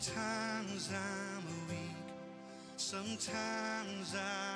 Sometimes 0.00 0.90
I'm 0.94 1.44
weak, 1.68 2.14
sometimes 2.76 4.14
I 4.14 4.47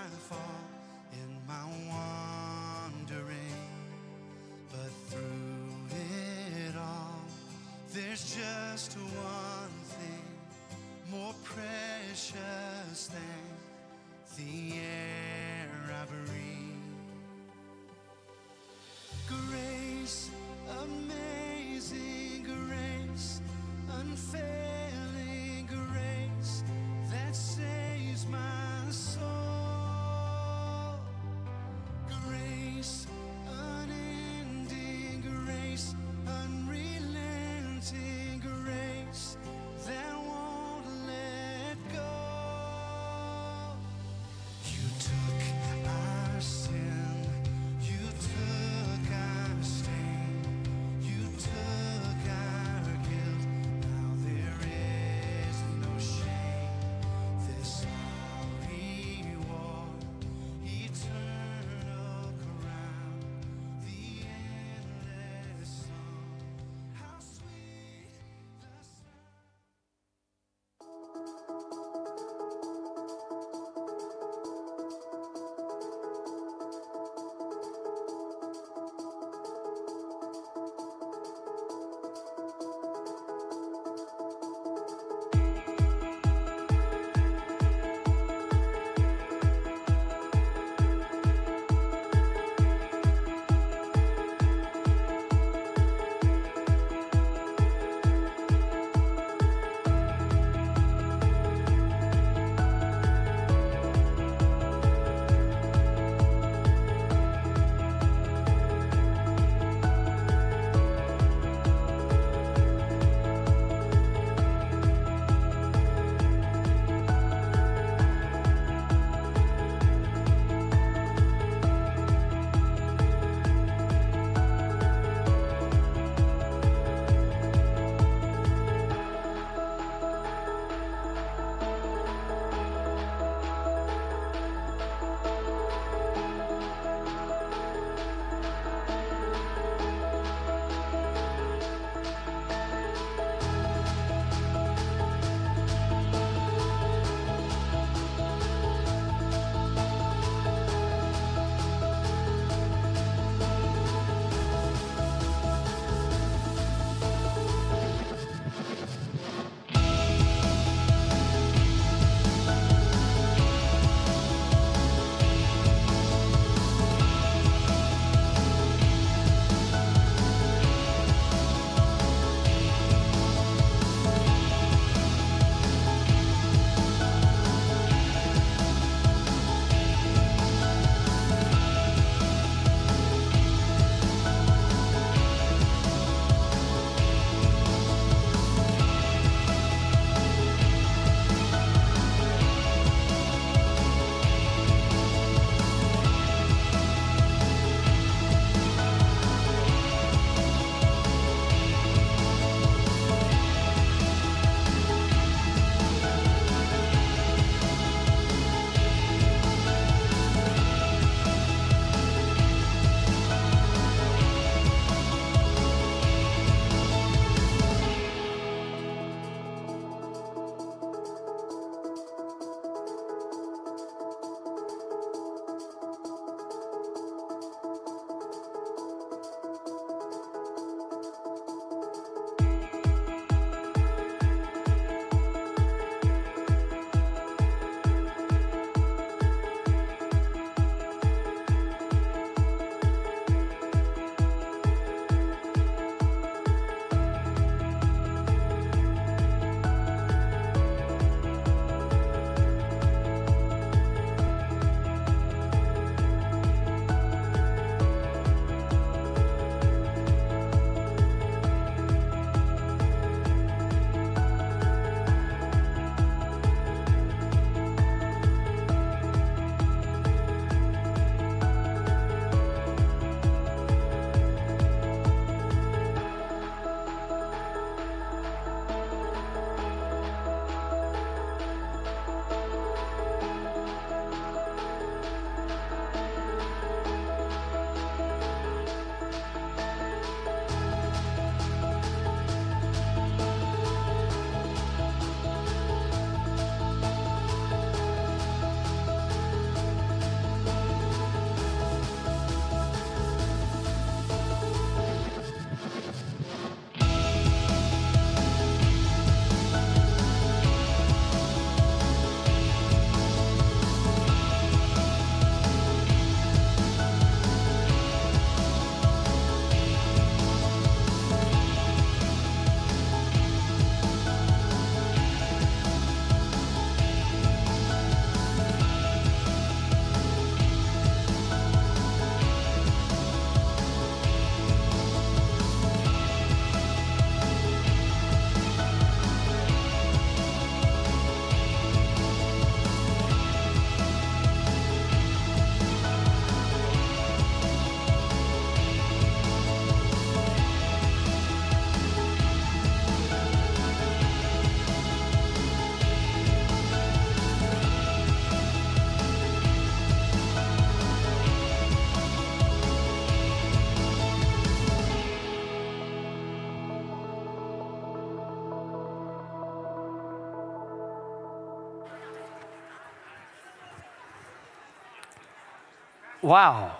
Wow. 376.22 376.76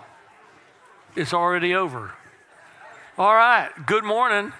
It's 1.17 1.33
already 1.33 1.75
over. 1.75 2.13
All 3.17 3.35
right. 3.35 3.69
Good 3.85 4.05
morning. 4.05 4.53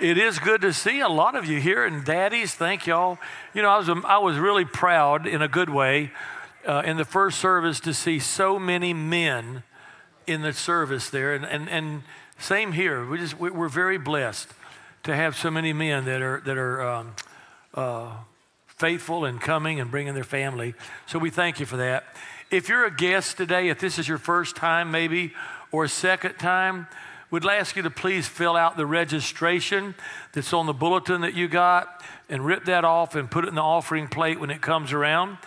It 0.00 0.18
is 0.18 0.40
good 0.40 0.62
to 0.62 0.72
see 0.72 0.98
a 0.98 1.08
lot 1.08 1.36
of 1.36 1.46
you 1.46 1.60
here, 1.60 1.84
and 1.84 2.04
daddies, 2.04 2.52
thank 2.52 2.88
y'all. 2.88 3.18
You 3.54 3.62
know, 3.62 3.70
I 3.70 3.78
was, 3.78 3.88
I 4.04 4.18
was 4.18 4.36
really 4.36 4.64
proud 4.64 5.28
in 5.28 5.40
a 5.40 5.46
good 5.46 5.70
way 5.70 6.10
uh, 6.66 6.82
in 6.84 6.96
the 6.96 7.04
first 7.04 7.38
service 7.38 7.78
to 7.80 7.94
see 7.94 8.18
so 8.18 8.58
many 8.58 8.92
men 8.92 9.62
in 10.26 10.42
the 10.42 10.52
service 10.52 11.08
there, 11.10 11.32
and, 11.32 11.44
and, 11.44 11.68
and 11.68 12.02
same 12.36 12.72
here. 12.72 13.06
We 13.06 13.18
just, 13.18 13.38
we're 13.38 13.68
very 13.68 13.98
blessed 13.98 14.48
to 15.04 15.14
have 15.14 15.36
so 15.36 15.52
many 15.52 15.72
men 15.72 16.04
that 16.06 16.20
are, 16.20 16.42
that 16.44 16.58
are 16.58 16.82
um, 16.82 17.14
uh, 17.74 18.10
faithful 18.66 19.24
and 19.24 19.40
coming 19.40 19.78
and 19.78 19.88
bringing 19.92 20.14
their 20.14 20.24
family. 20.24 20.74
So 21.06 21.20
we 21.20 21.30
thank 21.30 21.60
you 21.60 21.66
for 21.66 21.76
that. 21.76 22.04
If 22.54 22.68
you're 22.68 22.84
a 22.84 22.94
guest 22.94 23.36
today, 23.36 23.68
if 23.68 23.80
this 23.80 23.98
is 23.98 24.06
your 24.06 24.16
first 24.16 24.54
time 24.54 24.92
maybe 24.92 25.34
or 25.72 25.82
a 25.82 25.88
second 25.88 26.34
time, 26.34 26.86
we'd 27.28 27.44
ask 27.44 27.74
you 27.74 27.82
to 27.82 27.90
please 27.90 28.28
fill 28.28 28.54
out 28.54 28.76
the 28.76 28.86
registration 28.86 29.96
that's 30.32 30.52
on 30.52 30.66
the 30.66 30.72
bulletin 30.72 31.22
that 31.22 31.34
you 31.34 31.48
got 31.48 32.00
and 32.28 32.46
rip 32.46 32.66
that 32.66 32.84
off 32.84 33.16
and 33.16 33.28
put 33.28 33.44
it 33.44 33.48
in 33.48 33.56
the 33.56 33.60
offering 33.60 34.06
plate 34.06 34.38
when 34.38 34.50
it 34.50 34.62
comes 34.62 34.92
around. 34.92 35.38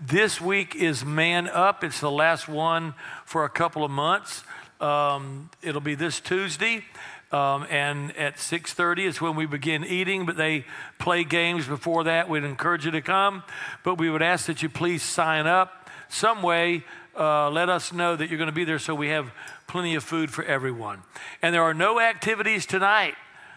This 0.00 0.40
week 0.40 0.74
is 0.74 1.04
Man 1.04 1.48
Up. 1.48 1.84
It's 1.84 2.00
the 2.00 2.10
last 2.10 2.48
one 2.48 2.94
for 3.26 3.44
a 3.44 3.50
couple 3.50 3.84
of 3.84 3.90
months. 3.90 4.42
Um, 4.80 5.50
it'll 5.60 5.82
be 5.82 5.94
this 5.94 6.18
Tuesday. 6.18 6.82
Um, 7.30 7.66
and 7.68 8.16
at 8.16 8.36
6.30 8.36 9.06
is 9.06 9.20
when 9.20 9.36
we 9.36 9.44
begin 9.44 9.84
eating 9.84 10.24
but 10.24 10.38
they 10.38 10.64
play 10.98 11.24
games 11.24 11.66
before 11.66 12.04
that 12.04 12.28
we'd 12.28 12.44
encourage 12.44 12.84
you 12.84 12.92
to 12.92 13.02
come 13.02 13.42
but 13.82 13.98
we 13.98 14.08
would 14.08 14.22
ask 14.22 14.46
that 14.46 14.62
you 14.62 14.68
please 14.68 15.02
sign 15.02 15.48
up 15.48 15.83
some 16.14 16.42
way 16.42 16.84
uh, 17.18 17.50
let 17.50 17.68
us 17.68 17.92
know 17.92 18.16
that 18.16 18.28
you're 18.28 18.38
going 18.38 18.48
to 18.48 18.52
be 18.52 18.64
there 18.64 18.78
so 18.78 18.94
we 18.94 19.08
have 19.08 19.30
plenty 19.66 19.94
of 19.94 20.04
food 20.04 20.30
for 20.30 20.44
everyone. 20.44 21.02
And 21.42 21.54
there 21.54 21.62
are 21.62 21.74
no 21.74 22.00
activities 22.00 22.66
tonight 22.66 23.14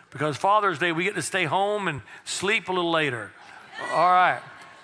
because 0.10 0.38
father's 0.38 0.80
day 0.80 0.92
we 0.92 1.04
get 1.04 1.16
to 1.16 1.22
stay 1.22 1.46
home 1.46 1.88
and 1.88 2.02
sleep 2.26 2.70
a 2.70 2.74
little 2.74 2.92
later. 2.92 3.32
All 3.92 4.12
right. 4.12 4.42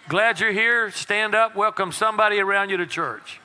Glad 0.08 0.40
you're 0.40 0.52
here. 0.52 0.92
Stand 0.92 1.34
up. 1.34 1.56
Welcome 1.56 1.92
somebody 1.92 2.40
around 2.40 2.70
you 2.70 2.78
to 2.78 2.86
church 2.86 3.40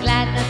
grows 0.00 0.24
from 0.24 0.49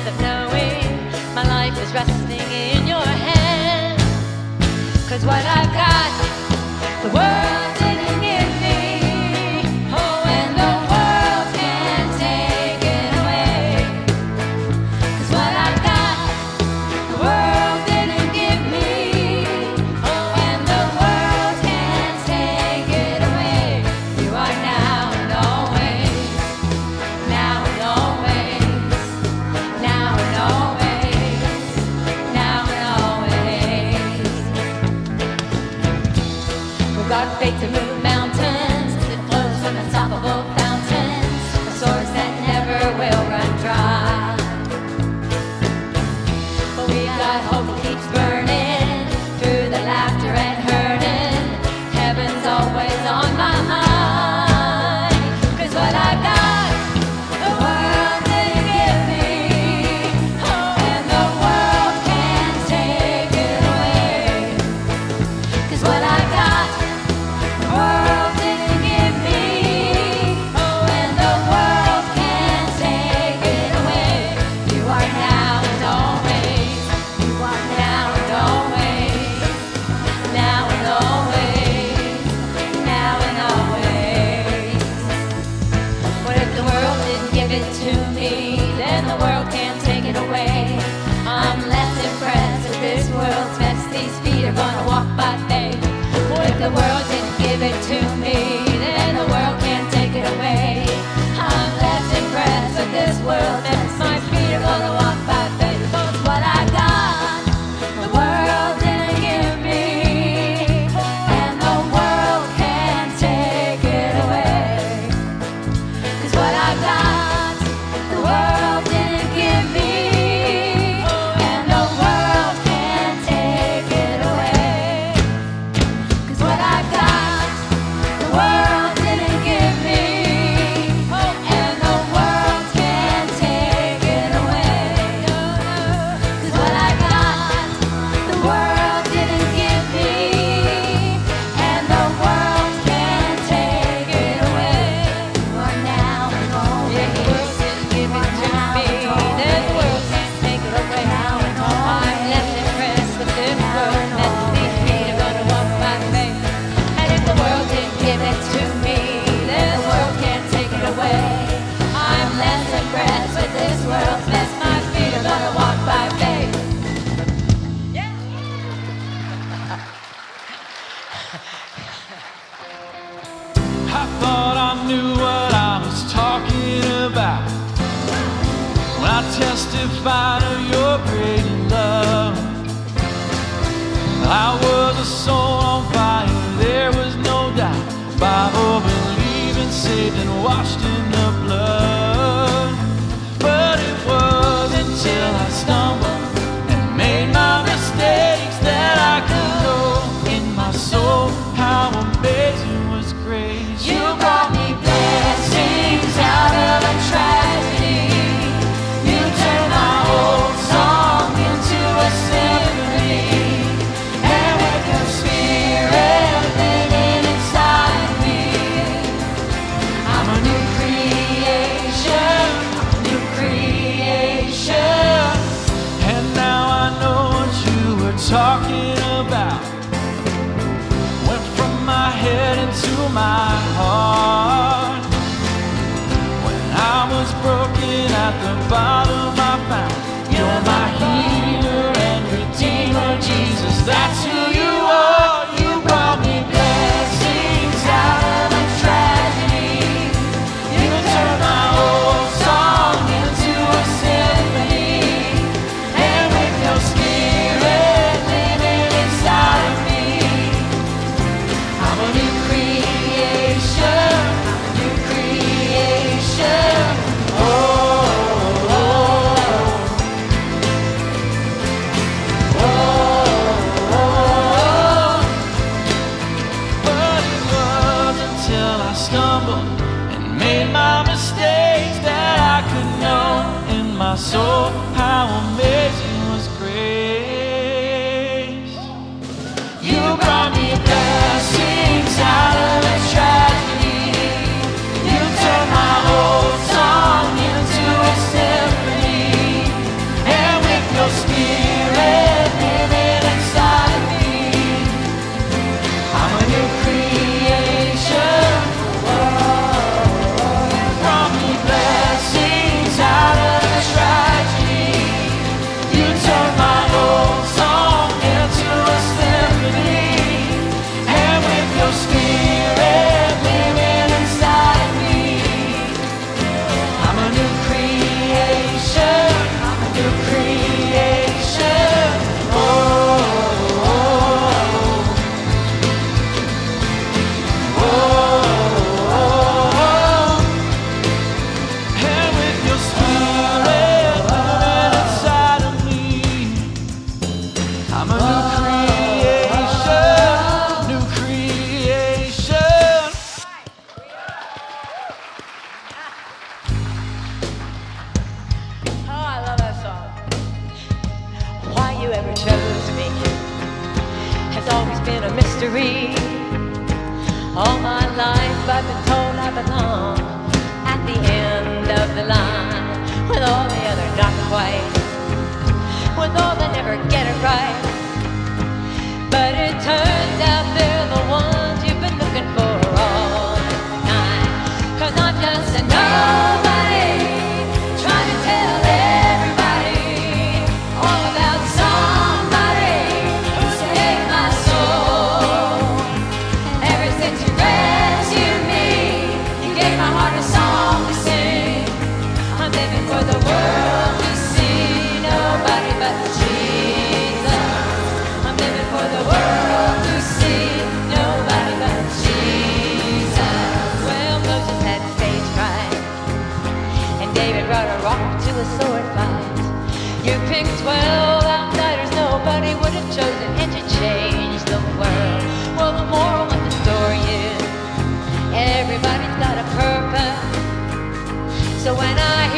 So 431.81 431.95
when 431.95 432.19
I 432.19 432.50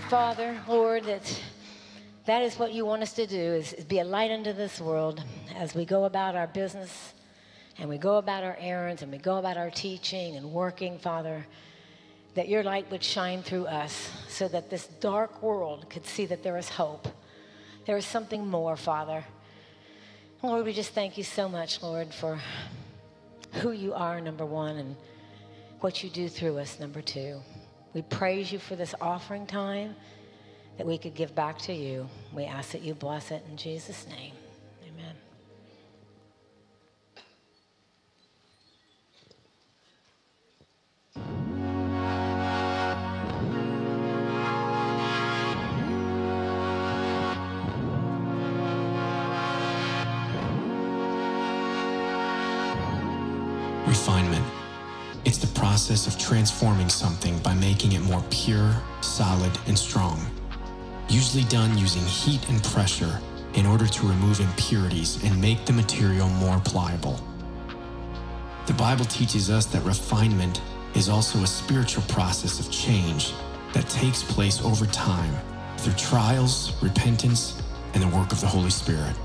you, 0.00 0.08
Father, 0.08 0.56
Lord, 0.68 1.04
that 1.04 1.42
that 2.26 2.42
is 2.42 2.58
what 2.58 2.72
you 2.72 2.86
want 2.86 3.02
us 3.02 3.12
to 3.14 3.26
do, 3.26 3.36
is, 3.36 3.72
is 3.72 3.84
be 3.84 3.98
a 3.98 4.04
light 4.04 4.30
unto 4.30 4.52
this 4.52 4.80
world 4.80 5.22
as 5.56 5.74
we 5.74 5.84
go 5.84 6.04
about 6.04 6.34
our 6.36 6.46
business 6.46 7.12
and 7.78 7.88
we 7.88 7.98
go 7.98 8.16
about 8.16 8.44
our 8.44 8.56
errands 8.60 9.02
and 9.02 9.10
we 9.10 9.18
go 9.18 9.36
about 9.38 9.56
our 9.56 9.70
teaching 9.70 10.36
and 10.36 10.52
working, 10.52 10.98
Father, 10.98 11.46
that 12.34 12.48
your 12.48 12.62
light 12.62 12.90
would 12.90 13.02
shine 13.02 13.42
through 13.42 13.66
us 13.66 14.10
so 14.28 14.48
that 14.48 14.70
this 14.70 14.86
dark 15.00 15.42
world 15.42 15.90
could 15.90 16.06
see 16.06 16.24
that 16.26 16.42
there 16.42 16.56
is 16.56 16.68
hope. 16.68 17.08
There 17.86 17.96
is 17.96 18.06
something 18.06 18.46
more, 18.46 18.76
Father. 18.76 19.24
Lord, 20.42 20.64
we 20.64 20.72
just 20.72 20.94
thank 20.94 21.18
you 21.18 21.24
so 21.24 21.48
much, 21.48 21.82
Lord, 21.82 22.14
for 22.14 22.38
who 23.54 23.72
you 23.72 23.92
are, 23.92 24.20
number 24.20 24.46
one, 24.46 24.76
and 24.76 24.96
what 25.80 26.02
you 26.02 26.10
do 26.10 26.28
through 26.28 26.58
us, 26.58 26.78
number 26.78 27.02
two. 27.02 27.40
We 27.92 28.02
praise 28.02 28.52
you 28.52 28.58
for 28.58 28.76
this 28.76 28.94
offering 29.00 29.46
time 29.46 29.96
that 30.78 30.86
we 30.86 30.96
could 30.96 31.14
give 31.14 31.34
back 31.34 31.58
to 31.58 31.72
you. 31.72 32.08
We 32.32 32.44
ask 32.44 32.72
that 32.72 32.82
you 32.82 32.94
bless 32.94 33.30
it 33.30 33.44
in 33.50 33.56
Jesus' 33.56 34.06
name. 34.06 34.32
Amen. 34.86 35.16
Process 55.80 56.06
of 56.06 56.18
transforming 56.18 56.90
something 56.90 57.38
by 57.38 57.54
making 57.54 57.92
it 57.92 58.02
more 58.02 58.22
pure, 58.28 58.70
solid, 59.00 59.50
and 59.66 59.78
strong. 59.78 60.20
Usually 61.08 61.44
done 61.44 61.78
using 61.78 62.02
heat 62.02 62.46
and 62.50 62.62
pressure 62.62 63.18
in 63.54 63.64
order 63.64 63.86
to 63.86 64.06
remove 64.06 64.40
impurities 64.40 65.24
and 65.24 65.40
make 65.40 65.64
the 65.64 65.72
material 65.72 66.28
more 66.28 66.60
pliable. 66.66 67.18
The 68.66 68.74
Bible 68.74 69.06
teaches 69.06 69.48
us 69.48 69.64
that 69.72 69.82
refinement 69.82 70.60
is 70.94 71.08
also 71.08 71.38
a 71.38 71.46
spiritual 71.46 72.02
process 72.08 72.60
of 72.60 72.70
change 72.70 73.32
that 73.72 73.88
takes 73.88 74.22
place 74.22 74.60
over 74.60 74.84
time 74.84 75.34
through 75.78 75.94
trials, 75.94 76.74
repentance, 76.82 77.62
and 77.94 78.02
the 78.02 78.08
work 78.14 78.32
of 78.32 78.42
the 78.42 78.46
Holy 78.46 78.68
Spirit. 78.68 79.16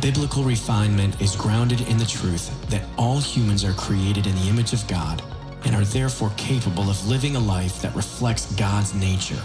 Biblical 0.00 0.44
refinement 0.44 1.22
is 1.22 1.34
grounded 1.34 1.80
in 1.88 1.96
the 1.96 2.04
truth 2.04 2.50
that 2.68 2.84
all 2.98 3.18
humans 3.18 3.64
are 3.64 3.72
created 3.72 4.26
in 4.26 4.34
the 4.36 4.48
image 4.48 4.74
of 4.74 4.86
God 4.86 5.22
and 5.64 5.74
are 5.74 5.86
therefore 5.86 6.30
capable 6.36 6.90
of 6.90 7.08
living 7.08 7.34
a 7.34 7.40
life 7.40 7.80
that 7.80 7.96
reflects 7.96 8.54
God's 8.56 8.94
nature. 8.94 9.40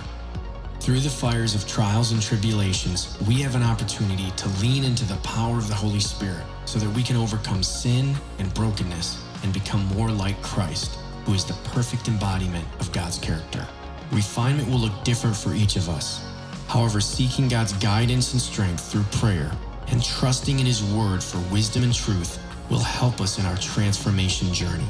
Through 0.81 0.99
the 0.99 1.09
fires 1.09 1.55
of 1.55 1.65
trials 1.67 2.11
and 2.11 2.21
tribulations, 2.21 3.17
we 3.27 3.35
have 3.35 3.55
an 3.55 3.63
opportunity 3.63 4.29
to 4.31 4.49
lean 4.61 4.83
into 4.83 5.05
the 5.05 5.15
power 5.23 5.57
of 5.57 5.69
the 5.69 5.73
Holy 5.73 6.01
Spirit 6.01 6.43
so 6.65 6.79
that 6.79 6.89
we 6.89 7.01
can 7.01 7.15
overcome 7.15 7.63
sin 7.63 8.13
and 8.37 8.53
brokenness 8.53 9.23
and 9.43 9.53
become 9.53 9.85
more 9.95 10.11
like 10.11 10.39
Christ, 10.41 10.99
who 11.25 11.33
is 11.33 11.45
the 11.45 11.57
perfect 11.69 12.09
embodiment 12.09 12.67
of 12.81 12.91
God's 12.91 13.17
character. 13.17 13.65
Refinement 14.11 14.67
will 14.67 14.79
look 14.79 15.03
different 15.05 15.35
for 15.35 15.53
each 15.53 15.77
of 15.77 15.87
us. 15.87 16.27
However, 16.67 16.99
seeking 16.99 17.47
God's 17.47 17.71
guidance 17.73 18.33
and 18.33 18.41
strength 18.41 18.91
through 18.91 19.03
prayer 19.17 19.49
and 19.91 20.03
trusting 20.03 20.59
in 20.59 20.65
His 20.65 20.83
Word 20.83 21.23
for 21.23 21.37
wisdom 21.53 21.83
and 21.83 21.93
truth 21.93 22.39
will 22.69 22.79
help 22.79 23.21
us 23.21 23.37
in 23.37 23.45
our 23.45 23.57
transformation 23.57 24.53
journey. 24.53 24.87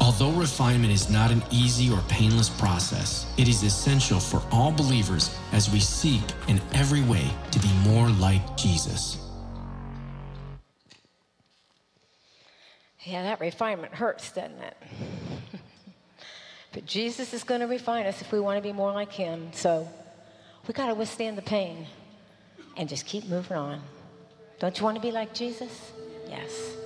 Although 0.00 0.32
refinement 0.32 0.92
is 0.92 1.10
not 1.10 1.30
an 1.30 1.42
easy 1.52 1.88
or 1.90 2.00
painless 2.08 2.48
process, 2.48 3.32
it 3.36 3.46
is 3.46 3.62
essential 3.62 4.18
for 4.18 4.42
all 4.50 4.72
believers 4.72 5.36
as 5.52 5.70
we 5.70 5.78
seek 5.78 6.22
in 6.48 6.60
every 6.72 7.02
way 7.02 7.30
to 7.52 7.58
be 7.60 7.72
more 7.84 8.08
like 8.08 8.56
Jesus. 8.56 9.18
Yeah, 13.04 13.22
that 13.22 13.40
refinement 13.40 13.94
hurts, 13.94 14.32
doesn't 14.32 14.60
it? 14.60 14.76
but 16.72 16.86
Jesus 16.86 17.32
is 17.32 17.44
going 17.44 17.60
to 17.60 17.66
refine 17.66 18.06
us 18.06 18.20
if 18.20 18.32
we 18.32 18.40
want 18.40 18.58
to 18.58 18.62
be 18.62 18.72
more 18.72 18.92
like 18.92 19.12
Him. 19.12 19.50
So 19.52 19.88
we 20.66 20.74
got 20.74 20.86
to 20.86 20.94
withstand 20.94 21.38
the 21.38 21.42
pain 21.42 21.86
and 22.76 22.88
just 22.88 23.06
keep 23.06 23.26
moving 23.26 23.56
on. 23.56 23.82
Don't 24.62 24.78
you 24.78 24.84
want 24.84 24.94
to 24.94 25.02
be 25.02 25.10
like 25.10 25.34
Jesus? 25.34 25.90
Yes. 26.28 26.81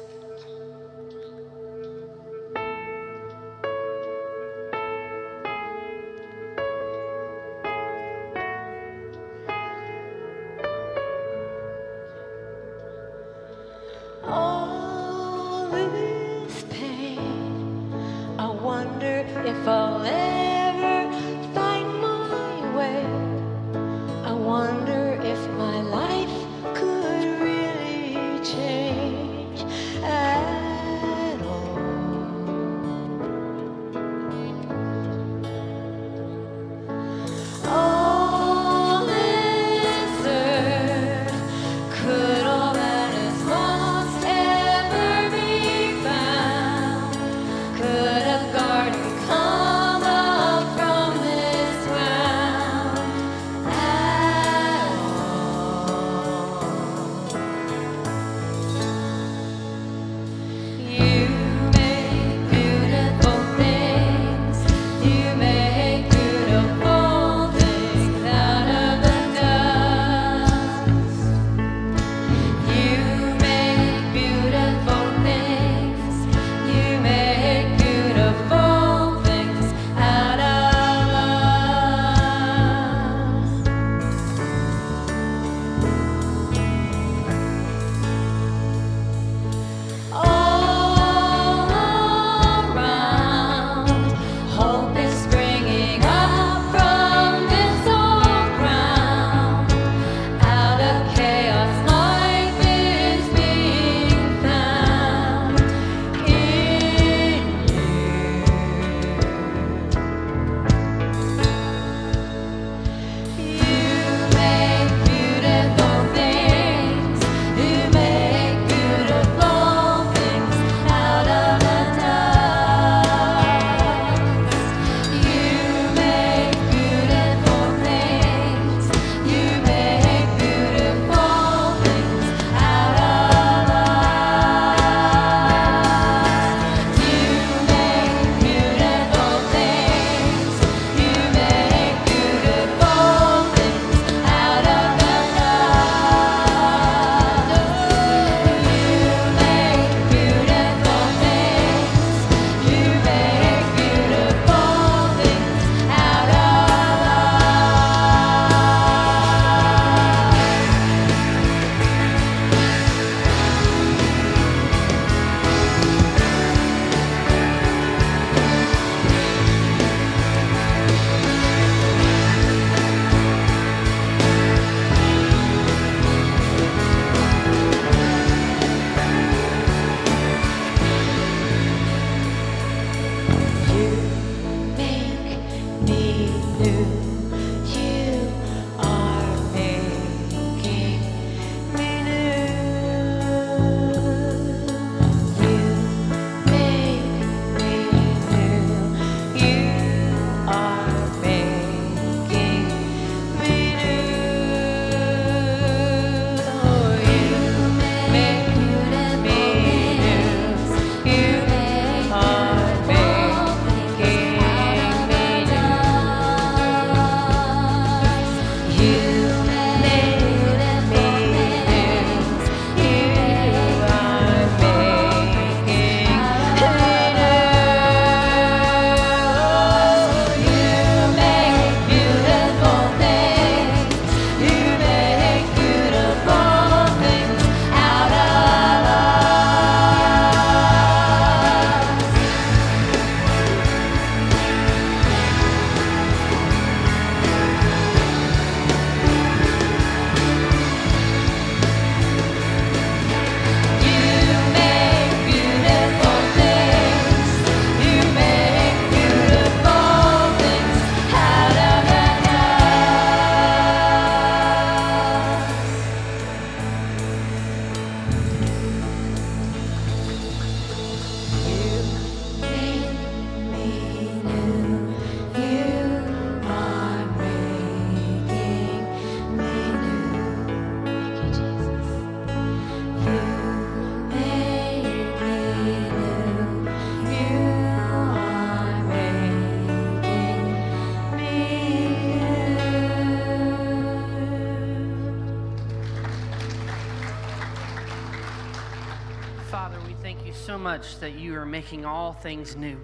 Making 301.67 301.85
all 301.85 302.13
things 302.13 302.55
new 302.55 302.79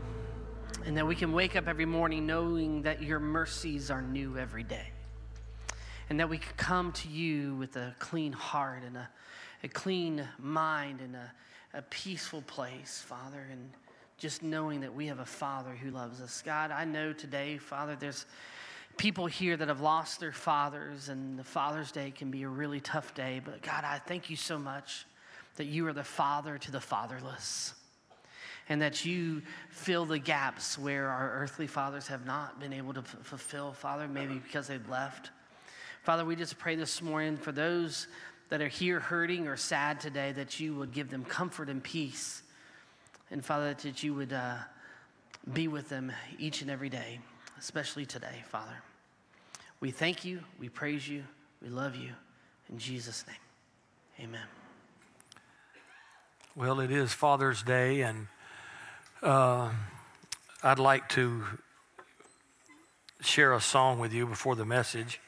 and 0.86 0.96
that 0.96 1.06
we 1.06 1.14
can 1.14 1.30
wake 1.30 1.54
up 1.54 1.68
every 1.68 1.86
morning 1.86 2.26
knowing 2.26 2.82
that 2.82 3.00
your 3.00 3.20
mercies 3.20 3.92
are 3.92 4.02
new 4.02 4.36
every 4.36 4.64
day. 4.64 4.88
And 6.10 6.18
that 6.18 6.28
we 6.28 6.38
can 6.38 6.52
come 6.56 6.90
to 6.90 7.08
you 7.08 7.54
with 7.54 7.76
a 7.76 7.94
clean 8.00 8.32
heart 8.32 8.82
and 8.84 8.96
a, 8.96 9.08
a 9.62 9.68
clean 9.68 10.26
mind 10.36 11.00
and 11.00 11.14
a, 11.14 11.32
a 11.74 11.82
peaceful 11.82 12.42
place, 12.42 13.04
Father, 13.06 13.46
and 13.52 13.70
just 14.18 14.42
knowing 14.42 14.80
that 14.80 14.92
we 14.92 15.06
have 15.06 15.20
a 15.20 15.24
Father 15.24 15.76
who 15.80 15.92
loves 15.92 16.20
us. 16.20 16.42
God, 16.44 16.72
I 16.72 16.84
know 16.84 17.12
today, 17.12 17.58
Father, 17.58 17.94
there's 17.94 18.26
people 18.96 19.26
here 19.26 19.56
that 19.56 19.68
have 19.68 19.80
lost 19.80 20.18
their 20.18 20.32
fathers, 20.32 21.08
and 21.08 21.38
the 21.38 21.44
Father's 21.44 21.92
Day 21.92 22.10
can 22.10 22.32
be 22.32 22.42
a 22.42 22.48
really 22.48 22.80
tough 22.80 23.14
day. 23.14 23.40
But 23.44 23.62
God, 23.62 23.84
I 23.84 24.00
thank 24.00 24.28
you 24.28 24.34
so 24.34 24.58
much 24.58 25.06
that 25.54 25.66
you 25.66 25.86
are 25.86 25.92
the 25.92 26.02
Father 26.02 26.58
to 26.58 26.72
the 26.72 26.80
fatherless 26.80 27.74
and 28.68 28.80
that 28.82 29.04
you 29.04 29.42
fill 29.70 30.04
the 30.04 30.18
gaps 30.18 30.78
where 30.78 31.08
our 31.08 31.32
earthly 31.32 31.66
fathers 31.66 32.06
have 32.06 32.26
not 32.26 32.60
been 32.60 32.72
able 32.72 32.94
to 32.94 33.00
f- 33.00 33.16
fulfill, 33.22 33.72
Father, 33.72 34.08
maybe 34.08 34.34
because 34.34 34.68
they've 34.68 34.88
left. 34.88 35.30
Father, 36.02 36.24
we 36.24 36.36
just 36.36 36.58
pray 36.58 36.74
this 36.74 37.02
morning 37.02 37.36
for 37.36 37.52
those 37.52 38.06
that 38.48 38.60
are 38.60 38.68
here 38.68 39.00
hurting 39.00 39.48
or 39.48 39.56
sad 39.56 40.00
today 40.00 40.32
that 40.32 40.60
you 40.60 40.74
would 40.74 40.92
give 40.92 41.10
them 41.10 41.24
comfort 41.24 41.68
and 41.68 41.82
peace. 41.82 42.42
And 43.30 43.44
Father, 43.44 43.74
that 43.74 44.02
you 44.02 44.14
would 44.14 44.32
uh, 44.32 44.56
be 45.52 45.68
with 45.68 45.88
them 45.88 46.12
each 46.38 46.60
and 46.60 46.70
every 46.70 46.88
day, 46.88 47.20
especially 47.58 48.04
today, 48.04 48.44
Father. 48.48 48.82
We 49.80 49.90
thank 49.90 50.24
you, 50.24 50.40
we 50.60 50.68
praise 50.68 51.08
you, 51.08 51.24
we 51.62 51.68
love 51.68 51.96
you. 51.96 52.10
In 52.68 52.78
Jesus' 52.78 53.24
name, 53.26 54.28
amen. 54.28 54.46
Well, 56.54 56.80
it 56.80 56.90
is 56.90 57.12
Father's 57.12 57.62
Day, 57.62 58.02
and 58.02 58.28
uh, 59.22 59.70
I'd 60.62 60.78
like 60.78 61.08
to 61.10 61.44
share 63.20 63.52
a 63.52 63.60
song 63.60 64.00
with 64.00 64.12
you 64.12 64.26
before 64.26 64.56
the 64.56 64.64
message. 64.64 65.20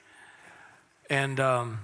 And 1.09 1.38
um, 1.38 1.78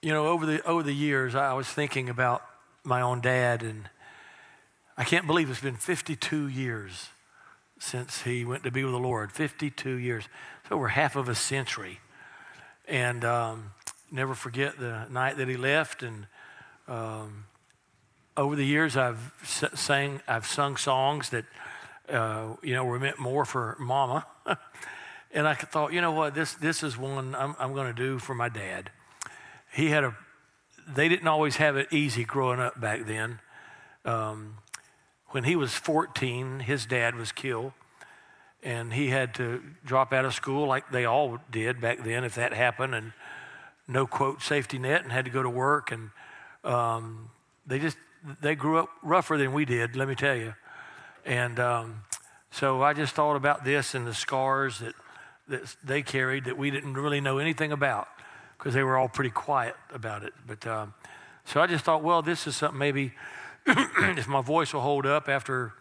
you 0.00 0.10
know, 0.10 0.28
over 0.28 0.46
the 0.46 0.62
over 0.64 0.82
the 0.82 0.94
years, 0.94 1.34
I 1.34 1.52
was 1.52 1.68
thinking 1.68 2.08
about 2.08 2.42
my 2.82 3.02
own 3.02 3.20
dad, 3.20 3.62
and 3.62 3.90
I 4.96 5.04
can't 5.04 5.26
believe 5.26 5.50
it's 5.50 5.60
been 5.60 5.76
52 5.76 6.48
years 6.48 7.10
since 7.78 8.22
he 8.22 8.44
went 8.44 8.62
to 8.64 8.70
be 8.70 8.84
with 8.84 8.94
the 8.94 8.98
Lord. 8.98 9.32
52 9.32 9.90
years, 9.90 10.24
it's 10.62 10.72
over 10.72 10.88
half 10.88 11.16
of 11.16 11.28
a 11.28 11.34
century, 11.34 12.00
and 12.88 13.22
um, 13.24 13.72
never 14.10 14.34
forget 14.34 14.78
the 14.78 15.06
night 15.10 15.36
that 15.36 15.48
he 15.48 15.58
left. 15.58 16.02
And 16.02 16.26
um, 16.88 17.44
over 18.36 18.56
the 18.56 18.64
years, 18.64 18.96
I've 18.96 19.32
sang, 19.42 20.20
I've 20.26 20.46
sung 20.46 20.76
songs 20.76 21.30
that 21.30 21.44
uh, 22.08 22.54
you 22.62 22.74
know 22.74 22.84
were 22.84 22.98
meant 22.98 23.18
more 23.18 23.44
for 23.44 23.76
Mama. 23.78 24.26
And 25.32 25.46
I 25.46 25.54
thought, 25.54 25.92
you 25.92 26.00
know 26.00 26.10
what, 26.10 26.34
this, 26.34 26.54
this 26.54 26.82
is 26.82 26.98
one 26.98 27.34
I'm, 27.34 27.54
I'm 27.58 27.72
going 27.72 27.86
to 27.86 27.92
do 27.92 28.18
for 28.18 28.34
my 28.34 28.48
dad. 28.48 28.90
He 29.72 29.90
had 29.90 30.02
a, 30.02 30.16
they 30.88 31.08
didn't 31.08 31.28
always 31.28 31.56
have 31.56 31.76
it 31.76 31.92
easy 31.92 32.24
growing 32.24 32.58
up 32.58 32.80
back 32.80 33.06
then. 33.06 33.38
Um, 34.04 34.56
when 35.28 35.44
he 35.44 35.54
was 35.54 35.72
14, 35.72 36.60
his 36.60 36.84
dad 36.84 37.14
was 37.14 37.30
killed, 37.30 37.72
and 38.64 38.92
he 38.92 39.10
had 39.10 39.32
to 39.34 39.62
drop 39.84 40.12
out 40.12 40.24
of 40.24 40.34
school 40.34 40.66
like 40.66 40.90
they 40.90 41.04
all 41.04 41.38
did 41.48 41.80
back 41.80 42.02
then 42.02 42.24
if 42.24 42.34
that 42.34 42.52
happened, 42.52 42.96
and 42.96 43.12
no 43.86 44.08
quote 44.08 44.42
safety 44.42 44.78
net, 44.80 45.04
and 45.04 45.12
had 45.12 45.26
to 45.26 45.30
go 45.30 45.44
to 45.44 45.50
work. 45.50 45.92
And 45.92 46.10
um, 46.64 47.30
they 47.64 47.78
just, 47.78 47.98
they 48.40 48.54
grew 48.54 48.78
up 48.78 48.90
rougher 49.02 49.36
than 49.36 49.52
we 49.52 49.64
did, 49.64 49.96
let 49.96 50.08
me 50.08 50.14
tell 50.14 50.36
you. 50.36 50.54
And 51.24 51.58
um, 51.58 52.02
so 52.50 52.82
I 52.82 52.92
just 52.92 53.14
thought 53.14 53.36
about 53.36 53.64
this 53.64 53.94
and 53.94 54.06
the 54.06 54.14
scars 54.14 54.78
that 54.80 54.94
that 55.50 55.76
they 55.82 56.00
carried 56.00 56.44
that 56.44 56.56
we 56.56 56.70
didn't 56.70 56.94
really 56.94 57.20
know 57.20 57.38
anything 57.38 57.72
about 57.72 58.08
because 58.56 58.72
they 58.72 58.82
were 58.82 58.96
all 58.96 59.08
pretty 59.08 59.30
quiet 59.30 59.74
about 59.92 60.22
it. 60.22 60.32
But 60.46 60.66
um, 60.66 60.94
so 61.44 61.60
I 61.60 61.66
just 61.66 61.84
thought, 61.84 62.02
well, 62.02 62.22
this 62.22 62.46
is 62.46 62.56
something 62.56 62.78
maybe 62.78 63.12
if 63.66 64.28
my 64.28 64.40
voice 64.40 64.72
will 64.72 64.80
hold 64.80 65.06
up 65.06 65.28
after 65.28 65.72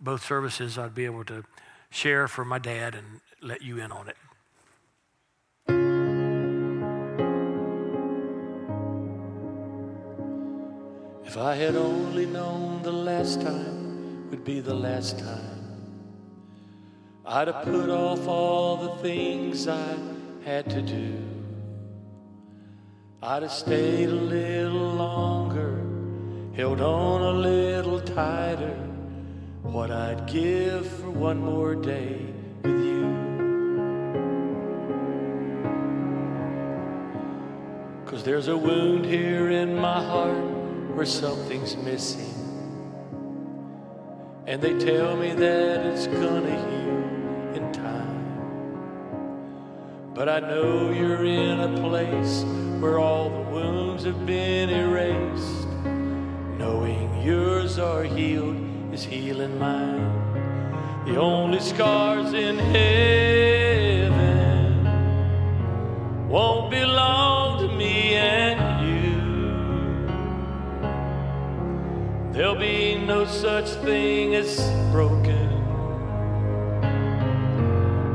both 0.00 0.24
services, 0.24 0.78
I'd 0.78 0.94
be 0.94 1.04
able 1.04 1.24
to 1.24 1.44
share 1.90 2.26
for 2.26 2.44
my 2.44 2.58
dad 2.58 2.94
and 2.94 3.20
let 3.42 3.62
you 3.62 3.78
in 3.78 3.92
on 3.92 4.08
it. 4.08 4.16
If 11.28 11.36
I 11.36 11.56
had 11.56 11.76
only 11.76 12.24
known 12.24 12.80
the 12.82 12.90
last 12.90 13.42
time 13.42 14.30
would 14.30 14.44
be 14.44 14.60
the 14.60 14.72
last 14.72 15.18
time. 15.18 15.76
I'd 17.26 17.48
have 17.48 17.64
put 17.64 17.90
off 17.90 18.26
all 18.26 18.78
the 18.78 18.94
things 19.02 19.68
I 19.68 19.94
had 20.42 20.70
to 20.70 20.80
do. 20.80 21.22
I'd 23.22 23.42
have 23.42 23.52
stayed 23.52 24.08
a 24.08 24.22
little 24.38 24.94
longer, 24.94 25.84
held 26.56 26.80
on 26.80 27.20
a 27.20 27.32
little 27.32 28.00
tighter. 28.00 28.78
What 29.62 29.90
I'd 29.90 30.26
give 30.26 30.86
for 30.86 31.10
one 31.10 31.40
more 31.44 31.74
day 31.74 32.24
with 32.62 32.82
you. 32.82 33.04
Cause 38.06 38.24
there's 38.24 38.48
a 38.48 38.56
wound 38.56 39.04
here 39.04 39.50
in 39.50 39.76
my 39.76 40.02
heart 40.02 40.57
where 40.98 41.06
something's 41.06 41.76
missing. 41.76 42.34
And 44.48 44.60
they 44.60 44.76
tell 44.84 45.16
me 45.16 45.32
that 45.32 45.86
it's 45.86 46.08
gonna 46.08 46.50
heal 46.50 47.54
in 47.54 47.72
time. 47.72 48.24
But 50.12 50.28
I 50.28 50.40
know 50.40 50.90
you're 50.90 51.24
in 51.24 51.60
a 51.60 51.80
place 51.88 52.42
where 52.80 52.98
all 52.98 53.30
the 53.30 53.42
wounds 53.48 54.02
have 54.06 54.26
been 54.26 54.70
erased. 54.70 55.68
Knowing 56.58 57.22
yours 57.22 57.78
are 57.78 58.02
healed 58.02 58.56
is 58.92 59.04
healing 59.04 59.56
mine. 59.56 60.10
The 61.06 61.16
only 61.16 61.60
scars 61.60 62.32
in 62.32 62.58
heaven 62.58 64.18
won't 66.28 66.72
belong 66.72 67.18
to 67.22 67.27
There'll 72.38 72.54
be 72.54 72.94
no 72.94 73.24
such 73.24 73.68
thing 73.82 74.36
as 74.36 74.60
broken, 74.92 75.48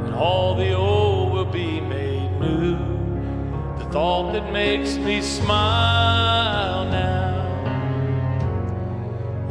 and 0.05 0.15
all 0.15 0.55
the 0.55 0.71
old 0.71 1.33
will 1.33 1.43
be 1.43 1.81
made 1.81 2.31
new. 2.39 2.77
The 3.79 3.85
thought 3.91 4.31
that 4.31 4.49
makes 4.53 4.95
me 4.95 5.19
smile 5.19 6.85
now, 6.85 7.43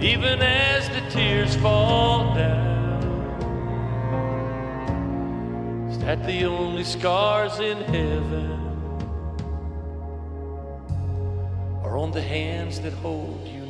even 0.01 0.41
as 0.41 0.89
the 0.89 1.03
tears 1.11 1.55
fall 1.57 2.35
down. 2.35 3.03
Is 5.91 5.99
that 5.99 6.25
the 6.27 6.47
only 6.47 6.85
scars 6.85 7.59
in 7.61 7.77
heaven 7.77 8.59
are 11.85 11.99
on 11.99 12.11
the 12.11 12.23
hands 12.23 12.81
that 12.81 12.95
hold 12.95 13.47
you 13.47 13.62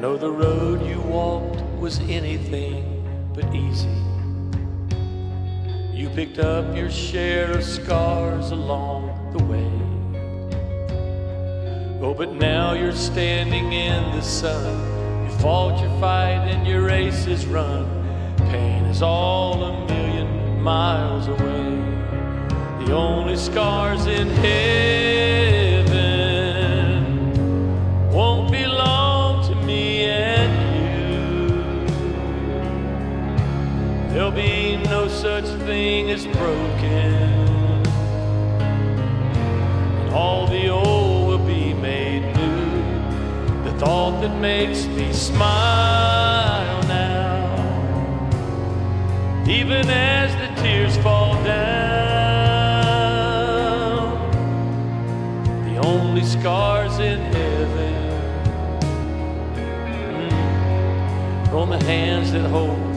know 0.00 0.16
the 0.16 0.30
road 0.30 0.80
you 0.86 1.00
walked 1.00 1.60
was 1.80 1.98
anything 2.08 3.04
but 3.34 3.52
easy. 3.52 3.88
You 5.92 6.08
picked 6.10 6.38
up 6.38 6.76
your 6.76 6.88
share 6.88 7.50
of 7.50 7.64
scars 7.64 8.52
along 8.52 9.32
the 9.36 9.42
way. 9.44 9.72
Oh, 12.00 12.14
but 12.14 12.32
now 12.32 12.74
you're 12.74 12.92
standing 12.92 13.72
in 13.72 14.14
the 14.14 14.22
sun. 14.22 15.24
You 15.24 15.36
fought 15.38 15.80
your 15.80 15.90
fight 15.98 16.46
and 16.48 16.64
your 16.64 16.82
race 16.82 17.26
is 17.26 17.44
run. 17.46 17.86
Pain 18.50 18.84
is 18.84 19.02
all 19.02 19.64
a 19.64 19.86
million 19.88 20.62
miles 20.62 21.26
away. 21.26 22.86
The 22.86 22.92
only 22.92 23.36
scars 23.36 24.06
in 24.06 24.28
heaven 24.28 25.57
such 35.40 35.60
thing 35.66 36.10
as 36.10 36.26
broken. 36.26 37.86
And 40.00 40.12
all 40.12 40.48
the 40.48 40.68
old 40.68 41.28
will 41.28 41.46
be 41.46 41.74
made 41.74 42.22
new. 42.34 42.82
The 43.62 43.72
thought 43.78 44.20
that 44.22 44.36
makes 44.40 44.86
me 44.86 45.12
smile 45.12 46.82
now, 46.88 47.54
even 49.48 49.88
as 49.88 50.34
the 50.42 50.48
tears 50.60 50.96
fall 50.98 51.34
down, 51.44 51.68
the 55.72 55.78
only 55.86 56.24
scars 56.24 56.98
in 56.98 57.20
heaven. 57.20 57.94
Mm, 59.54 60.30
from 61.50 61.70
the 61.70 61.84
hands 61.84 62.32
that 62.32 62.50
hold 62.50 62.87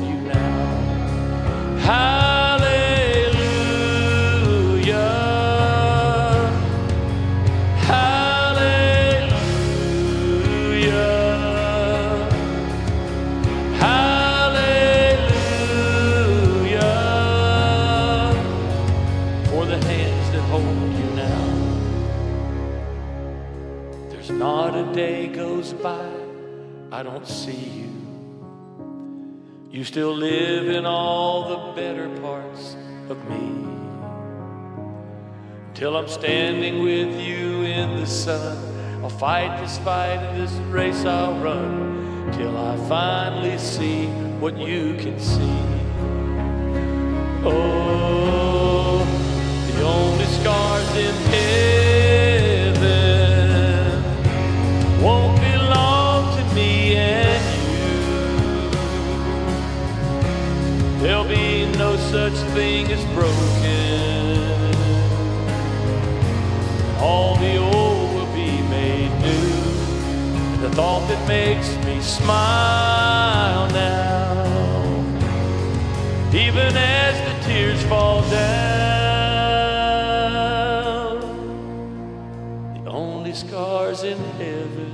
I 27.02 27.04
don't 27.04 27.28
see 27.28 27.52
you. 27.52 27.90
You 29.72 29.84
still 29.84 30.14
live 30.14 30.70
in 30.70 30.86
all 30.86 31.31
better 31.82 32.10
parts 32.22 32.76
of 33.10 33.18
me. 33.28 33.44
Till 35.74 35.98
I'm 35.98 36.08
standing 36.08 36.84
with 36.84 37.20
you 37.20 37.64
in 37.64 38.00
the 38.00 38.06
sun. 38.06 38.56
I'll 39.02 39.10
fight 39.10 39.60
this 39.60 39.80
fight 39.80 40.20
and 40.26 40.40
this 40.40 40.52
race 40.80 41.06
I'll 41.06 41.40
run. 41.40 42.32
Till 42.34 42.56
I 42.56 42.78
finally 42.88 43.58
see 43.58 44.06
what 44.40 44.56
you 44.60 44.96
can 45.04 45.20
see. 45.20 45.58
Oh, 47.44 49.04
the 49.74 49.82
only 49.84 50.26
scars 50.38 50.96
in 51.08 51.16
heaven 51.32 51.51
such 62.36 62.50
thing 62.52 62.92
as 62.92 63.04
broken. 63.14 64.76
All 67.00 67.36
the 67.38 67.58
old 67.58 68.14
will 68.14 68.34
be 68.34 68.62
made 68.70 69.12
new. 69.22 70.62
The 70.62 70.70
thought 70.76 71.08
that 71.08 71.28
makes 71.28 71.76
me 71.86 72.00
smile 72.02 73.68
now, 73.72 74.46
even 76.34 76.78
as 76.78 77.16
the 77.28 77.34
tears 77.48 77.82
fall 77.84 78.22
down. 78.30 78.42
The 82.84 82.92
only 82.92 83.34
scars 83.34 84.04
in 84.04 84.18
heaven 84.38 84.94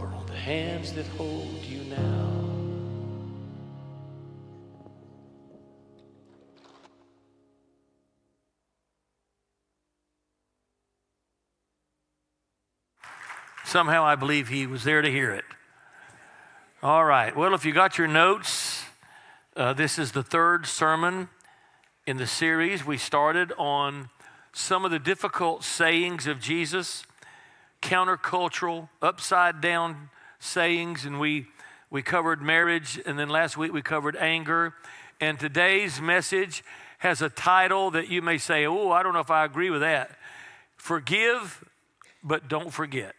are 0.00 0.12
on 0.14 0.26
the 0.26 0.36
hands 0.36 0.92
that 0.94 1.06
hold 1.18 1.59
Somehow 13.70 14.02
I 14.02 14.16
believe 14.16 14.48
he 14.48 14.66
was 14.66 14.82
there 14.82 15.00
to 15.00 15.08
hear 15.08 15.30
it. 15.30 15.44
All 16.82 17.04
right. 17.04 17.36
Well, 17.36 17.54
if 17.54 17.64
you 17.64 17.72
got 17.72 17.98
your 17.98 18.08
notes, 18.08 18.82
uh, 19.54 19.74
this 19.74 19.96
is 19.96 20.10
the 20.10 20.24
third 20.24 20.66
sermon 20.66 21.28
in 22.04 22.16
the 22.16 22.26
series. 22.26 22.84
We 22.84 22.98
started 22.98 23.52
on 23.56 24.10
some 24.52 24.84
of 24.84 24.90
the 24.90 24.98
difficult 24.98 25.62
sayings 25.62 26.26
of 26.26 26.40
Jesus, 26.40 27.04
countercultural, 27.80 28.88
upside 29.00 29.60
down 29.60 30.10
sayings, 30.40 31.04
and 31.04 31.20
we, 31.20 31.46
we 31.90 32.02
covered 32.02 32.42
marriage, 32.42 33.00
and 33.06 33.16
then 33.16 33.28
last 33.28 33.56
week 33.56 33.72
we 33.72 33.82
covered 33.82 34.16
anger. 34.16 34.74
And 35.20 35.38
today's 35.38 36.00
message 36.00 36.64
has 36.98 37.22
a 37.22 37.28
title 37.28 37.92
that 37.92 38.08
you 38.08 38.20
may 38.20 38.38
say, 38.38 38.66
Oh, 38.66 38.90
I 38.90 39.04
don't 39.04 39.12
know 39.12 39.20
if 39.20 39.30
I 39.30 39.44
agree 39.44 39.70
with 39.70 39.82
that. 39.82 40.10
Forgive, 40.76 41.64
but 42.24 42.48
don't 42.48 42.72
forget. 42.72 43.14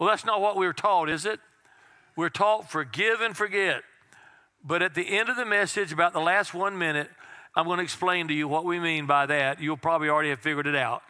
Well, 0.00 0.08
that's 0.08 0.24
not 0.24 0.40
what 0.40 0.56
we 0.56 0.66
were 0.66 0.72
taught, 0.72 1.10
is 1.10 1.26
it? 1.26 1.40
We're 2.16 2.30
taught 2.30 2.70
forgive 2.70 3.20
and 3.20 3.36
forget. 3.36 3.82
But 4.64 4.82
at 4.82 4.94
the 4.94 5.18
end 5.18 5.28
of 5.28 5.36
the 5.36 5.44
message, 5.44 5.92
about 5.92 6.14
the 6.14 6.20
last 6.20 6.54
one 6.54 6.78
minute, 6.78 7.10
I'm 7.54 7.66
going 7.66 7.76
to 7.76 7.84
explain 7.84 8.26
to 8.28 8.34
you 8.34 8.48
what 8.48 8.64
we 8.64 8.80
mean 8.80 9.04
by 9.06 9.26
that. 9.26 9.60
You'll 9.60 9.76
probably 9.76 10.08
already 10.08 10.30
have 10.30 10.40
figured 10.40 10.66
it 10.66 10.74
out. 10.74 11.02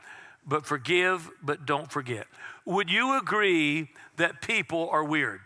But 0.45 0.67
forgive, 0.67 1.31
but 1.41 1.67
don't 1.67 1.91
forget. 1.91 2.27
Would 2.65 2.91
you 2.91 3.17
agree 3.17 3.91
that 4.17 4.43
people 4.43 4.89
are 4.91 5.05
weird? 5.05 5.41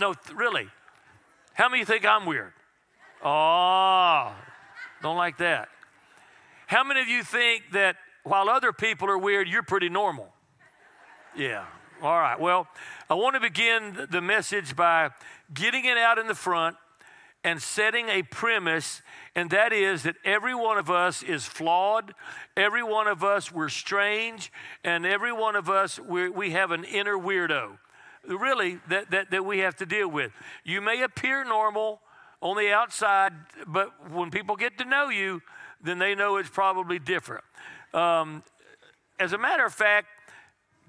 No, 0.00 0.14
th- 0.14 0.34
really. 0.34 0.68
How 1.52 1.68
many 1.68 1.84
think 1.84 2.06
I'm 2.06 2.24
weird? 2.24 2.52
Oh, 3.22 4.32
don't 5.02 5.16
like 5.16 5.36
that. 5.38 5.68
How 6.68 6.84
many 6.84 7.00
of 7.00 7.08
you 7.08 7.22
think 7.22 7.64
that 7.72 7.96
while 8.22 8.48
other 8.48 8.72
people 8.72 9.10
are 9.10 9.18
weird, 9.18 9.46
you're 9.46 9.62
pretty 9.62 9.90
normal? 9.90 10.32
Yeah. 11.36 11.66
All 12.02 12.18
right. 12.18 12.38
Well, 12.38 12.66
I 13.08 13.14
want 13.14 13.34
to 13.34 13.40
begin 13.40 14.08
the 14.10 14.20
message 14.20 14.74
by 14.74 15.10
getting 15.52 15.84
it 15.84 15.96
out 15.96 16.18
in 16.18 16.26
the 16.26 16.34
front 16.34 16.76
and 17.44 17.62
setting 17.62 18.08
a 18.08 18.22
premise, 18.22 19.00
and 19.36 19.48
that 19.50 19.72
is 19.72 20.02
that 20.02 20.16
every 20.24 20.54
one 20.54 20.76
of 20.76 20.90
us 20.90 21.22
is 21.22 21.44
flawed. 21.44 22.12
Every 22.56 22.82
one 22.82 23.06
of 23.06 23.22
us, 23.22 23.52
we're 23.52 23.68
strange, 23.68 24.50
and 24.82 25.06
every 25.06 25.32
one 25.32 25.54
of 25.54 25.70
us, 25.70 26.00
we 26.00 26.50
have 26.50 26.72
an 26.72 26.84
inner 26.84 27.16
weirdo, 27.16 27.78
really, 28.26 28.80
that, 28.88 29.10
that, 29.12 29.30
that 29.30 29.44
we 29.44 29.58
have 29.58 29.76
to 29.76 29.86
deal 29.86 30.08
with. 30.08 30.32
You 30.64 30.80
may 30.80 31.02
appear 31.02 31.44
normal 31.44 32.00
on 32.40 32.56
the 32.56 32.72
outside, 32.72 33.32
but 33.66 34.10
when 34.10 34.30
people 34.30 34.56
get 34.56 34.78
to 34.78 34.84
know 34.84 35.10
you, 35.10 35.42
then 35.82 35.98
they 35.98 36.14
know 36.14 36.38
it's 36.38 36.50
probably 36.50 36.98
different. 36.98 37.44
Um, 37.92 38.42
as 39.20 39.32
a 39.32 39.38
matter 39.38 39.64
of 39.64 39.72
fact, 39.72 40.08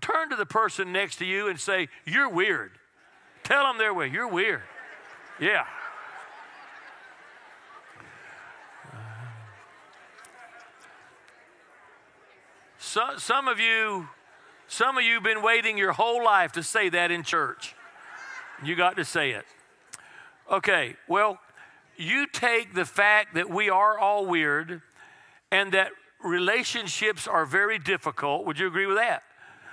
turn 0.02 0.30
to 0.30 0.36
the 0.36 0.46
person 0.46 0.92
next 0.92 1.18
to 1.18 1.26
you 1.26 1.48
and 1.48 1.60
say, 1.60 1.88
You're 2.06 2.30
weird. 2.30 2.72
Tell 3.44 3.64
them 3.64 3.78
their 3.78 3.94
way. 3.94 4.08
You're 4.08 4.28
weird. 4.28 4.64
Yeah. 5.40 5.66
So, 12.80 13.18
some 13.18 13.48
of 13.48 13.60
you, 13.60 14.08
some 14.68 14.98
of 14.98 15.04
you 15.04 15.16
have 15.16 15.24
been 15.24 15.42
waiting 15.42 15.78
your 15.78 15.92
whole 15.92 16.24
life 16.24 16.54
to 16.54 16.64
say 16.64 16.88
that 16.90 17.12
in 17.12 17.24
church. 17.24 17.76
You 18.64 18.76
got 18.76 18.96
to 18.96 19.04
say 19.04 19.32
it. 19.32 19.44
Okay, 20.50 20.96
well, 21.08 21.40
you 21.98 22.28
take 22.28 22.74
the 22.74 22.86
fact 22.86 23.34
that 23.34 23.50
we 23.50 23.70
are 23.70 23.98
all 23.98 24.26
weird 24.26 24.82
and 25.52 25.72
that 25.74 25.90
relationships 26.24 27.28
are 27.28 27.46
very 27.46 27.80
difficult. 27.80 28.46
Would 28.46 28.60
you 28.60 28.68
agree 28.68 28.86
with 28.86 28.98
that? 28.98 29.24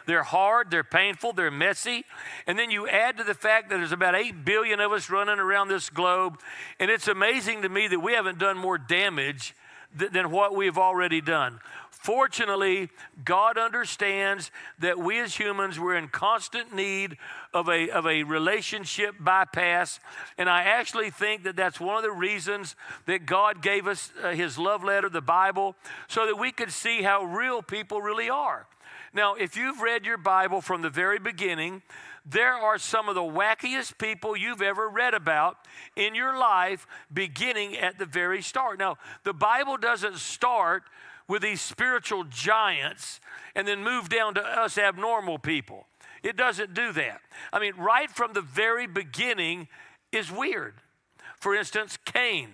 They're 0.06 0.22
hard, 0.22 0.70
they're 0.70 0.84
painful, 0.84 1.32
they're 1.32 1.50
messy. 1.50 2.04
And 2.46 2.58
then 2.58 2.70
you 2.70 2.88
add 2.88 3.16
to 3.18 3.24
the 3.24 3.34
fact 3.34 3.70
that 3.70 3.76
there's 3.76 3.92
about 3.92 4.14
8 4.14 4.44
billion 4.44 4.80
of 4.80 4.92
us 4.92 5.10
running 5.10 5.38
around 5.38 5.68
this 5.68 5.90
globe. 5.90 6.38
And 6.78 6.90
it's 6.90 7.08
amazing 7.08 7.62
to 7.62 7.68
me 7.68 7.88
that 7.88 8.00
we 8.00 8.12
haven't 8.12 8.38
done 8.38 8.58
more 8.58 8.78
damage 8.78 9.54
th- 9.98 10.12
than 10.12 10.30
what 10.30 10.54
we've 10.54 10.78
already 10.78 11.20
done. 11.20 11.60
Fortunately, 12.02 12.90
God 13.24 13.56
understands 13.56 14.50
that 14.80 14.98
we 14.98 15.20
as 15.20 15.36
humans, 15.36 15.78
we're 15.78 15.94
in 15.94 16.08
constant 16.08 16.74
need 16.74 17.16
of 17.54 17.68
a, 17.68 17.90
of 17.90 18.08
a 18.08 18.24
relationship 18.24 19.14
bypass. 19.20 20.00
And 20.36 20.50
I 20.50 20.64
actually 20.64 21.10
think 21.10 21.44
that 21.44 21.54
that's 21.54 21.78
one 21.78 21.96
of 21.96 22.02
the 22.02 22.10
reasons 22.10 22.74
that 23.06 23.24
God 23.24 23.62
gave 23.62 23.86
us 23.86 24.10
uh, 24.20 24.30
His 24.30 24.58
love 24.58 24.82
letter, 24.82 25.08
the 25.08 25.20
Bible, 25.20 25.76
so 26.08 26.26
that 26.26 26.34
we 26.34 26.50
could 26.50 26.72
see 26.72 27.02
how 27.02 27.22
real 27.22 27.62
people 27.62 28.02
really 28.02 28.28
are. 28.28 28.66
Now, 29.14 29.34
if 29.34 29.56
you've 29.56 29.80
read 29.80 30.06
your 30.06 30.16
Bible 30.16 30.60
from 30.60 30.82
the 30.82 30.90
very 30.90 31.18
beginning, 31.18 31.82
there 32.24 32.54
are 32.54 32.78
some 32.78 33.08
of 33.08 33.14
the 33.14 33.20
wackiest 33.20 33.98
people 33.98 34.36
you've 34.36 34.62
ever 34.62 34.88
read 34.88 35.12
about 35.12 35.58
in 35.96 36.14
your 36.14 36.38
life 36.38 36.86
beginning 37.12 37.76
at 37.76 37.98
the 37.98 38.06
very 38.06 38.40
start. 38.40 38.78
Now, 38.78 38.96
the 39.24 39.34
Bible 39.34 39.76
doesn't 39.76 40.16
start 40.16 40.84
with 41.28 41.42
these 41.42 41.60
spiritual 41.60 42.24
giants 42.24 43.20
and 43.54 43.66
then 43.66 43.84
move 43.84 44.08
down 44.08 44.34
to 44.34 44.40
us 44.40 44.78
abnormal 44.78 45.38
people. 45.38 45.86
It 46.22 46.36
doesn't 46.36 46.72
do 46.72 46.92
that. 46.92 47.20
I 47.52 47.58
mean, 47.58 47.74
right 47.76 48.10
from 48.10 48.32
the 48.32 48.40
very 48.40 48.86
beginning 48.86 49.68
is 50.12 50.30
weird. 50.30 50.74
For 51.38 51.54
instance, 51.54 51.98
Cain. 52.04 52.48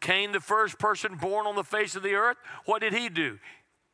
Cain, 0.00 0.32
the 0.32 0.40
first 0.40 0.78
person 0.78 1.14
born 1.14 1.46
on 1.46 1.54
the 1.54 1.62
face 1.62 1.94
of 1.94 2.02
the 2.02 2.14
earth, 2.14 2.36
what 2.64 2.80
did 2.80 2.92
he 2.92 3.08
do? 3.08 3.38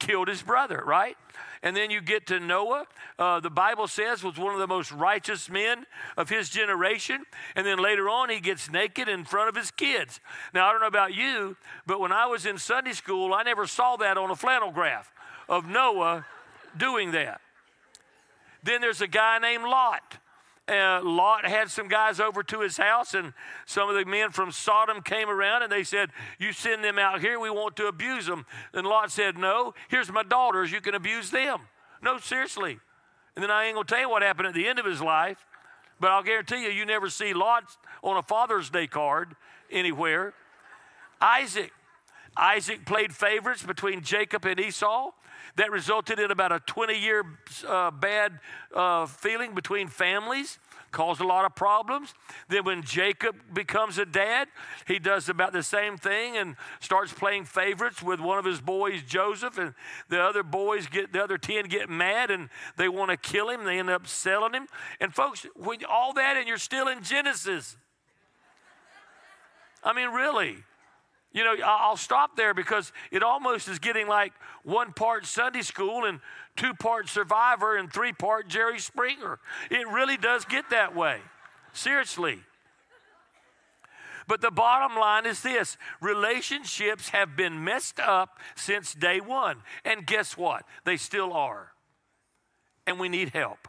Killed 0.00 0.28
his 0.28 0.42
brother, 0.42 0.82
right? 0.86 1.16
And 1.62 1.76
then 1.76 1.90
you 1.90 2.00
get 2.00 2.26
to 2.28 2.40
Noah. 2.40 2.86
Uh, 3.18 3.40
the 3.40 3.50
Bible 3.50 3.88
says 3.88 4.22
was 4.22 4.38
one 4.38 4.52
of 4.54 4.61
the 4.61 4.66
most 4.66 4.92
righteous 4.92 5.50
men 5.50 5.86
of 6.16 6.28
his 6.28 6.48
generation. 6.48 7.24
And 7.56 7.66
then 7.66 7.78
later 7.78 8.09
on, 8.09 8.30
he 8.30 8.40
gets 8.40 8.70
naked 8.70 9.09
in 9.09 9.24
front 9.24 9.48
of 9.48 9.56
his 9.56 9.70
kids. 9.70 10.20
Now, 10.54 10.68
I 10.68 10.72
don't 10.72 10.80
know 10.80 10.86
about 10.86 11.14
you, 11.14 11.56
but 11.86 12.00
when 12.00 12.12
I 12.12 12.26
was 12.26 12.46
in 12.46 12.59
Sunday 12.59 12.92
school, 12.92 13.34
I 13.34 13.42
never 13.42 13.66
saw 13.66 13.96
that 13.96 14.16
on 14.16 14.30
a 14.30 14.36
flannel 14.36 14.70
graph 14.70 15.12
of 15.48 15.66
Noah 15.66 16.26
doing 16.76 17.12
that. 17.12 17.40
Then 18.62 18.80
there's 18.80 19.00
a 19.00 19.06
guy 19.06 19.38
named 19.38 19.64
Lot. 19.64 20.18
Uh, 20.68 21.00
Lot 21.02 21.46
had 21.46 21.70
some 21.70 21.88
guys 21.88 22.20
over 22.20 22.42
to 22.42 22.60
his 22.60 22.76
house, 22.76 23.14
and 23.14 23.32
some 23.66 23.88
of 23.88 23.94
the 23.94 24.04
men 24.04 24.30
from 24.30 24.52
Sodom 24.52 25.02
came 25.02 25.28
around 25.28 25.62
and 25.62 25.72
they 25.72 25.84
said, 25.84 26.10
You 26.38 26.52
send 26.52 26.84
them 26.84 26.98
out 26.98 27.20
here, 27.20 27.40
we 27.40 27.50
want 27.50 27.76
to 27.76 27.86
abuse 27.86 28.26
them. 28.26 28.46
And 28.72 28.86
Lot 28.86 29.10
said, 29.10 29.38
No, 29.38 29.74
here's 29.88 30.12
my 30.12 30.22
daughters, 30.22 30.70
you 30.70 30.80
can 30.80 30.94
abuse 30.94 31.30
them. 31.30 31.60
No, 32.02 32.18
seriously. 32.18 32.78
And 33.34 33.42
then 33.42 33.50
I 33.50 33.64
ain't 33.64 33.74
gonna 33.74 33.86
tell 33.86 34.00
you 34.00 34.10
what 34.10 34.22
happened 34.22 34.48
at 34.48 34.54
the 34.54 34.66
end 34.66 34.78
of 34.78 34.84
his 34.84 35.00
life, 35.00 35.46
but 36.00 36.10
I'll 36.10 36.22
guarantee 36.22 36.64
you, 36.64 36.70
you 36.70 36.84
never 36.84 37.08
see 37.08 37.32
Lot 37.32 37.64
on 38.02 38.16
a 38.16 38.22
Father's 38.22 38.70
Day 38.70 38.86
card 38.86 39.34
anywhere. 39.70 40.34
Isaac. 41.20 41.72
Isaac 42.36 42.86
played 42.86 43.12
favorites 43.12 43.64
between 43.64 44.02
Jacob 44.02 44.44
and 44.44 44.60
Esau. 44.60 45.10
That 45.59 45.72
resulted 45.72 46.20
in 46.20 46.30
about 46.30 46.52
a 46.52 46.61
20 46.61 46.96
year 46.96 47.24
uh, 47.66 47.90
bad 47.90 48.38
uh, 48.72 49.06
feeling 49.06 49.56
between 49.56 49.88
families, 49.88 50.61
caused 50.92 51.20
a 51.20 51.26
lot 51.26 51.44
of 51.44 51.56
problems. 51.56 52.14
Then, 52.48 52.62
when 52.62 52.84
Jacob 52.84 53.34
becomes 53.52 53.98
a 53.98 54.06
dad, 54.06 54.46
he 54.86 55.00
does 55.00 55.28
about 55.28 55.52
the 55.52 55.64
same 55.64 55.96
thing 55.96 56.36
and 56.36 56.54
starts 56.78 57.12
playing 57.12 57.44
favorites 57.44 58.00
with 58.00 58.20
one 58.20 58.38
of 58.38 58.44
his 58.44 58.61
boys, 58.61 59.02
Joseph. 59.02 59.59
And 59.59 59.74
the 60.09 60.22
other 60.22 60.44
boys 60.44 60.86
get, 60.86 61.12
the 61.12 61.24
other 61.24 61.38
10 61.38 61.64
get 61.64 61.90
mad 61.90 62.30
and 62.30 62.50
they 62.76 62.88
want 62.88 63.11
to 63.11 63.16
kill 63.16 63.50
him. 63.50 63.64
They 63.64 63.80
end 63.80 63.90
up 63.90 64.06
selling 64.06 64.54
him. 64.54 64.68
And, 65.00 65.12
folks, 65.12 65.44
when 65.56 65.80
all 65.90 66.12
that 66.12 66.36
and 66.36 66.46
you're 66.46 66.59
still 66.59 66.86
in 66.86 67.02
Genesis. 67.02 67.76
I 69.82 69.92
mean, 69.92 70.11
really. 70.11 70.59
You 71.33 71.45
know, 71.45 71.57
I'll 71.64 71.97
stop 71.97 72.37
there 72.37 72.55
because 72.55 72.93
it 73.11 73.22
almost 73.22 73.68
is 73.68 73.79
getting 73.79 74.09
like 74.09 74.33
one 74.64 74.93
part 74.93 75.26
Sunday 75.26 75.62
school 75.62 76.05
and 76.05 76.20
two 76.57 76.72
part 76.74 77.09
Survivor 77.09 77.76
and 77.76 77.93
three 77.93 78.12
part 78.12 78.49
Jerry 78.49 78.79
Springer. 78.79 79.39
It 79.70 79.87
really 79.89 80.16
does 80.16 80.45
get 80.45 80.70
that 80.70 80.95
way. 80.97 81.20
Seriously. 81.72 82.41
But 84.26 84.43
the 84.43 84.51
bottom 84.51 84.99
line 84.99 85.24
is 85.26 85.43
this 85.43 85.79
relationships 86.01 87.11
have 87.11 87.35
been 87.35 87.64
messed 87.64 87.99
up 87.99 88.39
since 88.57 88.95
day 88.95 89.20
one. 89.20 89.62
And 89.85 90.07
guess 90.07 90.37
what? 90.37 90.64
They 90.85 90.99
still 90.99 91.33
are. 91.33 91.72
And 92.87 92.99
we 92.99 93.09
need 93.09 93.31
help. 93.31 93.68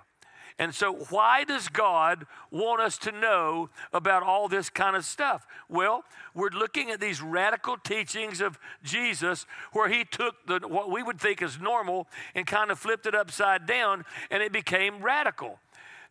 And 0.59 0.75
so, 0.75 0.93
why 1.09 1.45
does 1.45 1.69
God 1.69 2.27
want 2.51 2.81
us 2.81 2.97
to 2.99 3.13
know 3.13 3.69
about 3.93 4.23
all 4.23 4.49
this 4.49 4.69
kind 4.69 4.97
of 4.97 5.05
stuff? 5.05 5.47
Well, 5.69 6.03
we're 6.35 6.49
looking 6.49 6.91
at 6.91 6.99
these 6.99 7.21
radical 7.21 7.77
teachings 7.77 8.41
of 8.41 8.59
Jesus 8.83 9.45
where 9.71 9.87
he 9.87 10.03
took 10.03 10.35
the, 10.47 10.59
what 10.67 10.91
we 10.91 11.01
would 11.01 11.19
think 11.19 11.41
is 11.41 11.61
normal 11.61 12.07
and 12.35 12.45
kind 12.45 12.71
of 12.71 12.77
flipped 12.77 13.05
it 13.05 13.15
upside 13.15 13.65
down 13.65 14.03
and 14.29 14.43
it 14.43 14.51
became 14.51 15.01
radical. 15.01 15.59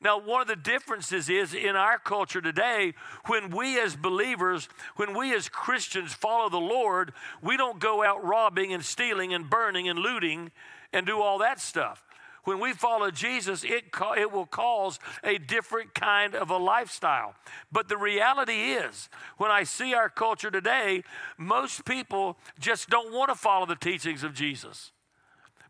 Now, 0.00 0.18
one 0.18 0.40
of 0.40 0.48
the 0.48 0.56
differences 0.56 1.28
is 1.28 1.52
in 1.52 1.76
our 1.76 1.98
culture 1.98 2.40
today, 2.40 2.94
when 3.26 3.50
we 3.50 3.78
as 3.78 3.96
believers, 3.96 4.68
when 4.96 5.14
we 5.14 5.34
as 5.34 5.50
Christians 5.50 6.14
follow 6.14 6.48
the 6.48 6.56
Lord, 6.56 7.12
we 7.42 7.58
don't 7.58 7.80
go 7.80 8.02
out 8.02 8.24
robbing 8.24 8.72
and 8.72 8.82
stealing 8.82 9.34
and 9.34 9.50
burning 9.50 9.88
and 9.90 9.98
looting 9.98 10.52
and 10.92 11.04
do 11.04 11.20
all 11.20 11.38
that 11.38 11.60
stuff. 11.60 12.04
When 12.44 12.60
we 12.60 12.72
follow 12.72 13.10
Jesus, 13.10 13.64
it, 13.64 13.90
ca- 13.92 14.14
it 14.14 14.32
will 14.32 14.46
cause 14.46 14.98
a 15.22 15.38
different 15.38 15.94
kind 15.94 16.34
of 16.34 16.50
a 16.50 16.56
lifestyle. 16.56 17.34
But 17.70 17.88
the 17.88 17.96
reality 17.96 18.72
is, 18.72 19.08
when 19.36 19.50
I 19.50 19.64
see 19.64 19.94
our 19.94 20.08
culture 20.08 20.50
today, 20.50 21.02
most 21.36 21.84
people 21.84 22.38
just 22.58 22.88
don't 22.88 23.12
want 23.12 23.28
to 23.28 23.34
follow 23.34 23.66
the 23.66 23.76
teachings 23.76 24.22
of 24.22 24.34
Jesus 24.34 24.92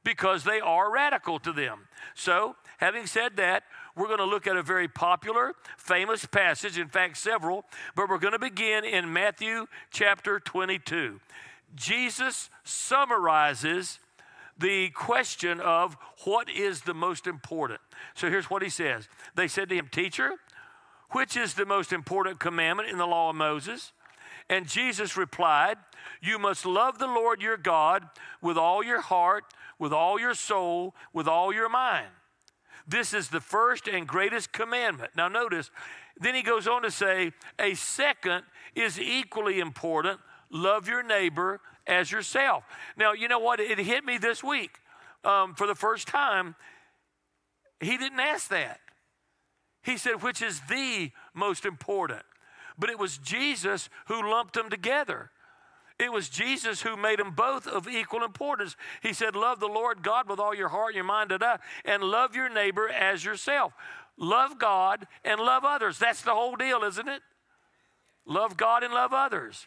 because 0.04 0.44
they 0.44 0.60
are 0.60 0.90
radical 0.90 1.38
to 1.40 1.52
them. 1.52 1.88
So, 2.14 2.56
having 2.78 3.06
said 3.06 3.36
that, 3.36 3.64
we're 3.96 4.06
going 4.06 4.18
to 4.18 4.24
look 4.24 4.46
at 4.46 4.56
a 4.56 4.62
very 4.62 4.88
popular, 4.88 5.54
famous 5.76 6.24
passage, 6.24 6.78
in 6.78 6.88
fact, 6.88 7.16
several, 7.16 7.64
but 7.96 8.08
we're 8.08 8.18
going 8.18 8.32
to 8.32 8.38
begin 8.38 8.84
in 8.84 9.12
Matthew 9.12 9.66
chapter 9.90 10.38
22. 10.40 11.20
Jesus 11.74 12.48
summarizes 12.64 13.98
the 14.58 14.90
question 14.90 15.60
of 15.60 15.96
what 16.24 16.50
is 16.50 16.82
the 16.82 16.94
most 16.94 17.26
important. 17.26 17.80
So 18.14 18.28
here's 18.28 18.50
what 18.50 18.62
he 18.62 18.68
says 18.68 19.08
They 19.34 19.48
said 19.48 19.68
to 19.68 19.76
him, 19.76 19.88
Teacher, 19.90 20.32
which 21.10 21.36
is 21.36 21.54
the 21.54 21.66
most 21.66 21.92
important 21.92 22.40
commandment 22.40 22.88
in 22.90 22.98
the 22.98 23.06
law 23.06 23.30
of 23.30 23.36
Moses? 23.36 23.92
And 24.50 24.66
Jesus 24.66 25.16
replied, 25.16 25.76
You 26.22 26.38
must 26.38 26.64
love 26.64 26.98
the 26.98 27.06
Lord 27.06 27.42
your 27.42 27.56
God 27.56 28.04
with 28.40 28.56
all 28.56 28.82
your 28.82 29.00
heart, 29.00 29.44
with 29.78 29.92
all 29.92 30.18
your 30.18 30.34
soul, 30.34 30.94
with 31.12 31.28
all 31.28 31.52
your 31.52 31.68
mind. 31.68 32.08
This 32.86 33.12
is 33.12 33.28
the 33.28 33.40
first 33.40 33.86
and 33.86 34.06
greatest 34.06 34.52
commandment. 34.52 35.10
Now, 35.14 35.28
notice, 35.28 35.70
then 36.16 36.34
he 36.34 36.42
goes 36.42 36.66
on 36.66 36.82
to 36.82 36.90
say, 36.90 37.32
A 37.58 37.74
second 37.74 38.44
is 38.74 38.98
equally 38.98 39.60
important 39.60 40.20
love 40.50 40.88
your 40.88 41.02
neighbor 41.02 41.60
as 41.88 42.12
yourself. 42.12 42.64
Now, 42.96 43.12
you 43.12 43.26
know 43.26 43.40
what? 43.40 43.58
It 43.58 43.78
hit 43.78 44.04
me 44.04 44.18
this 44.18 44.44
week 44.44 44.78
um, 45.24 45.54
for 45.54 45.66
the 45.66 45.74
first 45.74 46.06
time. 46.06 46.54
He 47.80 47.96
didn't 47.96 48.20
ask 48.20 48.48
that. 48.48 48.80
He 49.82 49.96
said, 49.96 50.22
which 50.22 50.42
is 50.42 50.60
the 50.68 51.10
most 51.34 51.64
important. 51.64 52.22
But 52.78 52.90
it 52.90 52.98
was 52.98 53.18
Jesus 53.18 53.88
who 54.06 54.30
lumped 54.30 54.54
them 54.54 54.70
together. 54.70 55.30
It 55.98 56.12
was 56.12 56.28
Jesus 56.28 56.82
who 56.82 56.96
made 56.96 57.18
them 57.18 57.32
both 57.32 57.66
of 57.66 57.88
equal 57.88 58.22
importance. 58.22 58.76
He 59.02 59.12
said, 59.12 59.34
Love 59.34 59.58
the 59.58 59.66
Lord 59.66 60.02
God 60.02 60.28
with 60.28 60.38
all 60.38 60.54
your 60.54 60.68
heart, 60.68 60.94
your 60.94 61.02
mind, 61.02 61.32
and, 61.32 61.42
up, 61.42 61.60
and 61.84 62.04
love 62.04 62.36
your 62.36 62.48
neighbor 62.48 62.88
as 62.88 63.24
yourself. 63.24 63.72
Love 64.16 64.58
God 64.58 65.08
and 65.24 65.40
love 65.40 65.64
others. 65.64 65.98
That's 65.98 66.22
the 66.22 66.34
whole 66.34 66.54
deal, 66.54 66.84
isn't 66.84 67.08
it? 67.08 67.22
Love 68.26 68.56
God 68.56 68.84
and 68.84 68.94
love 68.94 69.12
others. 69.12 69.66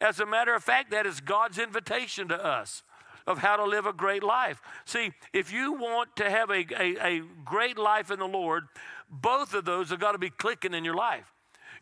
As 0.00 0.20
a 0.20 0.26
matter 0.26 0.54
of 0.54 0.64
fact, 0.64 0.90
that 0.92 1.06
is 1.06 1.20
God's 1.20 1.58
invitation 1.58 2.28
to 2.28 2.44
us 2.44 2.82
of 3.26 3.38
how 3.38 3.56
to 3.56 3.64
live 3.64 3.86
a 3.86 3.92
great 3.92 4.22
life. 4.22 4.62
See, 4.84 5.12
if 5.32 5.52
you 5.52 5.74
want 5.74 6.16
to 6.16 6.30
have 6.30 6.50
a, 6.50 6.64
a, 6.80 7.18
a 7.18 7.22
great 7.44 7.78
life 7.78 8.10
in 8.10 8.18
the 8.18 8.26
Lord, 8.26 8.64
both 9.10 9.54
of 9.54 9.64
those 9.64 9.90
have 9.90 10.00
got 10.00 10.12
to 10.12 10.18
be 10.18 10.30
clicking 10.30 10.74
in 10.74 10.84
your 10.84 10.94
life. 10.94 11.32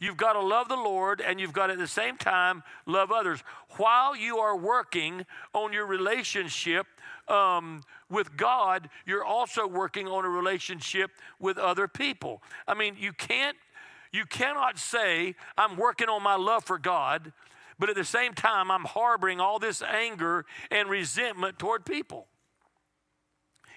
You've 0.00 0.16
got 0.16 0.34
to 0.34 0.40
love 0.40 0.68
the 0.68 0.76
Lord 0.76 1.20
and 1.20 1.40
you've 1.40 1.52
got 1.52 1.68
to 1.68 1.72
at 1.72 1.78
the 1.78 1.88
same 1.88 2.16
time 2.16 2.62
love 2.86 3.10
others. 3.10 3.40
While 3.76 4.14
you 4.14 4.38
are 4.38 4.56
working 4.56 5.26
on 5.52 5.72
your 5.72 5.86
relationship 5.86 6.86
um, 7.26 7.82
with 8.08 8.36
God, 8.36 8.88
you're 9.06 9.24
also 9.24 9.66
working 9.66 10.06
on 10.06 10.24
a 10.24 10.28
relationship 10.28 11.10
with 11.40 11.58
other 11.58 11.88
people. 11.88 12.42
I 12.66 12.74
mean, 12.74 12.96
you 12.98 13.12
can't, 13.12 13.56
you 14.12 14.24
cannot 14.24 14.78
say, 14.78 15.34
I'm 15.56 15.76
working 15.76 16.08
on 16.08 16.22
my 16.22 16.36
love 16.36 16.64
for 16.64 16.78
God 16.78 17.32
but 17.78 17.88
at 17.88 17.96
the 17.96 18.04
same 18.04 18.34
time, 18.34 18.70
I'm 18.70 18.84
harboring 18.84 19.40
all 19.40 19.58
this 19.58 19.82
anger 19.82 20.44
and 20.70 20.90
resentment 20.90 21.58
toward 21.58 21.86
people. 21.86 22.26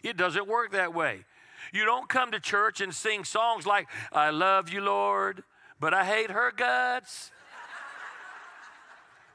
It 0.02 0.18
doesn't 0.18 0.48
work 0.48 0.72
that 0.72 0.94
way. 0.94 1.26
You 1.72 1.86
don't 1.86 2.10
come 2.10 2.32
to 2.32 2.40
church 2.40 2.82
and 2.82 2.94
sing 2.94 3.24
songs 3.24 3.68
like, 3.68 3.88
I 4.12 4.32
love 4.32 4.70
you, 4.70 4.82
Lord, 4.82 5.44
but 5.80 5.94
I 5.94 6.04
hate 6.04 6.32
her 6.32 6.52
guts. 6.52 7.32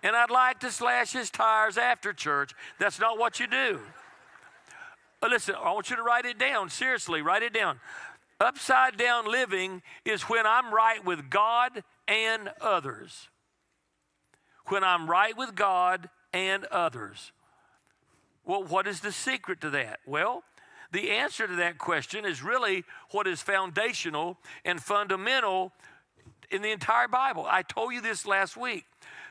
and 0.03 0.17
I'd 0.17 0.31
like 0.31 0.59
to 0.61 0.73
slash 0.73 1.12
his 1.12 1.31
tires 1.31 1.79
after 1.79 2.12
church. 2.12 2.53
That's 2.81 2.99
not 2.99 3.19
what 3.19 3.39
you 3.39 3.47
do. 3.47 3.81
But 5.21 5.31
listen, 5.31 5.55
I 5.55 5.73
want 5.73 5.91
you 5.91 5.97
to 5.97 6.03
write 6.03 6.27
it 6.27 6.39
down. 6.39 6.69
Seriously, 6.69 7.23
write 7.23 7.45
it 7.45 7.53
down. 7.53 7.79
Upside 8.41 8.97
down 8.99 9.31
living 9.31 9.83
is 10.05 10.23
when 10.23 10.45
I'm 10.45 10.75
right 10.75 11.03
with 11.05 11.31
God 11.31 11.85
and 12.09 12.51
others 12.61 13.29
when 14.67 14.85
I'm 14.85 15.09
right 15.09 15.37
with 15.37 15.55
God 15.55 16.09
and 16.33 16.64
others. 16.67 17.33
Well, 18.45 18.62
what 18.64 18.87
is 18.87 19.01
the 19.01 19.12
secret 19.12 19.61
to 19.62 19.71
that? 19.71 20.01
Well, 20.07 20.45
the 20.93 21.11
answer 21.11 21.47
to 21.47 21.57
that 21.57 21.79
question 21.79 22.25
is 22.25 22.43
really 22.43 22.85
what 23.11 23.27
is 23.27 23.43
foundational 23.43 24.39
and 24.64 24.81
fundamental 24.81 25.73
in 26.51 26.62
the 26.62 26.71
entire 26.71 27.09
Bible. 27.09 27.45
I 27.49 27.62
told 27.62 27.93
you 27.93 28.01
this 28.01 28.27
last 28.27 28.57
week. 28.57 28.85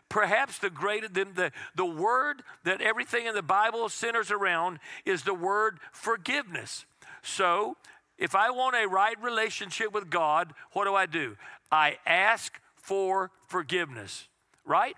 Perhaps 0.10 0.60
the 0.60 0.70
greatest, 0.70 1.14
the, 1.14 1.26
the, 1.26 1.52
the 1.76 1.86
word 1.86 2.44
that 2.64 2.82
everything 2.82 3.26
in 3.26 3.34
the 3.34 3.42
Bible 3.42 3.90
centers 3.90 4.30
around 4.30 4.80
is 5.04 5.24
the 5.24 5.34
word 5.34 5.80
forgiveness. 5.92 6.86
So, 7.24 7.78
if 8.18 8.36
I 8.36 8.52
want 8.52 8.76
a 8.76 8.88
right 8.88 9.22
relationship 9.22 9.92
with 9.92 10.10
God, 10.10 10.54
what 10.74 10.86
do 10.86 10.94
I 10.94 11.06
do? 11.06 11.36
I 11.72 11.98
ask 12.06 12.60
for 12.76 13.32
forgiveness, 13.48 14.28
right? 14.64 14.96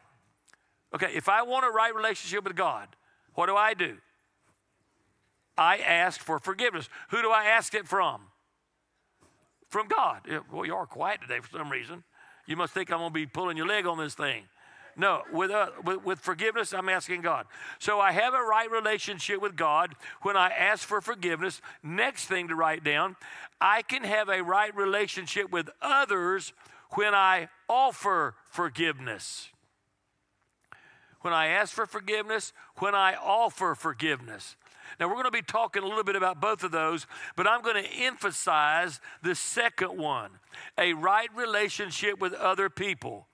Okay, 0.94 1.12
if 1.14 1.28
I 1.28 1.44
want 1.44 1.66
a 1.66 1.70
right 1.70 1.94
relationship 1.94 2.44
with 2.44 2.56
God, 2.56 2.88
what 3.34 3.48
do 3.48 3.56
I 3.56 3.74
do? 3.74 3.98
I 5.58 5.78
ask 5.78 6.20
for 6.22 6.40
forgiveness. 6.40 6.88
Who 7.10 7.22
do 7.22 7.30
I 7.30 7.46
ask 7.46 7.74
it 7.74 7.88
from? 7.88 8.22
From 9.70 9.88
God. 9.88 10.22
Well, 10.52 10.66
you 10.66 10.76
are 10.76 10.86
quiet 10.86 11.22
today 11.22 11.40
for 11.42 11.58
some 11.58 11.70
reason. 11.70 12.04
You 12.46 12.56
must 12.56 12.74
think 12.74 12.92
I'm 12.92 13.00
going 13.00 13.10
to 13.10 13.14
be 13.14 13.26
pulling 13.26 13.58
your 13.58 13.68
leg 13.68 13.86
on 13.86 13.98
this 13.98 14.14
thing. 14.14 14.44
No, 14.96 15.22
with, 15.32 15.52
uh, 15.52 15.70
with, 15.84 16.04
with 16.04 16.20
forgiveness, 16.20 16.74
I'm 16.74 16.90
asking 16.90 17.22
God. 17.22 17.46
So 17.78 18.00
I 18.00 18.12
have 18.12 18.34
a 18.34 18.42
right 18.42 18.70
relationship 18.72 19.42
with 19.42 19.56
God 19.56 19.94
when 20.24 20.36
I 20.36 20.50
ask 20.50 20.88
for 20.88 21.02
forgiveness. 21.02 21.62
Next 21.84 22.26
thing 22.26 22.48
to 22.48 22.56
write 22.56 22.84
down, 22.84 23.16
I 23.62 23.84
can 23.84 24.04
have 24.04 24.28
a 24.30 24.42
right 24.42 24.76
relationship 24.76 25.52
with 25.52 25.70
others 25.84 26.54
when 26.96 27.14
I 27.14 27.50
offer 27.70 28.36
forgiveness. 28.50 29.50
When 31.22 31.34
I 31.34 31.48
ask 31.48 31.74
for 31.74 31.86
forgiveness, 31.86 32.54
when 32.78 32.96
I 32.96 33.16
offer 33.16 33.76
forgiveness. 33.76 34.56
Now, 35.00 35.08
we're 35.08 35.16
going 35.16 35.26
to 35.26 35.32
be 35.32 35.42
talking 35.42 35.84
a 35.84 35.86
little 35.86 36.04
bit 36.04 36.16
about 36.16 36.40
both 36.40 36.64
of 36.64 36.72
those, 36.72 37.08
but 37.36 37.48
I'm 37.48 37.62
going 37.62 37.84
to 37.84 37.90
emphasize 37.90 39.00
the 39.22 39.36
second 39.36 39.98
one 39.98 40.32
a 40.78 40.94
right 40.94 41.30
relationship 41.36 42.20
with 42.20 42.34
other 42.34 42.70
people. 42.70 43.28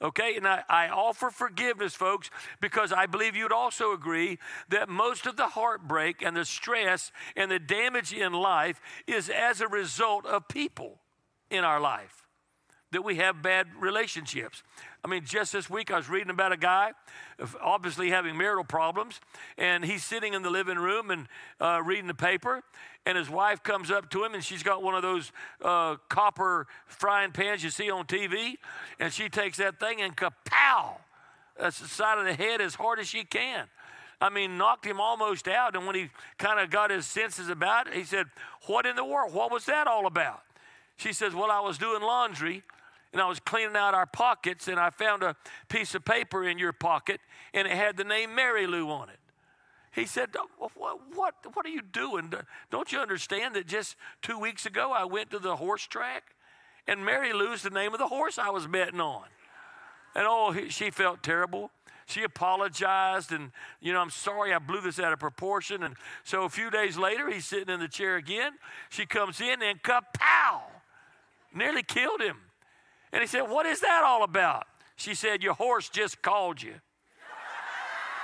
Okay, 0.00 0.36
and 0.36 0.48
I, 0.48 0.64
I, 0.68 0.88
offer 0.88 1.30
forgiveness, 1.30 1.94
folks, 1.94 2.28
because 2.60 2.92
I 2.92 3.06
believe 3.06 3.36
you'd 3.36 3.52
also 3.52 3.92
agree 3.92 4.38
that 4.68 4.88
most 4.88 5.26
of 5.26 5.36
the 5.36 5.46
heartbreak 5.46 6.22
and 6.22 6.36
the 6.36 6.44
stress 6.44 7.12
and 7.36 7.48
the 7.48 7.60
damage 7.60 8.12
in 8.12 8.32
life 8.32 8.80
is 9.06 9.28
as 9.28 9.60
a 9.60 9.68
result 9.68 10.26
of 10.26 10.48
people 10.48 10.98
in 11.50 11.62
our 11.62 11.80
life, 11.80 12.21
that 12.92 13.02
we 13.02 13.16
have 13.16 13.42
bad 13.42 13.66
relationships. 13.80 14.62
I 15.04 15.08
mean, 15.08 15.24
just 15.24 15.52
this 15.52 15.68
week 15.68 15.90
I 15.90 15.96
was 15.96 16.08
reading 16.08 16.30
about 16.30 16.52
a 16.52 16.56
guy, 16.56 16.92
obviously 17.60 18.10
having 18.10 18.36
marital 18.36 18.64
problems, 18.64 19.20
and 19.58 19.84
he's 19.84 20.04
sitting 20.04 20.34
in 20.34 20.42
the 20.42 20.50
living 20.50 20.78
room 20.78 21.10
and 21.10 21.26
uh, 21.60 21.82
reading 21.84 22.06
the 22.06 22.14
paper, 22.14 22.62
and 23.04 23.18
his 23.18 23.28
wife 23.28 23.62
comes 23.62 23.90
up 23.90 24.10
to 24.10 24.24
him, 24.24 24.34
and 24.34 24.44
she's 24.44 24.62
got 24.62 24.82
one 24.82 24.94
of 24.94 25.02
those 25.02 25.32
uh, 25.62 25.96
copper 26.08 26.66
frying 26.86 27.32
pans 27.32 27.64
you 27.64 27.70
see 27.70 27.90
on 27.90 28.06
TV, 28.06 28.54
and 29.00 29.12
she 29.12 29.28
takes 29.28 29.58
that 29.58 29.80
thing 29.80 30.00
and 30.00 30.16
kapow, 30.16 30.98
that's 31.58 31.80
the 31.80 31.88
side 31.88 32.18
of 32.18 32.24
the 32.24 32.34
head 32.34 32.60
as 32.60 32.74
hard 32.74 32.98
as 32.98 33.08
she 33.08 33.24
can. 33.24 33.66
I 34.20 34.30
mean, 34.30 34.56
knocked 34.56 34.86
him 34.86 35.00
almost 35.00 35.48
out. 35.48 35.74
And 35.74 35.84
when 35.84 35.96
he 35.96 36.10
kind 36.38 36.60
of 36.60 36.70
got 36.70 36.90
his 36.90 37.06
senses 37.06 37.48
about 37.48 37.88
it, 37.88 37.94
he 37.94 38.04
said, 38.04 38.26
What 38.66 38.86
in 38.86 38.94
the 38.94 39.04
world? 39.04 39.34
What 39.34 39.50
was 39.50 39.66
that 39.66 39.88
all 39.88 40.06
about? 40.06 40.42
She 40.96 41.12
says, 41.12 41.34
Well, 41.34 41.50
I 41.50 41.60
was 41.60 41.76
doing 41.76 42.02
laundry 42.02 42.62
and 43.12 43.20
I 43.20 43.28
was 43.28 43.40
cleaning 43.40 43.76
out 43.76 43.94
our 43.94 44.06
pockets 44.06 44.68
and 44.68 44.80
I 44.80 44.90
found 44.90 45.22
a 45.22 45.36
piece 45.68 45.94
of 45.94 46.04
paper 46.04 46.44
in 46.44 46.58
your 46.58 46.72
pocket 46.72 47.20
and 47.52 47.68
it 47.68 47.74
had 47.74 47.96
the 47.96 48.04
name 48.04 48.34
Mary 48.34 48.66
Lou 48.66 48.88
on 48.90 49.08
it. 49.08 49.18
He 49.92 50.06
said, 50.06 50.30
what, 50.58 50.72
what, 51.14 51.34
what 51.52 51.66
are 51.66 51.70
you 51.70 51.82
doing? 51.82 52.32
Don't 52.70 52.92
you 52.92 52.98
understand 52.98 53.54
that 53.56 53.66
just 53.66 53.96
two 54.22 54.38
weeks 54.38 54.64
ago 54.64 54.90
I 54.90 55.04
went 55.04 55.30
to 55.30 55.38
the 55.38 55.56
horse 55.56 55.86
track 55.86 56.34
and 56.88 57.04
Mary 57.04 57.32
Lou's 57.32 57.62
the 57.62 57.70
name 57.70 57.92
of 57.92 57.98
the 57.98 58.08
horse 58.08 58.38
I 58.38 58.48
was 58.48 58.66
betting 58.66 59.00
on? 59.00 59.24
And 60.14 60.26
oh, 60.26 60.54
she 60.68 60.90
felt 60.90 61.22
terrible. 61.22 61.70
She 62.06 62.22
apologized 62.22 63.32
and, 63.32 63.52
you 63.80 63.92
know, 63.92 64.00
I'm 64.00 64.10
sorry 64.10 64.52
I 64.52 64.58
blew 64.58 64.80
this 64.80 64.98
out 64.98 65.12
of 65.12 65.18
proportion. 65.18 65.82
And 65.82 65.94
so 66.24 66.44
a 66.44 66.48
few 66.48 66.70
days 66.70 66.96
later, 66.96 67.30
he's 67.30 67.44
sitting 67.46 67.72
in 67.72 67.80
the 67.80 67.88
chair 67.88 68.16
again. 68.16 68.52
She 68.88 69.04
comes 69.04 69.40
in 69.40 69.62
and 69.62 69.82
kapow! 69.82 70.62
Nearly 71.54 71.82
killed 71.82 72.22
him. 72.22 72.36
And 73.12 73.20
he 73.20 73.26
said, 73.26 73.42
What 73.42 73.66
is 73.66 73.80
that 73.80 74.02
all 74.04 74.24
about? 74.24 74.66
She 74.96 75.14
said, 75.14 75.42
Your 75.42 75.54
horse 75.54 75.88
just 75.88 76.22
called 76.22 76.62
you. 76.62 76.74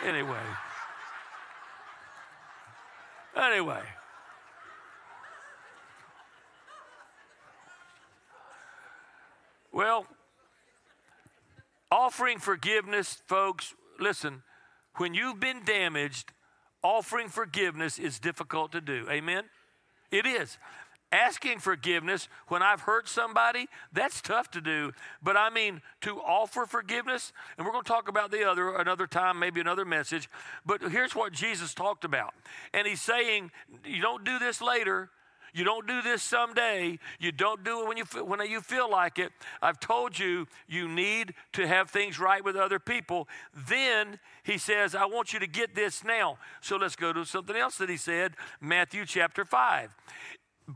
Anyway. 0.05 0.37
Anyway. 3.37 3.83
Well, 9.73 10.07
offering 11.91 12.39
forgiveness, 12.39 13.23
folks, 13.27 13.75
listen, 14.01 14.43
when 14.97 15.15
you've 15.15 15.39
been 15.39 15.65
damaged, 15.65 16.33
offering 16.83 17.29
forgiveness 17.29 17.99
is 17.99 18.19
difficult 18.19 18.73
to 18.73 18.81
do. 18.81 19.07
Amen? 19.11 19.45
It 20.11 20.27
is 20.27 20.59
asking 21.13 21.59
forgiveness 21.61 22.29
when 22.49 22.63
I've 22.63 22.83
hurt 22.83 23.09
somebody, 23.09 23.69
that's 23.93 24.21
tough 24.21 24.51
to 24.53 24.61
do. 24.61 24.93
But 25.23 25.37
I 25.37 25.51
mean, 25.51 25.81
to 26.03 26.19
offer 26.19 26.67
forgiveness, 26.67 27.33
and 27.57 27.67
we're 27.67 27.73
going 27.73 27.85
to 27.85 27.89
talk 27.89 28.09
about 28.09 28.31
the 28.31 28.49
other 28.49 28.77
another 28.77 29.07
time, 29.07 29.39
maybe 29.39 29.61
another 29.61 29.85
message. 29.85 30.29
But 30.67 30.83
here's 30.83 31.15
what 31.15 31.33
Jesus 31.33 31.75
talked 31.75 32.05
about. 32.05 32.35
And 32.73 32.87
he's 32.87 33.03
saying, 33.03 33.51
you 33.85 34.03
don't 34.03 34.25
do 34.25 34.39
this 34.39 34.61
later. 34.61 35.11
You 35.55 35.65
don't 35.65 35.87
do 35.87 36.03
this 36.03 36.23
someday. 36.23 36.99
You 37.19 37.33
don't 37.33 37.65
do 37.65 37.81
it 37.81 37.89
when 37.89 37.97
you, 37.97 38.05
when 38.23 38.41
you 38.49 38.61
feel 38.61 38.91
like 38.91 39.19
it. 39.19 39.33
I've 39.63 39.81
told 39.81 40.19
you, 40.19 40.47
you 40.69 40.89
need 40.89 41.35
to 41.55 41.67
have 41.67 41.91
things 41.91 42.19
right 42.19 42.45
with 42.45 42.55
other 42.55 42.79
people. 42.79 43.29
Then 43.67 44.19
he 44.43 44.59
says, 44.59 44.95
I 44.95 45.07
want 45.07 45.33
you 45.33 45.39
to 45.41 45.47
get 45.47 45.75
this 45.75 46.05
now. 46.05 46.39
So 46.61 46.77
let's 46.77 46.97
go 46.97 47.13
to 47.13 47.25
something 47.25 47.57
else 47.57 47.79
that 47.79 47.89
he 47.89 47.97
said, 47.97 48.35
Matthew 48.61 49.07
chapter 49.07 49.45
5 49.45 49.95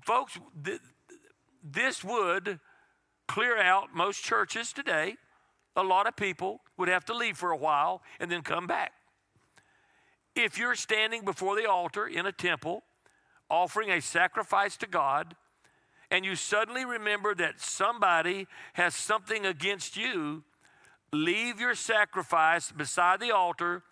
folks, 0.04 0.38
th- 0.64 0.80
this 1.62 2.02
would 2.02 2.58
clear 3.28 3.58
out 3.58 3.94
most 3.94 4.22
churches 4.22 4.72
today. 4.72 5.16
A 5.76 5.82
lot 5.82 6.06
of 6.06 6.16
people 6.16 6.60
would 6.76 6.88
have 6.88 7.04
to 7.06 7.14
leave 7.14 7.36
for 7.36 7.50
a 7.50 7.56
while 7.56 8.02
and 8.20 8.30
then 8.30 8.42
come 8.42 8.66
back. 8.66 8.92
If 10.34 10.58
you're 10.58 10.74
standing 10.74 11.24
before 11.24 11.56
the 11.56 11.68
altar 11.68 12.06
in 12.06 12.26
a 12.26 12.32
temple 12.32 12.82
offering 13.50 13.90
a 13.90 14.00
sacrifice 14.00 14.76
to 14.78 14.86
God, 14.86 15.36
and 16.10 16.24
you 16.24 16.36
suddenly 16.36 16.84
remember 16.84 17.34
that 17.34 17.60
somebody 17.60 18.46
has 18.74 18.94
something 18.94 19.46
against 19.46 19.96
you, 19.96 20.42
leave 21.12 21.60
your 21.60 21.74
sacrifice 21.74 22.72
beside 22.72 23.20
the 23.20 23.30
altar, 23.30 23.82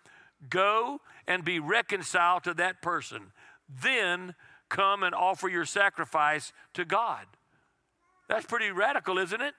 go 0.49 0.99
and 1.27 1.45
be 1.45 1.59
reconciled 1.59 2.43
to 2.43 2.53
that 2.55 2.81
person. 2.81 3.31
Then 3.69 4.35
come 4.71 5.03
and 5.03 5.13
offer 5.13 5.49
your 5.49 5.65
sacrifice 5.65 6.53
to 6.73 6.85
God. 6.85 7.25
That's 8.27 8.45
pretty 8.45 8.71
radical, 8.71 9.17
isn't 9.17 9.41
it? 9.41 9.53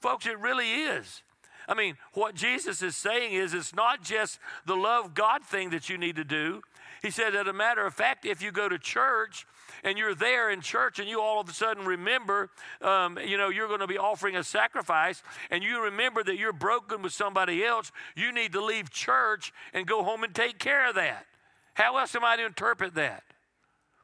Folks, 0.00 0.26
it 0.26 0.38
really 0.38 0.72
is. 0.72 1.22
I 1.68 1.74
mean, 1.74 1.96
what 2.14 2.34
Jesus 2.34 2.82
is 2.82 2.96
saying 2.96 3.34
is 3.34 3.54
it's 3.54 3.74
not 3.74 4.02
just 4.02 4.40
the 4.66 4.74
love 4.74 5.14
God 5.14 5.44
thing 5.44 5.70
that 5.70 5.88
you 5.88 5.96
need 5.96 6.16
to 6.16 6.24
do. 6.24 6.62
He 7.02 7.10
said, 7.10 7.36
as 7.36 7.46
a 7.46 7.52
matter 7.52 7.86
of 7.86 7.94
fact, 7.94 8.24
if 8.24 8.42
you 8.42 8.50
go 8.50 8.68
to 8.68 8.78
church 8.78 9.46
and 9.84 9.98
you're 9.98 10.14
there 10.14 10.50
in 10.50 10.60
church 10.60 10.98
and 10.98 11.08
you 11.08 11.20
all 11.20 11.40
of 11.40 11.48
a 11.48 11.52
sudden 11.52 11.84
remember, 11.84 12.48
um, 12.80 13.18
you 13.24 13.36
know, 13.36 13.50
you're 13.50 13.68
going 13.68 13.80
to 13.80 13.86
be 13.86 13.98
offering 13.98 14.36
a 14.36 14.42
sacrifice 14.42 15.22
and 15.50 15.62
you 15.62 15.82
remember 15.84 16.24
that 16.24 16.38
you're 16.38 16.52
broken 16.52 17.02
with 17.02 17.12
somebody 17.12 17.64
else, 17.64 17.92
you 18.16 18.32
need 18.32 18.52
to 18.52 18.64
leave 18.64 18.90
church 18.90 19.52
and 19.74 19.86
go 19.86 20.02
home 20.02 20.24
and 20.24 20.34
take 20.34 20.58
care 20.58 20.88
of 20.88 20.94
that. 20.94 21.26
How 21.74 21.98
else 21.98 22.14
am 22.16 22.24
I 22.24 22.36
to 22.36 22.46
interpret 22.46 22.94
that? 22.94 23.22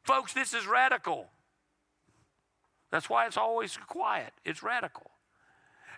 Folks, 0.03 0.33
this 0.33 0.53
is 0.53 0.67
radical. 0.67 1.27
That's 2.91 3.09
why 3.09 3.27
it's 3.27 3.37
always 3.37 3.77
quiet. 3.77 4.33
It's 4.43 4.63
radical. 4.63 5.11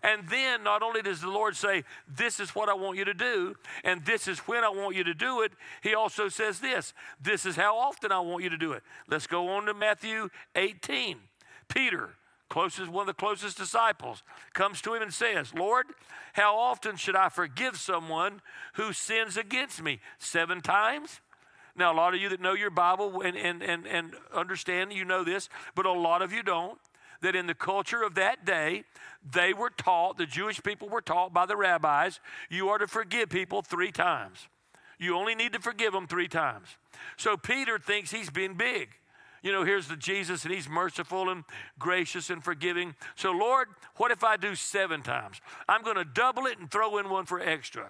And 0.04 0.28
then 0.30 0.64
not 0.64 0.82
only 0.82 1.02
does 1.02 1.22
the 1.22 1.30
Lord 1.30 1.56
say, 1.56 1.84
This 2.08 2.40
is 2.40 2.56
what 2.56 2.70
I 2.70 2.74
want 2.74 2.98
you 2.98 3.06
to 3.06 3.14
do, 3.14 3.56
and 3.84 4.04
this 4.04 4.28
is 4.28 4.40
when 4.40 4.64
I 4.64 4.70
want 4.70 4.96
you 4.96 5.04
to 5.04 5.14
do 5.14 5.42
it, 5.42 5.52
He 5.84 5.94
also 5.94 6.28
says 6.28 6.60
this 6.60 6.94
this 7.22 7.46
is 7.46 7.56
how 7.56 7.78
often 7.78 8.12
I 8.12 8.20
want 8.20 8.44
you 8.44 8.50
to 8.50 8.58
do 8.58 8.74
it. 8.74 8.84
Let's 9.08 9.28
go 9.28 9.50
on 9.50 9.66
to 9.66 9.74
Matthew 9.74 10.30
18. 10.56 11.18
Peter, 11.68 12.10
closest, 12.50 12.90
one 12.90 13.04
of 13.04 13.16
the 13.16 13.20
closest 13.20 13.58
disciples, 13.58 14.24
comes 14.54 14.82
to 14.82 14.94
him 14.94 15.02
and 15.02 15.14
says, 15.14 15.54
Lord, 15.54 15.86
how 16.34 16.58
often 16.58 16.98
should 16.98 17.16
I 17.16 17.30
forgive 17.30 17.78
someone 17.78 18.42
who 18.74 18.92
sins 18.92 19.38
against 19.38 19.82
me? 19.82 20.00
Seven 20.18 20.60
times? 20.60 21.22
Now, 21.76 21.94
a 21.94 21.96
lot 21.96 22.14
of 22.14 22.22
you 22.22 22.30
that 22.30 22.42
know 22.42 22.54
your 22.54 22.70
Bible 22.70 23.22
and, 23.22 23.38
and, 23.38 23.62
and, 23.64 23.86
and 23.88 24.14
understand, 24.34 24.94
you 24.94 25.06
know 25.06 25.24
this, 25.24 25.50
but 25.76 25.86
a 25.86 25.92
lot 25.92 26.22
of 26.22 26.32
you 26.32 26.44
don't. 26.44 26.78
That 27.22 27.36
in 27.36 27.46
the 27.46 27.54
culture 27.54 28.02
of 28.02 28.16
that 28.16 28.46
day, 28.46 28.84
they 29.32 29.54
were 29.54 29.70
taught, 29.70 30.18
the 30.18 30.26
Jewish 30.26 30.64
people 30.64 30.90
were 30.90 31.02
taught 31.02 31.34
by 31.34 31.46
the 31.46 31.56
rabbis, 31.56 32.20
you 32.50 32.70
are 32.70 32.80
to 32.80 32.88
forgive 32.88 33.30
people 33.30 33.62
three 33.62 33.92
times. 33.92 34.48
You 34.98 35.16
only 35.16 35.36
need 35.36 35.54
to 35.54 35.60
forgive 35.60 35.94
them 35.94 36.08
three 36.08 36.28
times. 36.28 36.68
So 37.18 37.38
Peter 37.38 37.78
thinks 37.78 38.10
he's 38.12 38.32
been 38.32 38.56
big. 38.56 38.90
You 39.44 39.52
know, 39.52 39.64
here's 39.64 39.88
the 39.88 39.96
Jesus, 39.96 40.46
and 40.46 40.54
he's 40.54 40.70
merciful 40.70 41.30
and 41.30 41.44
gracious 41.80 42.30
and 42.30 42.44
forgiving. 42.44 42.96
So, 43.16 43.32
Lord, 43.32 43.70
what 43.96 44.12
if 44.12 44.24
I 44.24 44.38
do 44.38 44.54
seven 44.54 45.02
times? 45.02 45.42
I'm 45.68 45.82
going 45.82 45.96
to 45.96 46.06
double 46.06 46.46
it 46.46 46.60
and 46.60 46.70
throw 46.70 47.00
in 47.00 47.10
one 47.10 47.26
for 47.26 47.40
extra. 47.40 47.90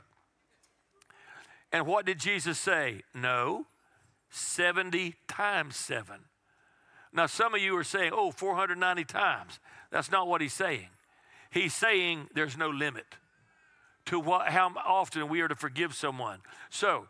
And 1.74 1.86
what 1.86 2.06
did 2.06 2.20
Jesus 2.20 2.58
say? 2.58 3.02
No, 3.14 3.66
70 4.32 5.16
times 5.28 5.76
7. 5.76 6.16
Now, 7.14 7.26
some 7.26 7.54
of 7.54 7.62
you 7.62 7.78
are 7.78 7.84
saying, 7.84 8.12
oh, 8.16 8.32
490 8.32 9.04
times. 9.04 9.60
That's 9.92 10.10
not 10.10 10.28
what 10.28 10.42
he's 10.42 10.54
saying. 10.54 10.88
He's 11.52 11.74
saying 11.74 12.30
there's 12.34 12.58
no 12.58 12.70
limit 12.70 13.06
to 14.06 14.20
what, 14.20 14.48
how 14.48 14.72
often 14.86 15.28
we 15.28 15.42
are 15.42 15.50
to 15.50 15.56
forgive 15.56 15.94
someone. 15.94 16.40
So, 16.70 17.08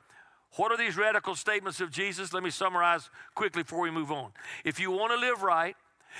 what 0.55 0.71
are 0.71 0.77
these 0.77 0.97
radical 0.97 1.35
statements 1.35 1.79
of 1.79 1.91
Jesus? 1.91 2.33
Let 2.33 2.43
me 2.43 2.49
summarize 2.49 3.09
quickly 3.35 3.63
before 3.63 3.81
we 3.81 3.91
move 3.91 4.11
on. 4.11 4.31
If 4.65 4.79
you 4.79 4.91
want 4.91 5.13
to 5.13 5.17
live 5.17 5.43
right 5.43 5.75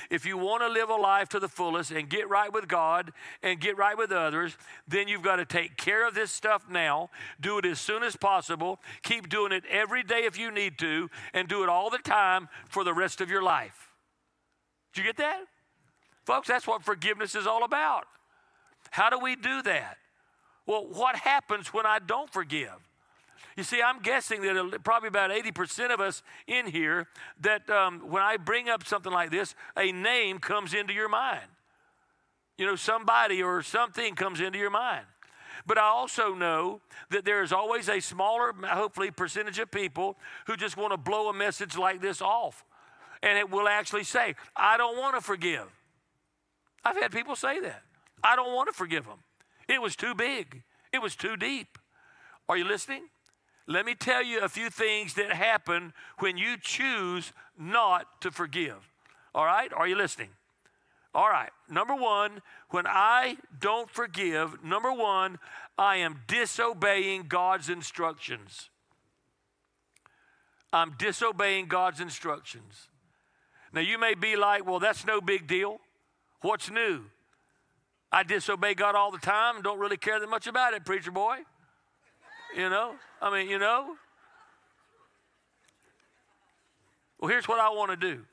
If 0.09 0.25
you 0.25 0.37
want 0.37 0.63
to 0.63 0.69
live 0.69 0.89
a 0.89 0.95
life 0.95 1.29
to 1.29 1.39
the 1.39 1.47
fullest 1.47 1.91
and 1.91 2.09
get 2.09 2.29
right 2.29 2.51
with 2.51 2.67
God 2.67 3.11
and 3.43 3.59
get 3.59 3.77
right 3.77 3.97
with 3.97 4.11
others, 4.11 4.57
then 4.87 5.07
you've 5.07 5.21
got 5.21 5.37
to 5.37 5.45
take 5.45 5.77
care 5.77 6.07
of 6.07 6.13
this 6.13 6.31
stuff 6.31 6.69
now. 6.69 7.09
Do 7.39 7.57
it 7.57 7.65
as 7.65 7.79
soon 7.79 8.03
as 8.03 8.15
possible. 8.15 8.79
Keep 9.03 9.29
doing 9.29 9.51
it 9.51 9.63
every 9.69 10.03
day 10.03 10.25
if 10.25 10.37
you 10.37 10.51
need 10.51 10.77
to, 10.79 11.09
and 11.33 11.47
do 11.47 11.63
it 11.63 11.69
all 11.69 11.89
the 11.89 11.97
time 11.97 12.49
for 12.69 12.83
the 12.83 12.93
rest 12.93 13.21
of 13.21 13.29
your 13.29 13.41
life. 13.41 13.91
Did 14.93 15.01
you 15.01 15.07
get 15.07 15.17
that? 15.17 15.43
Folks, 16.25 16.47
that's 16.47 16.67
what 16.67 16.83
forgiveness 16.83 17.35
is 17.35 17.47
all 17.47 17.63
about. 17.63 18.05
How 18.91 19.09
do 19.09 19.17
we 19.17 19.35
do 19.35 19.61
that? 19.63 19.97
Well, 20.65 20.85
what 20.85 21.15
happens 21.15 21.73
when 21.73 21.85
I 21.85 21.99
don't 21.99 22.31
forgive? 22.31 22.69
You 23.57 23.63
see, 23.63 23.81
I'm 23.81 24.01
guessing 24.01 24.41
that 24.41 24.83
probably 24.83 25.07
about 25.07 25.31
80% 25.31 25.93
of 25.93 25.99
us 25.99 26.23
in 26.47 26.67
here, 26.67 27.07
that 27.41 27.69
um, 27.69 28.09
when 28.09 28.23
I 28.23 28.37
bring 28.37 28.69
up 28.69 28.85
something 28.85 29.11
like 29.11 29.31
this, 29.31 29.55
a 29.75 29.91
name 29.91 30.39
comes 30.39 30.73
into 30.73 30.93
your 30.93 31.09
mind. 31.09 31.47
You 32.57 32.65
know, 32.65 32.75
somebody 32.75 33.41
or 33.41 33.61
something 33.61 34.15
comes 34.15 34.39
into 34.39 34.57
your 34.59 34.69
mind. 34.69 35.05
But 35.65 35.77
I 35.77 35.83
also 35.83 36.33
know 36.33 36.81
that 37.09 37.25
there 37.25 37.43
is 37.43 37.51
always 37.51 37.89
a 37.89 37.99
smaller, 37.99 38.53
hopefully, 38.63 39.11
percentage 39.11 39.59
of 39.59 39.69
people 39.69 40.17
who 40.47 40.55
just 40.55 40.77
want 40.77 40.91
to 40.91 40.97
blow 40.97 41.29
a 41.29 41.33
message 41.33 41.77
like 41.77 42.01
this 42.01 42.21
off. 42.21 42.63
And 43.21 43.37
it 43.37 43.51
will 43.51 43.67
actually 43.67 44.03
say, 44.03 44.35
I 44.55 44.77
don't 44.77 44.97
want 44.97 45.15
to 45.15 45.21
forgive. 45.21 45.67
I've 46.83 46.97
had 46.97 47.11
people 47.11 47.35
say 47.35 47.59
that. 47.59 47.83
I 48.23 48.35
don't 48.35 48.53
want 48.53 48.69
to 48.69 48.73
forgive 48.73 49.05
them. 49.05 49.19
It 49.67 49.81
was 49.81 49.95
too 49.95 50.15
big, 50.15 50.63
it 50.91 51.01
was 51.01 51.15
too 51.15 51.37
deep. 51.37 51.77
Are 52.49 52.57
you 52.57 52.65
listening? 52.65 53.03
Let 53.71 53.85
me 53.85 53.95
tell 53.95 54.21
you 54.21 54.41
a 54.41 54.49
few 54.49 54.69
things 54.69 55.13
that 55.13 55.31
happen 55.31 55.93
when 56.19 56.37
you 56.37 56.57
choose 56.59 57.31
not 57.57 58.05
to 58.19 58.29
forgive. 58.29 58.89
All 59.33 59.45
right? 59.45 59.71
Are 59.71 59.87
you 59.87 59.95
listening? 59.95 60.27
All 61.15 61.29
right. 61.29 61.51
Number 61.69 61.95
one, 61.95 62.41
when 62.71 62.85
I 62.85 63.37
don't 63.61 63.89
forgive, 63.89 64.61
number 64.61 64.91
one, 64.91 65.39
I 65.77 65.97
am 65.97 66.19
disobeying 66.27 67.27
God's 67.29 67.69
instructions. 67.69 68.69
I'm 70.73 70.95
disobeying 70.99 71.67
God's 71.67 72.01
instructions. 72.01 72.89
Now, 73.71 73.81
you 73.81 73.97
may 73.97 74.15
be 74.15 74.35
like, 74.35 74.65
well, 74.65 74.79
that's 74.79 75.05
no 75.05 75.21
big 75.21 75.47
deal. 75.47 75.79
What's 76.41 76.69
new? 76.69 77.03
I 78.11 78.23
disobey 78.23 78.73
God 78.73 78.95
all 78.95 79.11
the 79.11 79.17
time 79.17 79.61
don't 79.61 79.79
really 79.79 79.95
care 79.95 80.19
that 80.19 80.29
much 80.29 80.45
about 80.45 80.73
it, 80.73 80.83
preacher 80.83 81.11
boy. 81.11 81.37
You 82.53 82.69
know? 82.69 82.95
I 83.21 83.29
mean, 83.29 83.49
you 83.49 83.59
know? 83.59 83.95
Well, 87.19 87.29
here's 87.29 87.47
what 87.47 87.59
I 87.59 87.69
want 87.69 87.91
to 87.91 87.97
do. 87.97 88.23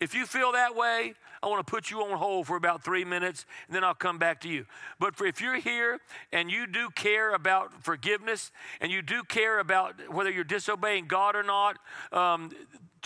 If 0.00 0.14
you 0.14 0.24
feel 0.24 0.52
that 0.52 0.74
way, 0.74 1.12
I 1.42 1.46
want 1.46 1.66
to 1.66 1.70
put 1.70 1.90
you 1.90 2.00
on 2.02 2.16
hold 2.16 2.46
for 2.46 2.56
about 2.56 2.82
three 2.82 3.04
minutes, 3.04 3.44
and 3.66 3.76
then 3.76 3.84
I'll 3.84 3.94
come 3.94 4.16
back 4.16 4.40
to 4.42 4.48
you. 4.48 4.64
But 4.98 5.14
for, 5.14 5.26
if 5.26 5.42
you're 5.42 5.58
here 5.58 5.98
and 6.32 6.50
you 6.50 6.66
do 6.66 6.88
care 6.88 7.34
about 7.34 7.82
forgiveness, 7.82 8.50
and 8.80 8.90
you 8.90 9.02
do 9.02 9.22
care 9.22 9.58
about 9.58 9.94
whether 10.10 10.30
you're 10.30 10.44
disobeying 10.44 11.06
God 11.06 11.36
or 11.36 11.42
not, 11.42 11.76
um, 12.12 12.50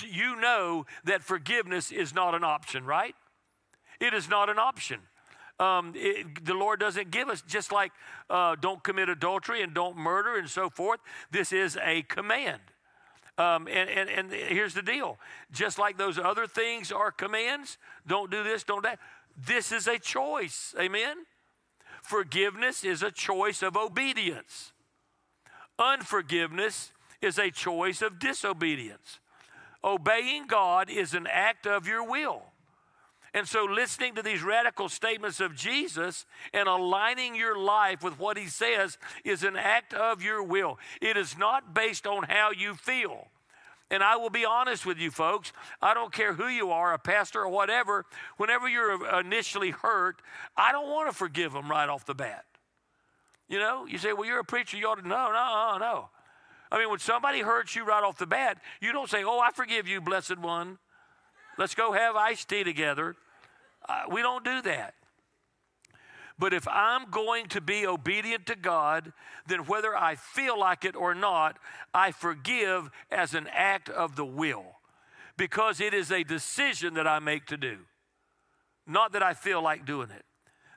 you 0.07 0.37
know 0.41 0.87
that 1.05 1.25
forgiveness 1.25 1.91
is 1.91 2.15
not 2.15 2.35
an 2.35 2.45
option, 2.45 2.85
right? 2.85 3.15
It 4.01 4.15
is 4.15 4.29
not 4.29 4.49
an 4.49 4.59
option 4.61 5.01
um, 5.61 5.93
it, 5.95 6.45
the 6.45 6.55
Lord 6.55 6.81
doesn't 6.81 7.11
give 7.11 7.29
us, 7.29 7.43
just 7.43 7.71
like 7.71 7.93
uh, 8.29 8.57
don't 8.61 8.83
commit 8.83 9.09
adultery 9.09 9.63
and 9.63 9.73
don't 9.73 9.97
murder 9.97 10.37
and 10.37 10.49
so 10.49 10.69
forth. 10.69 11.01
This 11.31 11.53
is 11.53 11.79
a 11.83 12.03
command. 12.03 12.61
Um, 13.37 13.67
and, 13.67 13.91
and, 13.91 14.09
and 14.09 14.33
here's 14.33 14.75
the 14.75 14.83
deal 14.83 15.19
just 15.51 15.79
like 15.79 15.99
those 15.99 16.19
other 16.19 16.47
things 16.47 16.93
are 16.93 17.11
commands, 17.11 17.79
don't 18.07 18.31
do 18.31 18.43
this, 18.43 18.63
don't 18.63 18.83
that. 18.83 18.99
This 19.37 19.73
is 19.73 19.89
a 19.89 19.99
choice. 19.99 20.75
Amen? 20.79 21.17
Forgiveness 22.03 22.85
is 22.85 23.03
a 23.03 23.11
choice 23.11 23.63
of 23.63 23.77
obedience, 23.77 24.73
unforgiveness 25.79 26.93
is 27.21 27.39
a 27.39 27.51
choice 27.51 28.03
of 28.03 28.19
disobedience. 28.19 29.21
Obeying 29.83 30.47
God 30.47 30.89
is 30.89 31.13
an 31.13 31.27
act 31.31 31.67
of 31.67 31.87
your 31.87 32.09
will. 32.09 32.54
And 33.35 33.49
so, 33.49 33.65
listening 33.65 34.15
to 34.15 34.23
these 34.23 34.45
radical 34.45 34.89
statements 34.89 35.41
of 35.41 35.57
Jesus 35.57 36.25
and 36.53 36.69
aligning 36.69 37.35
your 37.35 37.59
life 37.59 38.01
with 38.01 38.17
what 38.17 38.37
he 38.37 38.47
says 38.47 38.97
is 39.25 39.43
an 39.43 39.57
act 39.57 39.93
of 39.93 40.23
your 40.23 40.41
will. 40.41 40.79
It 41.03 41.17
is 41.17 41.37
not 41.37 41.75
based 41.75 42.07
on 42.07 42.23
how 42.23 42.53
you 42.53 42.75
feel. 42.75 43.27
And 43.91 44.05
I 44.05 44.17
will 44.17 44.31
be 44.31 44.45
honest 44.45 44.87
with 44.87 44.99
you, 44.99 45.11
folks. 45.11 45.53
I 45.83 45.95
don't 45.95 46.13
care 46.13 46.35
who 46.35 46.47
you 46.47 46.71
are, 46.71 46.95
a 46.95 46.99
pastor 46.99 47.43
or 47.43 47.49
whatever. 47.49 48.07
Whenever 48.37 48.69
you're 48.69 49.21
initially 49.21 49.71
hurt, 49.71 50.23
I 50.57 50.71
don't 50.71 50.89
want 50.89 51.11
to 51.11 51.17
forgive 51.17 51.53
them 51.53 51.69
right 51.69 51.89
off 51.89 52.07
the 52.07 52.15
bat. 52.15 52.45
You 53.49 53.59
know, 53.59 53.85
you 53.85 53.99
say, 53.99 54.13
well, 54.13 54.27
you're 54.27 54.39
a 54.39 54.45
preacher. 54.45 54.77
You 54.77 54.87
ought 54.87 55.03
to. 55.03 55.07
No, 55.07 55.33
no, 55.33 55.77
no. 55.79 56.09
I 56.71 56.79
mean, 56.79 56.89
when 56.89 57.01
somebody 57.01 57.41
hurts 57.41 57.75
you 57.75 57.85
right 57.85 58.03
off 58.03 58.17
the 58.17 58.27
bat, 58.27 58.59
you 58.81 58.93
don't 58.93 59.11
say, 59.11 59.25
oh, 59.25 59.41
I 59.41 59.51
forgive 59.51 59.89
you, 59.89 60.01
blessed 60.01 60.39
one. 60.39 60.79
Let's 61.59 61.75
go 61.75 61.93
have 61.93 62.17
iced 62.17 62.49
tea 62.49 62.65
together. 62.65 63.17
Uh, 63.89 64.03
we 64.11 64.23
don't 64.23 64.45
do 64.45 64.63
that. 64.63 64.95
But 66.39 66.53
if 66.53 66.67
I'm 66.67 67.11
going 67.11 67.47
to 67.49 67.61
be 67.61 67.87
obedient 67.87 68.47
to 68.47 68.57
God, 68.57 69.13
then 69.47 69.67
whether 69.67 69.97
I 69.97 70.17
feel 70.17 70.59
like 70.59 70.85
it 70.85 70.97
or 70.97 71.15
not, 71.15 71.59
I 71.93 72.11
forgive 72.11 72.91
as 73.11 73.35
an 73.35 73.49
act 73.53 73.89
of 73.89 74.17
the 74.17 74.25
will 74.25 74.65
because 75.37 75.81
it 75.81 75.95
is 75.95 76.11
a 76.11 76.25
decision 76.25 76.95
that 76.95 77.07
I 77.07 77.19
make 77.19 77.47
to 77.47 77.57
do, 77.57 77.79
not 78.87 79.13
that 79.13 79.23
I 79.23 79.35
feel 79.35 79.63
like 79.63 79.85
doing 79.87 80.11
it. 80.11 80.25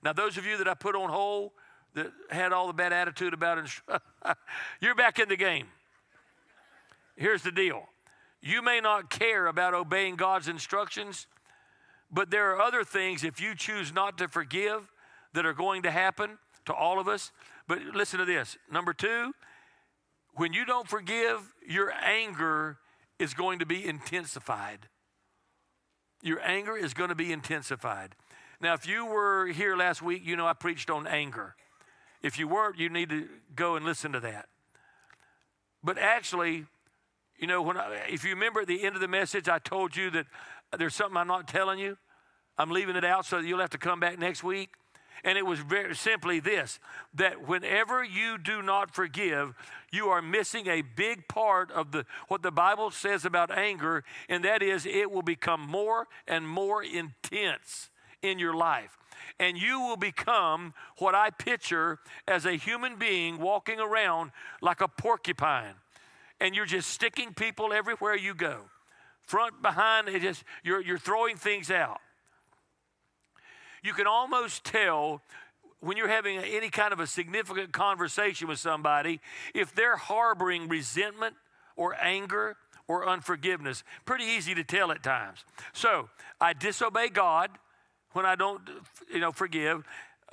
Now, 0.03 0.13
those 0.13 0.37
of 0.37 0.45
you 0.45 0.57
that 0.57 0.67
I 0.67 0.73
put 0.73 0.95
on 0.95 1.09
hold 1.09 1.51
that 1.95 2.11
had 2.29 2.53
all 2.53 2.67
the 2.67 2.73
bad 2.73 2.93
attitude 2.93 3.33
about 3.33 3.57
it, 3.57 3.71
you're 4.81 4.95
back 4.95 5.19
in 5.19 5.27
the 5.27 5.35
game. 5.35 5.67
Here's 7.15 7.41
the 7.41 7.51
deal 7.51 7.87
you 8.41 8.61
may 8.61 8.79
not 8.79 9.09
care 9.09 9.47
about 9.47 9.73
obeying 9.73 10.15
God's 10.15 10.47
instructions, 10.47 11.25
but 12.11 12.29
there 12.31 12.51
are 12.51 12.61
other 12.61 12.83
things, 12.83 13.23
if 13.23 13.41
you 13.41 13.55
choose 13.55 13.93
not 13.93 14.17
to 14.17 14.27
forgive, 14.27 14.91
that 15.33 15.45
are 15.45 15.53
going 15.53 15.83
to 15.83 15.91
happen 15.91 16.37
to 16.65 16.73
all 16.73 16.99
of 16.99 17.07
us. 17.07 17.31
But 17.67 17.79
listen 17.93 18.19
to 18.19 18.25
this. 18.25 18.57
Number 18.71 18.93
two, 18.93 19.33
when 20.33 20.53
you 20.53 20.65
don't 20.65 20.87
forgive, 20.87 21.53
your 21.67 21.91
anger 21.91 22.77
is 23.19 23.33
going 23.33 23.59
to 23.59 23.65
be 23.65 23.85
intensified. 23.85 24.87
Your 26.21 26.39
anger 26.41 26.77
is 26.77 26.93
going 26.93 27.09
to 27.09 27.15
be 27.15 27.31
intensified. 27.31 28.15
Now, 28.59 28.73
if 28.73 28.87
you 28.87 29.05
were 29.05 29.47
here 29.47 29.75
last 29.75 30.01
week, 30.01 30.23
you 30.25 30.35
know 30.35 30.47
I 30.47 30.53
preached 30.53 30.89
on 30.89 31.05
anger. 31.05 31.55
If 32.23 32.39
you 32.39 32.47
weren't, 32.47 32.79
you 32.79 32.89
need 32.89 33.09
to 33.09 33.27
go 33.55 33.75
and 33.75 33.85
listen 33.85 34.11
to 34.13 34.19
that. 34.21 34.47
But 35.83 35.97
actually, 35.97 36.65
you 37.37 37.45
know, 37.45 37.61
when 37.61 37.77
I, 37.77 38.07
if 38.09 38.23
you 38.23 38.31
remember 38.31 38.61
at 38.61 38.67
the 38.67 38.83
end 38.83 38.95
of 38.95 39.01
the 39.01 39.07
message, 39.07 39.47
I 39.47 39.59
told 39.59 39.95
you 39.95 40.09
that 40.11 40.25
there's 40.77 40.95
something 40.95 41.17
I'm 41.17 41.27
not 41.27 41.47
telling 41.47 41.79
you. 41.79 41.97
I'm 42.57 42.71
leaving 42.71 42.95
it 42.95 43.05
out 43.05 43.25
so 43.25 43.39
that 43.41 43.47
you'll 43.47 43.59
have 43.59 43.69
to 43.71 43.77
come 43.77 43.99
back 43.99 44.17
next 44.17 44.43
week. 44.43 44.69
And 45.23 45.37
it 45.37 45.45
was 45.45 45.59
very 45.59 45.95
simply 45.95 46.39
this 46.39 46.79
that 47.15 47.47
whenever 47.47 48.03
you 48.03 48.37
do 48.37 48.61
not 48.61 48.93
forgive, 48.93 49.53
you 49.91 50.07
are 50.09 50.21
missing 50.21 50.67
a 50.67 50.81
big 50.81 51.27
part 51.27 51.71
of 51.71 51.91
the 51.91 52.05
what 52.27 52.43
the 52.43 52.51
Bible 52.51 52.91
says 52.91 53.25
about 53.25 53.55
anger, 53.55 54.03
and 54.29 54.43
that 54.43 54.61
is 54.61 54.85
it 54.85 55.11
will 55.11 55.23
become 55.23 55.61
more 55.61 56.07
and 56.27 56.47
more 56.47 56.83
intense 56.83 57.89
in 58.21 58.37
your 58.37 58.55
life. 58.55 58.97
And 59.39 59.57
you 59.57 59.79
will 59.81 59.97
become 59.97 60.73
what 60.99 61.15
I 61.15 61.31
picture 61.31 61.99
as 62.27 62.45
a 62.45 62.53
human 62.53 62.97
being 62.97 63.39
walking 63.39 63.79
around 63.79 64.31
like 64.61 64.81
a 64.81 64.87
porcupine. 64.87 65.75
And 66.39 66.55
you're 66.55 66.65
just 66.65 66.89
sticking 66.89 67.33
people 67.33 67.73
everywhere 67.73 68.15
you 68.15 68.35
go 68.35 68.65
front, 69.27 69.61
behind, 69.61 70.07
it 70.07 70.21
just 70.21 70.43
you're, 70.63 70.81
you're 70.81 70.97
throwing 70.97 71.35
things 71.35 71.69
out. 71.69 71.99
You 73.83 73.93
can 73.93 74.07
almost 74.07 74.63
tell 74.63 75.21
when 75.79 75.97
you're 75.97 76.07
having 76.07 76.39
any 76.39 76.69
kind 76.69 76.91
of 76.91 76.99
a 76.99 77.05
significant 77.05 77.71
conversation 77.71 78.47
with 78.47 78.57
somebody 78.57 79.19
if 79.53 79.75
they're 79.75 79.97
harboring 79.97 80.67
resentment 80.67 81.35
or 81.75 81.95
anger 82.01 82.55
or 82.87 83.07
unforgiveness. 83.07 83.83
Pretty 84.05 84.23
easy 84.23 84.55
to 84.55 84.63
tell 84.63 84.91
at 84.91 85.03
times. 85.03 85.43
So 85.73 86.09
I 86.41 86.53
disobey 86.53 87.09
God 87.09 87.51
when 88.13 88.25
I 88.25 88.35
don't, 88.35 88.61
you 89.13 89.19
know, 89.19 89.31
forgive. 89.31 89.83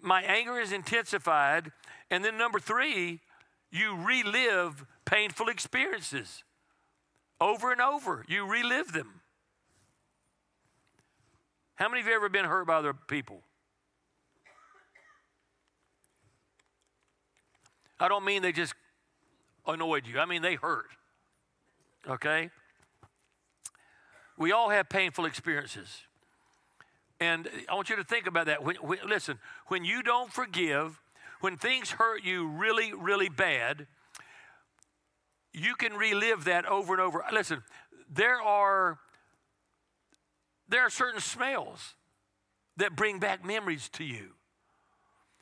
My 0.03 0.23
anger 0.23 0.59
is 0.59 0.73
intensified. 0.73 1.73
And 2.11 2.25
then 2.25 2.39
number 2.39 2.61
three, 2.61 3.21
you 3.71 3.97
relive 3.97 4.87
painful 5.05 5.49
experiences 5.49 6.44
over 7.41 7.73
and 7.73 7.81
over. 7.81 8.25
You 8.29 8.47
relive 8.47 8.93
them. 8.93 9.21
How 11.77 11.89
many 11.89 12.01
of 12.01 12.07
you 12.07 12.15
ever 12.15 12.29
been 12.29 12.45
hurt 12.45 12.67
by 12.67 12.77
other 12.77 12.95
people? 12.95 13.43
I 17.99 18.09
don't 18.09 18.25
mean 18.25 18.43
they 18.43 18.53
just 18.53 18.75
annoyed 19.67 20.07
you, 20.07 20.19
I 20.19 20.27
mean 20.27 20.43
they 20.43 20.55
hurt. 20.57 20.87
Okay? 22.09 22.51
We 24.37 24.53
all 24.53 24.69
have 24.71 24.89
painful 24.89 25.25
experiences. 25.25 26.03
And 27.21 27.49
I 27.69 27.75
want 27.75 27.89
you 27.89 27.97
to 27.97 28.05
think 28.05 28.27
about 28.27 28.47
that. 28.47 28.63
When, 28.63 28.77
when, 28.77 28.99
listen, 29.07 29.39
when 29.69 29.85
you 29.85 30.03
don't 30.03 30.33
forgive, 30.33 31.01
when 31.41 31.57
things 31.57 31.93
hurt 31.93 32.25
you 32.25 32.49
really, 32.49 32.93
really 32.93 33.29
bad, 33.29 33.87
you 35.55 35.77
can 35.77 35.95
relive 35.95 36.45
that 36.45 36.67
over 36.67 36.93
and 36.93 37.01
over. 37.01 37.25
Listen, 37.33 37.63
there 38.13 38.41
are 38.41 38.99
there 40.69 40.83
are 40.83 40.91
certain 40.91 41.21
smells 41.21 41.95
that 42.77 42.97
bring 42.97 43.21
back 43.21 43.45
memories 43.45 43.89
to 43.91 44.05
you. 44.05 44.31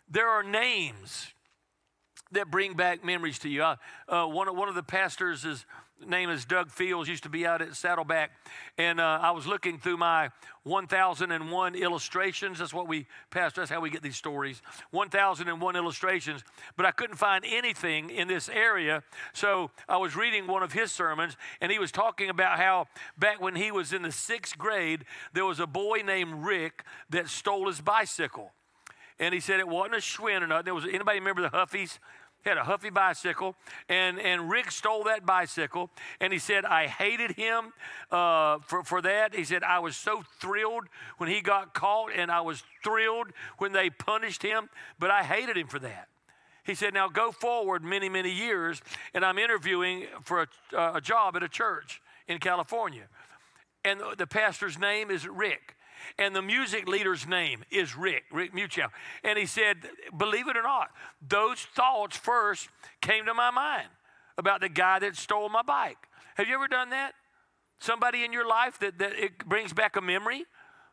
There 0.09 0.29
are 0.29 0.43
names 0.43 1.33
that 2.33 2.51
bring 2.51 2.75
back 2.75 3.05
memories 3.05 3.39
to 3.41 3.49
you. 3.49 3.63
Uh, 3.63 3.77
uh, 4.09 4.27
one, 4.27 4.49
of, 4.49 4.57
one 4.57 4.69
of 4.69 4.75
the 4.75 4.83
pastors 4.83 5.45
is 5.45 5.65
name 6.07 6.31
is 6.31 6.45
Doug 6.45 6.71
Fields, 6.71 7.09
used 7.09 7.23
to 7.23 7.29
be 7.29 7.47
out 7.47 7.63
at 7.63 7.75
Saddleback. 7.75 8.31
And 8.79 9.01
uh, 9.01 9.19
I 9.23 9.31
was 9.31 9.47
looking 9.47 9.79
through 9.79 9.97
my 9.97 10.31
1001 10.65 11.75
illustrations. 11.75 12.59
That's 12.59 12.75
what 12.75 12.89
we, 12.89 13.07
Pastor, 13.31 13.61
that's 13.61 13.71
how 13.71 13.81
we 13.81 13.91
get 13.91 14.03
these 14.03 14.17
stories. 14.17 14.63
1001 14.91 15.77
illustrations. 15.77 16.45
But 16.77 16.87
I 16.87 16.91
couldn't 16.91 17.17
find 17.17 17.45
anything 17.47 18.11
in 18.11 18.29
this 18.29 18.49
area. 18.49 19.03
So 19.33 19.71
I 19.89 19.97
was 19.97 20.15
reading 20.17 20.47
one 20.47 20.63
of 20.63 20.73
his 20.73 20.93
sermons, 20.93 21.37
and 21.61 21.73
he 21.73 21.79
was 21.79 21.93
talking 21.93 22.31
about 22.31 22.59
how 22.59 22.87
back 23.19 23.41
when 23.41 23.57
he 23.57 23.71
was 23.71 23.93
in 23.93 24.03
the 24.03 24.13
sixth 24.13 24.59
grade, 24.59 25.05
there 25.33 25.45
was 25.45 25.61
a 25.61 25.67
boy 25.67 26.03
named 26.05 26.45
Rick 26.45 26.85
that 27.11 27.29
stole 27.29 27.67
his 27.69 27.81
bicycle. 27.81 28.53
And 29.19 29.33
he 29.33 29.41
said 29.41 29.61
it 29.61 29.69
wasn't 29.69 29.95
a 29.95 29.99
Schwinn 29.99 30.43
or 30.43 30.47
nothing. 30.47 30.65
There 30.65 30.75
was 30.75 30.85
anybody 30.85 31.19
remember 31.19 31.43
the 31.43 31.51
Huffies? 31.51 31.99
He 32.43 32.51
had 32.51 32.59
a 32.59 32.65
Huffy 32.65 32.91
bicycle, 32.91 33.55
and, 33.89 34.19
and 34.19 34.51
Rick 34.51 34.73
stole 34.73 35.05
that 35.05 35.25
bicycle. 35.25 35.91
And 36.21 36.33
he 36.33 36.41
said, 36.41 36.65
I 36.65 36.89
hated 36.89 37.33
him 37.33 37.73
uh, 38.11 38.59
for, 38.67 38.83
for 38.83 39.01
that. 39.03 39.35
He 39.35 39.45
said, 39.45 39.63
I 39.63 39.79
was 39.79 39.97
so 39.97 40.25
thrilled 40.41 40.85
when 41.19 41.29
he 41.29 41.41
got 41.41 41.73
caught, 41.73 42.11
and 42.15 42.33
I 42.33 42.41
was 42.41 42.65
thrilled 42.83 43.29
when 43.59 43.73
they 43.73 43.91
punished 43.91 44.43
him, 44.43 44.69
but 44.99 45.11
I 45.11 45.23
hated 45.23 45.57
him 45.57 45.69
for 45.69 45.79
that. 45.79 46.09
He 46.65 46.75
said, 46.75 46.95
Now 46.95 47.09
go 47.09 47.31
forward 47.31 47.85
many, 47.85 48.09
many 48.09 48.33
years, 48.33 48.83
and 49.15 49.25
I'm 49.25 49.39
interviewing 49.39 50.07
for 50.25 50.43
a, 50.43 50.77
uh, 50.77 50.93
a 50.97 51.01
job 51.01 51.37
at 51.37 51.45
a 51.45 51.49
church 51.49 52.03
in 52.27 52.39
California. 52.39 53.09
And 53.85 54.01
the, 54.01 54.15
the 54.19 54.27
pastor's 54.27 54.79
name 54.79 55.11
is 55.11 55.29
Rick 55.29 55.77
and 56.19 56.35
the 56.35 56.43
music 56.43 56.89
leader's 56.89 57.27
name 57.27 57.65
is 57.71 57.97
Rick, 57.97 58.25
Rick 58.33 58.55
Muchow. 58.55 58.89
And 59.25 59.39
he 59.39 59.47
said, 59.47 59.79
believe 60.17 60.49
it 60.49 60.57
or 60.57 60.63
not, 60.63 60.91
those 61.27 61.61
thoughts 61.61 62.17
first 62.17 62.69
came 63.01 63.27
to 63.27 63.35
my 63.35 63.51
mind 63.51 63.89
about 64.39 64.61
the 64.61 64.69
guy 64.69 64.99
that 64.99 65.17
stole 65.17 65.49
my 65.49 65.63
bike. 65.63 65.99
Have 66.37 66.49
you 66.49 66.55
ever 66.55 66.69
done 66.69 66.91
that? 66.91 67.13
Somebody 67.81 68.25
in 68.25 68.33
your 68.33 68.47
life 68.47 68.79
that, 68.79 68.99
that 68.99 69.13
it 69.19 69.47
brings 69.47 69.73
back 69.73 69.97
a 69.97 70.01
memory? 70.01 70.45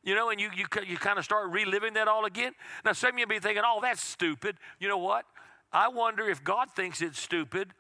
You 0.04 0.16
know, 0.16 0.30
and 0.30 0.40
you, 0.40 0.50
you, 0.56 0.66
you 0.88 0.98
kind 0.98 1.20
of 1.20 1.26
start 1.26 1.50
reliving 1.52 1.94
that 1.94 2.08
all 2.08 2.26
again. 2.26 2.54
Now, 2.86 2.94
some 2.94 3.14
of 3.14 3.20
you 3.20 3.28
be 3.28 3.40
thinking, 3.40 3.64
oh, 3.66 3.80
that's 3.82 4.04
stupid. 4.04 4.58
You 4.80 4.88
know 4.88 4.98
what? 4.98 5.26
I 5.72 5.90
wonder 5.90 6.28
if 6.28 6.44
God 6.44 6.70
thinks 6.76 7.02
it's 7.02 7.20
stupid 7.20 7.74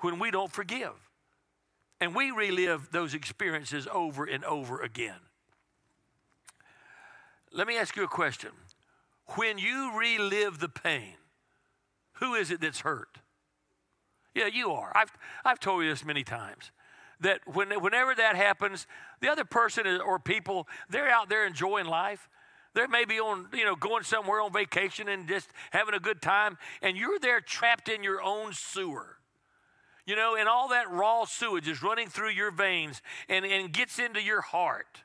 when 0.00 0.18
we 0.18 0.30
don't 0.30 0.52
forgive. 0.52 0.92
And 2.00 2.14
we 2.14 2.30
relive 2.30 2.90
those 2.92 3.14
experiences 3.14 3.88
over 3.90 4.24
and 4.24 4.44
over 4.44 4.82
again. 4.82 5.20
Let 7.54 7.68
me 7.68 7.78
ask 7.78 7.94
you 7.94 8.02
a 8.02 8.08
question. 8.08 8.50
When 9.36 9.58
you 9.58 9.96
relive 9.96 10.58
the 10.58 10.68
pain, 10.68 11.14
who 12.14 12.34
is 12.34 12.50
it 12.50 12.60
that's 12.60 12.80
hurt? 12.80 13.20
Yeah, 14.34 14.48
you 14.48 14.72
are. 14.72 14.90
I've, 14.94 15.12
I've 15.44 15.60
told 15.60 15.84
you 15.84 15.88
this 15.88 16.04
many 16.04 16.24
times 16.24 16.72
that 17.20 17.40
when, 17.46 17.70
whenever 17.80 18.12
that 18.16 18.34
happens, 18.34 18.88
the 19.20 19.28
other 19.28 19.44
person 19.44 19.86
or 19.86 20.18
people, 20.18 20.66
they're 20.90 21.08
out 21.08 21.28
there 21.28 21.46
enjoying 21.46 21.86
life. 21.86 22.28
They 22.74 22.88
may 22.88 23.04
be 23.04 23.20
on, 23.20 23.46
you 23.54 23.64
know, 23.64 23.76
going 23.76 24.02
somewhere 24.02 24.40
on 24.40 24.52
vacation 24.52 25.08
and 25.08 25.28
just 25.28 25.48
having 25.70 25.94
a 25.94 26.00
good 26.00 26.20
time, 26.20 26.58
and 26.82 26.96
you're 26.96 27.20
there 27.20 27.40
trapped 27.40 27.88
in 27.88 28.02
your 28.02 28.20
own 28.20 28.52
sewer. 28.52 29.18
You 30.06 30.16
know, 30.16 30.34
and 30.36 30.48
all 30.48 30.68
that 30.68 30.90
raw 30.90 31.24
sewage 31.24 31.68
is 31.68 31.82
running 31.84 32.08
through 32.08 32.30
your 32.30 32.50
veins 32.50 33.00
and, 33.28 33.44
and 33.44 33.72
gets 33.72 34.00
into 34.00 34.20
your 34.20 34.40
heart. 34.40 35.04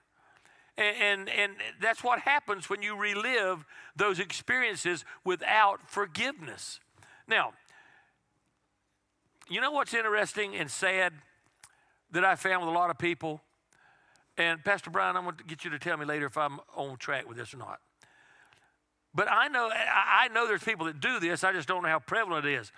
And, 0.80 0.96
and, 0.98 1.30
and 1.30 1.54
that's 1.82 2.06
what 2.06 2.20
happens 2.20 2.70
when 2.70 2.82
you 2.82 2.96
relive 2.96 3.66
those 3.98 4.18
experiences 4.18 5.04
without 5.26 5.82
forgiveness. 5.90 6.80
Now, 7.28 7.52
you 9.50 9.60
know 9.60 9.72
what's 9.72 9.94
interesting 9.94 10.56
and 10.56 10.72
sad 10.72 11.12
that 12.12 12.24
I 12.24 12.36
found 12.36 12.62
with 12.62 12.70
a 12.70 12.78
lot 12.78 12.90
of 12.90 12.98
people? 12.98 13.42
And 14.38 14.64
Pastor 14.64 14.90
Brian, 14.90 15.18
I'm 15.18 15.26
going 15.26 15.36
to 15.36 15.44
get 15.44 15.66
you 15.66 15.72
to 15.72 15.80
tell 15.80 15.98
me 15.98 16.06
later 16.06 16.28
if 16.28 16.38
I'm 16.38 16.62
on 16.78 16.96
track 16.96 17.28
with 17.28 17.36
this 17.36 17.54
or 17.54 17.58
not. 17.58 17.82
But 19.14 19.30
I 19.30 19.50
know, 19.50 19.70
I 19.74 20.30
know 20.30 20.48
there's 20.48 20.64
people 20.64 20.86
that 20.86 21.02
do 21.02 21.20
this. 21.20 21.44
I 21.44 21.52
just 21.52 21.68
don't 21.68 21.84
know 21.84 21.90
how 21.90 22.00
prevalent 22.00 22.46
it 22.46 22.54
is. 22.54 22.72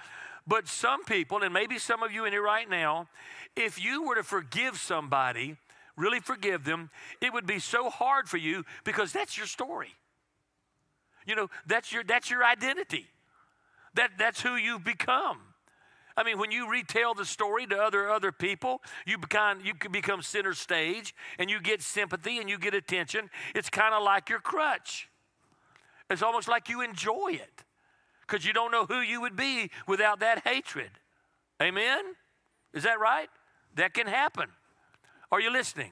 But 0.47 0.68
some 0.68 1.04
people, 1.04 1.43
and 1.43 1.54
maybe 1.54 1.78
some 1.78 2.02
of 2.02 2.12
you 2.12 2.26
in 2.26 2.32
here 2.32 2.41
right 2.41 2.68
now, 2.68 3.10
if 3.56 3.84
you 3.84 4.02
were 4.02 4.16
to 4.16 4.24
forgive 4.24 4.78
somebody 4.78 5.58
really 5.98 6.20
forgive 6.20 6.64
them, 6.64 6.89
it 7.22 7.34
would 7.34 7.46
be 7.46 7.60
so 7.60 7.89
hard 7.89 8.30
for 8.30 8.38
you 8.38 8.64
because 8.84 9.12
that's 9.12 9.38
your 9.38 9.48
story. 9.48 9.96
You 11.26 11.36
know, 11.36 11.50
that's 11.66 11.92
your 11.92 12.04
that's 12.04 12.30
your 12.30 12.44
identity. 12.44 13.08
That 13.96 14.12
that's 14.18 14.42
who 14.42 14.56
you've 14.56 14.84
become. 14.84 15.39
I 16.18 16.24
mean, 16.24 16.38
when 16.38 16.52
you 16.52 16.70
retell 16.70 17.14
the 17.14 17.26
story 17.26 17.66
to 17.68 17.78
other 17.78 18.10
other 18.10 18.32
people, 18.32 18.82
you 19.06 19.18
become 19.18 19.60
you 19.64 19.74
can 19.74 19.92
become 19.92 20.22
center 20.22 20.54
stage 20.54 21.16
and 21.39 21.50
you 21.50 21.62
get 21.62 21.82
sympathy 21.82 22.39
and 22.39 22.50
you 22.50 22.58
get 22.58 22.74
attention. 22.74 23.30
It's 23.56 23.70
kind 23.70 23.94
of 23.94 24.04
like 24.04 24.30
your 24.30 24.39
crutch. 24.39 25.10
It's 26.10 26.22
almost 26.22 26.48
like 26.48 26.68
you 26.68 26.82
enjoy 26.82 27.32
it 27.34 27.64
because 28.22 28.46
you 28.46 28.54
don't 28.54 28.72
know 28.72 28.86
who 28.86 29.00
you 29.00 29.22
would 29.22 29.36
be 29.36 29.72
without 29.88 30.20
that 30.20 30.46
hatred. 30.46 30.89
Amen? 31.62 32.04
Is 32.74 32.84
that 32.84 33.00
right? 33.00 33.30
That 33.76 33.94
can 33.94 34.08
happen. 34.08 34.50
Are 35.32 35.39
you 35.39 35.51
listening? 35.51 35.91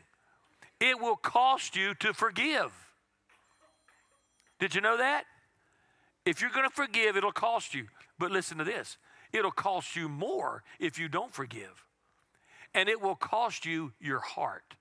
It 0.79 0.99
will 0.99 1.15
cost 1.15 1.75
you 1.75 1.93
to 1.95 2.13
forgive. 2.13 2.71
Did 4.59 4.75
you 4.75 4.81
know 4.81 4.97
that? 4.97 5.25
If 6.25 6.41
you're 6.41 6.51
going 6.51 6.67
to 6.67 6.75
forgive, 6.75 7.15
it'll 7.15 7.31
cost 7.31 7.73
you. 7.73 7.87
But 8.17 8.31
listen 8.31 8.57
to 8.57 8.63
this 8.63 8.97
it'll 9.31 9.51
cost 9.51 9.95
you 9.95 10.09
more 10.09 10.63
if 10.79 10.97
you 10.97 11.07
don't 11.07 11.33
forgive. 11.33 11.85
And 12.73 12.89
it 12.89 13.01
will 13.01 13.15
cost 13.15 13.65
you 13.65 13.93
your 13.99 14.19
heart. 14.19 14.75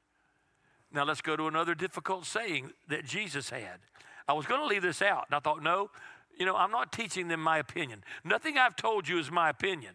Now 0.92 1.04
let's 1.04 1.20
go 1.20 1.36
to 1.36 1.48
another 1.48 1.74
difficult 1.74 2.24
saying 2.24 2.70
that 2.88 3.04
Jesus 3.04 3.50
had. 3.50 3.80
I 4.26 4.32
was 4.32 4.46
going 4.46 4.60
to 4.60 4.66
leave 4.66 4.82
this 4.82 5.02
out, 5.02 5.26
and 5.28 5.34
I 5.34 5.38
thought, 5.38 5.62
no, 5.62 5.90
you 6.38 6.46
know, 6.46 6.56
I'm 6.56 6.70
not 6.70 6.92
teaching 6.92 7.28
them 7.28 7.42
my 7.42 7.58
opinion. 7.58 8.04
Nothing 8.24 8.58
I've 8.58 8.76
told 8.76 9.08
you 9.08 9.18
is 9.18 9.30
my 9.30 9.50
opinion. 9.50 9.94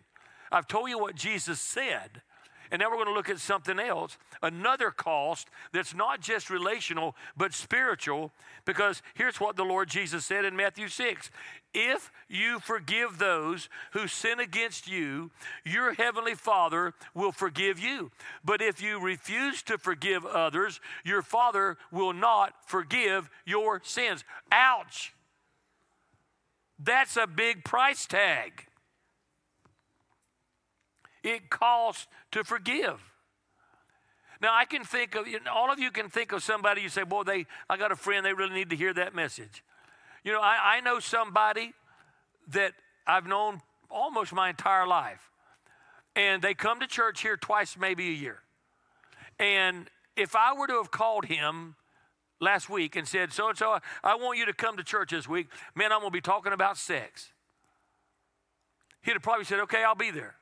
I've 0.51 0.67
told 0.67 0.89
you 0.89 0.99
what 0.99 1.15
Jesus 1.15 1.59
said, 1.59 2.21
and 2.73 2.79
now 2.79 2.89
we're 2.89 2.95
going 2.95 3.05
to 3.05 3.13
look 3.13 3.29
at 3.29 3.39
something 3.39 3.79
else, 3.79 4.17
another 4.41 4.89
cost 4.89 5.47
that's 5.73 5.93
not 5.93 6.21
just 6.21 6.49
relational, 6.49 7.15
but 7.37 7.53
spiritual, 7.53 8.31
because 8.65 9.03
here's 9.13 9.39
what 9.39 9.55
the 9.55 9.63
Lord 9.63 9.89
Jesus 9.89 10.25
said 10.25 10.43
in 10.43 10.55
Matthew 10.55 10.87
6 10.87 11.29
If 11.75 12.11
you 12.27 12.59
forgive 12.59 13.19
those 13.19 13.69
who 13.91 14.07
sin 14.07 14.39
against 14.39 14.87
you, 14.87 15.29
your 15.63 15.93
heavenly 15.93 16.33
Father 16.33 16.95
will 17.13 17.31
forgive 17.31 17.77
you. 17.77 18.09
But 18.43 18.59
if 18.59 18.81
you 18.81 18.99
refuse 18.99 19.61
to 19.63 19.77
forgive 19.77 20.25
others, 20.25 20.81
your 21.05 21.21
Father 21.21 21.77
will 21.91 22.13
not 22.13 22.55
forgive 22.65 23.29
your 23.45 23.81
sins. 23.83 24.23
Ouch! 24.51 25.13
That's 26.79 27.17
a 27.17 27.27
big 27.27 27.63
price 27.63 28.07
tag. 28.07 28.65
It 31.23 31.49
costs 31.49 32.07
to 32.31 32.43
forgive. 32.43 33.01
Now 34.41 34.53
I 34.53 34.65
can 34.65 34.83
think 34.83 35.15
of 35.15 35.27
you 35.27 35.39
know, 35.39 35.51
all 35.53 35.71
of 35.71 35.79
you 35.79 35.89
can 35.89 36.09
think 36.09 36.33
of 36.33 36.43
somebody 36.43 36.81
you 36.81 36.89
say, 36.89 37.03
boy, 37.03 37.23
they 37.23 37.45
I 37.69 37.77
got 37.77 37.91
a 37.91 37.95
friend, 37.95 38.25
they 38.25 38.33
really 38.33 38.53
need 38.53 38.69
to 38.71 38.75
hear 38.75 38.93
that 38.93 39.15
message. 39.15 39.63
You 40.23 40.33
know, 40.33 40.41
I, 40.41 40.77
I 40.77 40.81
know 40.81 40.99
somebody 40.99 41.73
that 42.49 42.73
I've 43.07 43.25
known 43.25 43.61
almost 43.89 44.33
my 44.33 44.49
entire 44.49 44.87
life. 44.87 45.29
And 46.15 46.41
they 46.41 46.53
come 46.53 46.79
to 46.79 46.87
church 46.87 47.21
here 47.21 47.37
twice, 47.37 47.77
maybe 47.77 48.09
a 48.09 48.13
year. 48.13 48.39
And 49.39 49.89
if 50.15 50.35
I 50.35 50.53
were 50.53 50.67
to 50.67 50.77
have 50.77 50.91
called 50.91 51.25
him 51.25 51.75
last 52.39 52.69
week 52.69 52.95
and 52.95 53.07
said, 53.07 53.33
So 53.33 53.49
and 53.49 53.57
so, 53.57 53.79
I 54.03 54.15
want 54.15 54.37
you 54.37 54.45
to 54.45 54.53
come 54.53 54.77
to 54.77 54.83
church 54.83 55.11
this 55.11 55.27
week, 55.27 55.47
man, 55.75 55.91
I'm 55.91 55.99
going 55.99 56.11
to 56.11 56.13
be 56.13 56.21
talking 56.21 56.53
about 56.53 56.77
sex. 56.77 57.31
He'd 59.01 59.13
have 59.13 59.23
probably 59.23 59.45
said, 59.45 59.59
Okay, 59.61 59.83
I'll 59.83 59.95
be 59.95 60.11
there. 60.11 60.35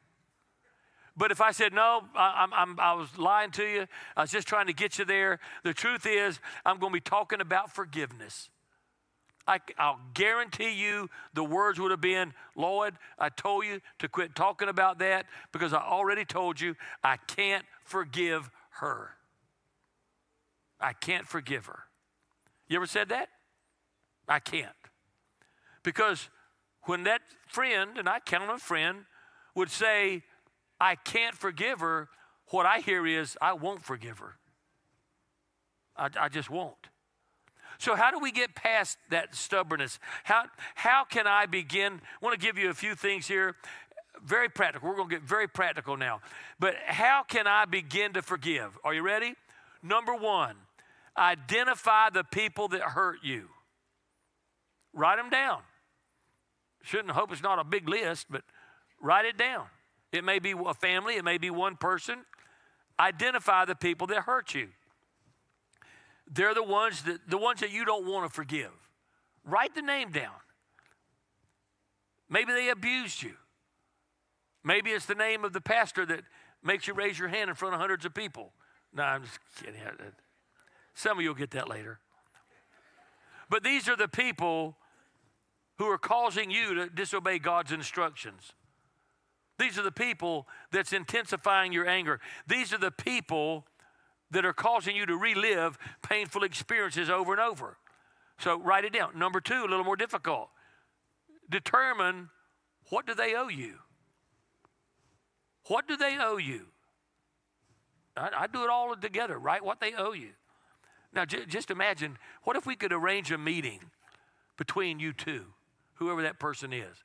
But 1.22 1.30
if 1.30 1.40
I 1.40 1.52
said, 1.52 1.72
no, 1.72 2.02
I, 2.16 2.48
I'm, 2.52 2.80
I 2.80 2.94
was 2.94 3.16
lying 3.16 3.52
to 3.52 3.64
you, 3.64 3.86
I 4.18 4.22
was 4.22 4.32
just 4.32 4.48
trying 4.48 4.66
to 4.66 4.74
get 4.74 4.98
you 4.98 5.06
there, 5.06 5.40
the 5.64 5.72
truth 5.72 6.08
is, 6.08 6.40
I'm 6.66 6.80
going 6.80 6.92
to 6.92 6.96
be 6.96 7.00
talking 7.00 7.42
about 7.42 7.72
forgiveness. 7.72 8.50
I, 9.46 9.60
will 9.78 10.00
guarantee 10.16 10.72
you 10.72 11.12
the 11.36 11.44
words 11.44 11.80
would 11.80 11.92
have 11.92 12.02
been, 12.02 12.34
Lord, 12.56 12.96
I 13.20 13.30
told 13.30 13.66
you 13.66 13.82
to 14.00 14.10
quit 14.10 14.34
talking 14.34 14.68
about 14.68 14.98
that 14.98 15.28
because 15.52 15.74
I 15.74 15.82
already 15.82 16.26
told 16.26 16.60
you 16.60 16.76
I 17.04 17.18
can't 17.18 17.66
forgive 17.84 18.50
her. 18.80 19.12
I 20.80 20.94
can't 20.94 21.28
forgive 21.28 21.68
her. 21.68 21.82
You 22.68 22.78
ever 22.78 22.88
said 22.88 23.10
that? 23.10 23.30
I 24.28 24.40
can't. 24.40 24.70
Because 25.84 26.30
when 26.86 27.04
that 27.04 27.22
friend, 27.46 28.00
and 28.00 28.10
I 28.10 28.22
count 28.22 28.46
him 28.46 28.50
a 28.50 28.58
friend, 28.58 29.06
would 29.54 29.70
say, 29.70 30.24
I 30.82 30.96
can't 30.96 31.36
forgive 31.36 31.80
her, 31.82 32.10
what 32.48 32.66
I 32.66 32.80
hear 32.80 33.06
is, 33.06 33.38
I 33.40 33.54
won't 33.54 33.86
forgive 33.86 34.18
her. 34.18 34.34
I, 35.96 36.10
I 36.20 36.28
just 36.28 36.50
won't. 36.50 36.90
So, 37.78 37.96
how 37.96 38.10
do 38.10 38.18
we 38.18 38.32
get 38.32 38.56
past 38.56 38.98
that 39.12 39.36
stubbornness? 39.36 40.00
How, 40.24 40.46
how 40.74 41.04
can 41.04 41.28
I 41.28 41.46
begin? 41.46 41.94
I 41.94 42.26
want 42.26 42.40
to 42.40 42.44
give 42.44 42.58
you 42.58 42.72
a 42.72 42.74
few 42.74 42.96
things 42.96 43.28
here. 43.28 43.56
Very 44.26 44.50
practical. 44.50 44.90
We're 44.90 44.96
going 44.96 45.10
to 45.10 45.16
get 45.16 45.24
very 45.24 45.48
practical 45.48 45.98
now. 45.98 46.20
But 46.60 46.74
how 46.88 47.24
can 47.28 47.46
I 47.46 47.66
begin 47.66 48.14
to 48.14 48.24
forgive? 48.24 48.76
Are 48.84 48.94
you 48.94 49.04
ready? 49.04 49.36
Number 49.84 50.16
one, 50.16 50.56
identify 51.16 52.10
the 52.10 52.24
people 52.24 52.70
that 52.70 52.82
hurt 52.82 53.20
you. 53.24 53.50
Write 54.94 55.18
them 55.18 55.30
down. 55.30 55.62
Shouldn't 56.82 57.12
hope 57.12 57.32
it's 57.32 57.44
not 57.44 57.60
a 57.60 57.64
big 57.64 57.88
list, 57.88 58.28
but 58.32 58.42
write 59.00 59.26
it 59.26 59.38
down. 59.38 59.68
It 60.12 60.24
may 60.24 60.40
be 60.40 60.52
a 60.52 60.74
family, 60.74 61.16
it 61.16 61.24
may 61.24 61.38
be 61.38 61.50
one 61.50 61.76
person. 61.76 62.20
Identify 63.00 63.66
the 63.66 63.76
people 63.76 64.08
that 64.08 64.24
hurt 64.24 64.54
you. 64.54 64.68
They're 66.30 66.54
the 66.54 66.64
ones 66.64 67.04
that 67.04 67.30
the 67.30 67.38
ones 67.38 67.60
that 67.62 67.72
you 67.72 67.86
don't 67.86 68.06
want 68.06 68.28
to 68.28 68.34
forgive. 68.34 68.72
Write 69.46 69.74
the 69.74 69.82
name 69.82 70.12
down. 70.12 70.36
Maybe 72.30 72.54
they 72.54 72.70
abused 72.70 73.22
you. 73.24 73.34
Maybe 74.64 74.92
it's 74.92 75.06
the 75.06 75.16
name 75.16 75.44
of 75.44 75.54
the 75.54 75.62
pastor 75.62 76.06
that 76.06 76.22
makes 76.64 76.88
you 76.88 76.94
raise 76.94 77.18
your 77.18 77.28
hand 77.28 77.50
in 77.50 77.56
front 77.56 77.74
of 77.74 77.82
hundreds 77.82 78.06
of 78.06 78.14
people. 78.14 78.54
No, 78.94 79.04
I'm 79.04 79.24
just 79.24 79.40
kidding. 79.60 79.82
Some 80.94 81.18
of 81.18 81.24
you 81.24 81.30
will 81.30 81.36
get 81.36 81.52
that 81.52 81.68
later. 81.68 82.00
But 83.50 83.64
these 83.64 83.90
are 83.90 83.96
the 83.96 84.08
people 84.08 84.78
who 85.78 85.86
are 85.88 85.98
causing 85.98 86.52
you 86.52 86.76
to 86.76 86.90
disobey 86.90 87.40
God's 87.40 87.72
instructions. 87.72 88.54
These 89.62 89.78
are 89.78 89.84
the 89.84 89.92
people 89.92 90.48
that's 90.72 90.92
intensifying 90.92 91.72
your 91.72 91.88
anger. 91.88 92.20
These 92.48 92.74
are 92.74 92.80
the 92.80 92.90
people 92.90 93.68
that 94.32 94.44
are 94.44 94.54
causing 94.54 94.96
you 94.96 95.06
to 95.06 95.16
relive 95.16 95.78
painful 96.02 96.44
experiences 96.44 97.12
over 97.12 97.32
and 97.32 97.40
over. 97.40 97.78
So 98.40 98.60
write 98.60 98.86
it 98.86 98.94
down. 98.94 99.20
Number 99.20 99.40
two, 99.40 99.62
a 99.62 99.70
little 99.70 99.84
more 99.84 99.96
difficult. 99.96 100.50
Determine 101.48 102.30
what 102.90 103.06
do 103.06 103.14
they 103.14 103.36
owe 103.36 103.50
you? 103.50 103.76
What 105.68 105.88
do 105.88 105.96
they 105.96 106.18
owe 106.20 106.38
you? 106.38 106.66
I, 108.18 108.30
I 108.36 108.48
do 108.48 108.64
it 108.64 108.70
all 108.72 108.96
together, 108.96 109.38
right? 109.38 109.64
What 109.64 109.80
they 109.80 109.94
owe 109.94 110.14
you. 110.14 110.30
Now, 111.14 111.26
j- 111.26 111.46
just 111.46 111.70
imagine 111.70 112.18
what 112.46 112.56
if 112.56 112.66
we 112.66 112.76
could 112.76 112.92
arrange 112.92 113.32
a 113.32 113.38
meeting 113.38 113.80
between 114.58 115.00
you 115.00 115.14
two, 115.14 115.46
whoever 115.96 116.24
that 116.24 116.40
person 116.40 116.74
is? 116.74 117.04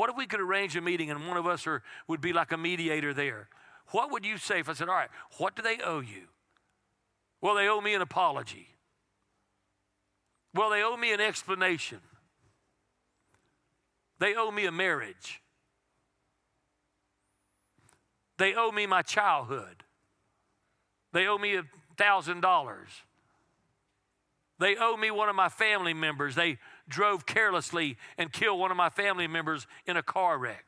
What 0.00 0.08
if 0.08 0.16
we 0.16 0.24
could 0.24 0.40
arrange 0.40 0.74
a 0.76 0.80
meeting 0.80 1.10
and 1.10 1.28
one 1.28 1.36
of 1.36 1.46
us 1.46 1.66
are, 1.66 1.82
would 2.08 2.22
be 2.22 2.32
like 2.32 2.52
a 2.52 2.56
mediator 2.56 3.12
there? 3.12 3.50
What 3.88 4.10
would 4.10 4.24
you 4.24 4.38
say 4.38 4.60
if 4.60 4.66
I 4.66 4.72
said, 4.72 4.88
All 4.88 4.94
right, 4.94 5.10
what 5.36 5.54
do 5.54 5.60
they 5.60 5.76
owe 5.84 6.00
you? 6.00 6.28
Well, 7.42 7.54
they 7.54 7.68
owe 7.68 7.82
me 7.82 7.92
an 7.92 8.00
apology. 8.00 8.68
Well, 10.54 10.70
they 10.70 10.82
owe 10.82 10.96
me 10.96 11.12
an 11.12 11.20
explanation. 11.20 11.98
They 14.18 14.34
owe 14.34 14.50
me 14.50 14.64
a 14.64 14.72
marriage. 14.72 15.42
They 18.38 18.54
owe 18.54 18.72
me 18.72 18.86
my 18.86 19.02
childhood. 19.02 19.84
They 21.12 21.26
owe 21.26 21.36
me 21.36 21.56
a 21.56 21.64
thousand 21.98 22.40
dollars. 22.40 22.88
They 24.58 24.76
owe 24.76 24.96
me 24.96 25.10
one 25.10 25.28
of 25.28 25.36
my 25.36 25.50
family 25.50 25.92
members. 25.92 26.34
They 26.34 26.56
drove 26.90 27.24
carelessly 27.24 27.96
and 28.18 28.32
killed 28.32 28.60
one 28.60 28.70
of 28.70 28.76
my 28.76 28.90
family 28.90 29.26
members 29.26 29.66
in 29.86 29.96
a 29.96 30.02
car 30.02 30.36
wreck. 30.36 30.66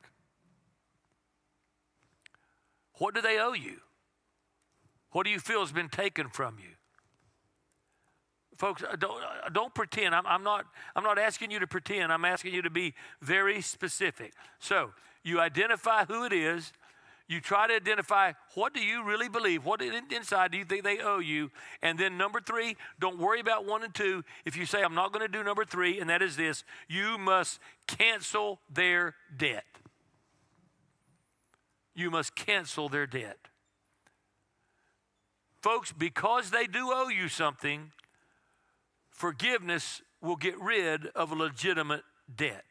What 2.99 3.15
do 3.15 3.21
they 3.21 3.39
owe 3.39 3.53
you? 3.53 3.81
What 5.11 5.25
do 5.25 5.31
you 5.31 5.39
feel 5.39 5.61
has 5.61 5.73
been 5.73 5.91
taken 5.91 6.29
from 6.29 6.57
you? 6.59 6.71
Folks, 8.57 8.83
uh, 8.83 8.97
don't, 8.97 9.23
uh, 9.23 9.49
don't 9.51 9.75
pretend. 9.75 10.15
I'm, 10.15 10.27
I'm, 10.27 10.43
not, 10.43 10.67
I'm 10.95 11.03
not 11.03 11.19
asking 11.19 11.51
you 11.51 11.59
to 11.59 11.67
pretend. 11.67 12.13
I'm 12.13 12.25
asking 12.25 12.55
you 12.55 12.63
to 12.63 12.71
be 12.71 12.95
very 13.21 13.61
specific. 13.61 14.33
So, 14.59 14.91
you 15.25 15.41
identify 15.41 16.05
who 16.05 16.25
it 16.25 16.33
is. 16.33 16.73
You 17.29 17.41
try 17.41 17.67
to 17.67 17.75
identify 17.75 18.33
what 18.55 18.75
do 18.75 18.81
you 18.81 19.05
really 19.05 19.29
believe? 19.29 19.65
What 19.65 19.81
inside 19.81 20.51
do 20.53 20.59
you 20.59 20.65
think 20.65 20.85
they 20.85 20.99
owe 20.99 21.19
you? 21.19 21.51
And 21.81 21.99
then 21.99 22.19
number 22.19 22.41
three, 22.41 22.77
don't 23.01 23.19
worry 23.19 23.41
about 23.41 23.65
one 23.65 23.83
and 23.83 23.95
two. 23.95 24.25
If 24.45 24.57
you 24.57 24.67
say, 24.67 24.83
I'm 24.83 24.95
not 24.95 25.13
going 25.13 25.27
to 25.27 25.33
do 25.33 25.43
number 25.43 25.65
three, 25.65 26.01
and 26.01 26.11
that 26.11 26.23
is 26.23 26.37
this, 26.37 26.65
you 26.89 27.19
must 27.19 27.59
cancel 27.87 28.61
their 28.73 29.15
debt. 29.37 29.65
You 31.95 32.11
must 32.11 32.35
cancel 32.35 32.89
their 32.89 33.07
debt. 33.07 33.39
Folks, 35.63 35.93
because 35.93 36.51
they 36.51 36.67
do 36.67 36.91
owe 36.93 37.09
you 37.09 37.29
something, 37.29 37.93
forgiveness 39.11 40.03
will 40.21 40.37
get 40.37 40.61
rid 40.61 41.07
of 41.09 41.31
a 41.31 41.35
legitimate 41.35 42.03
debt. 42.35 42.65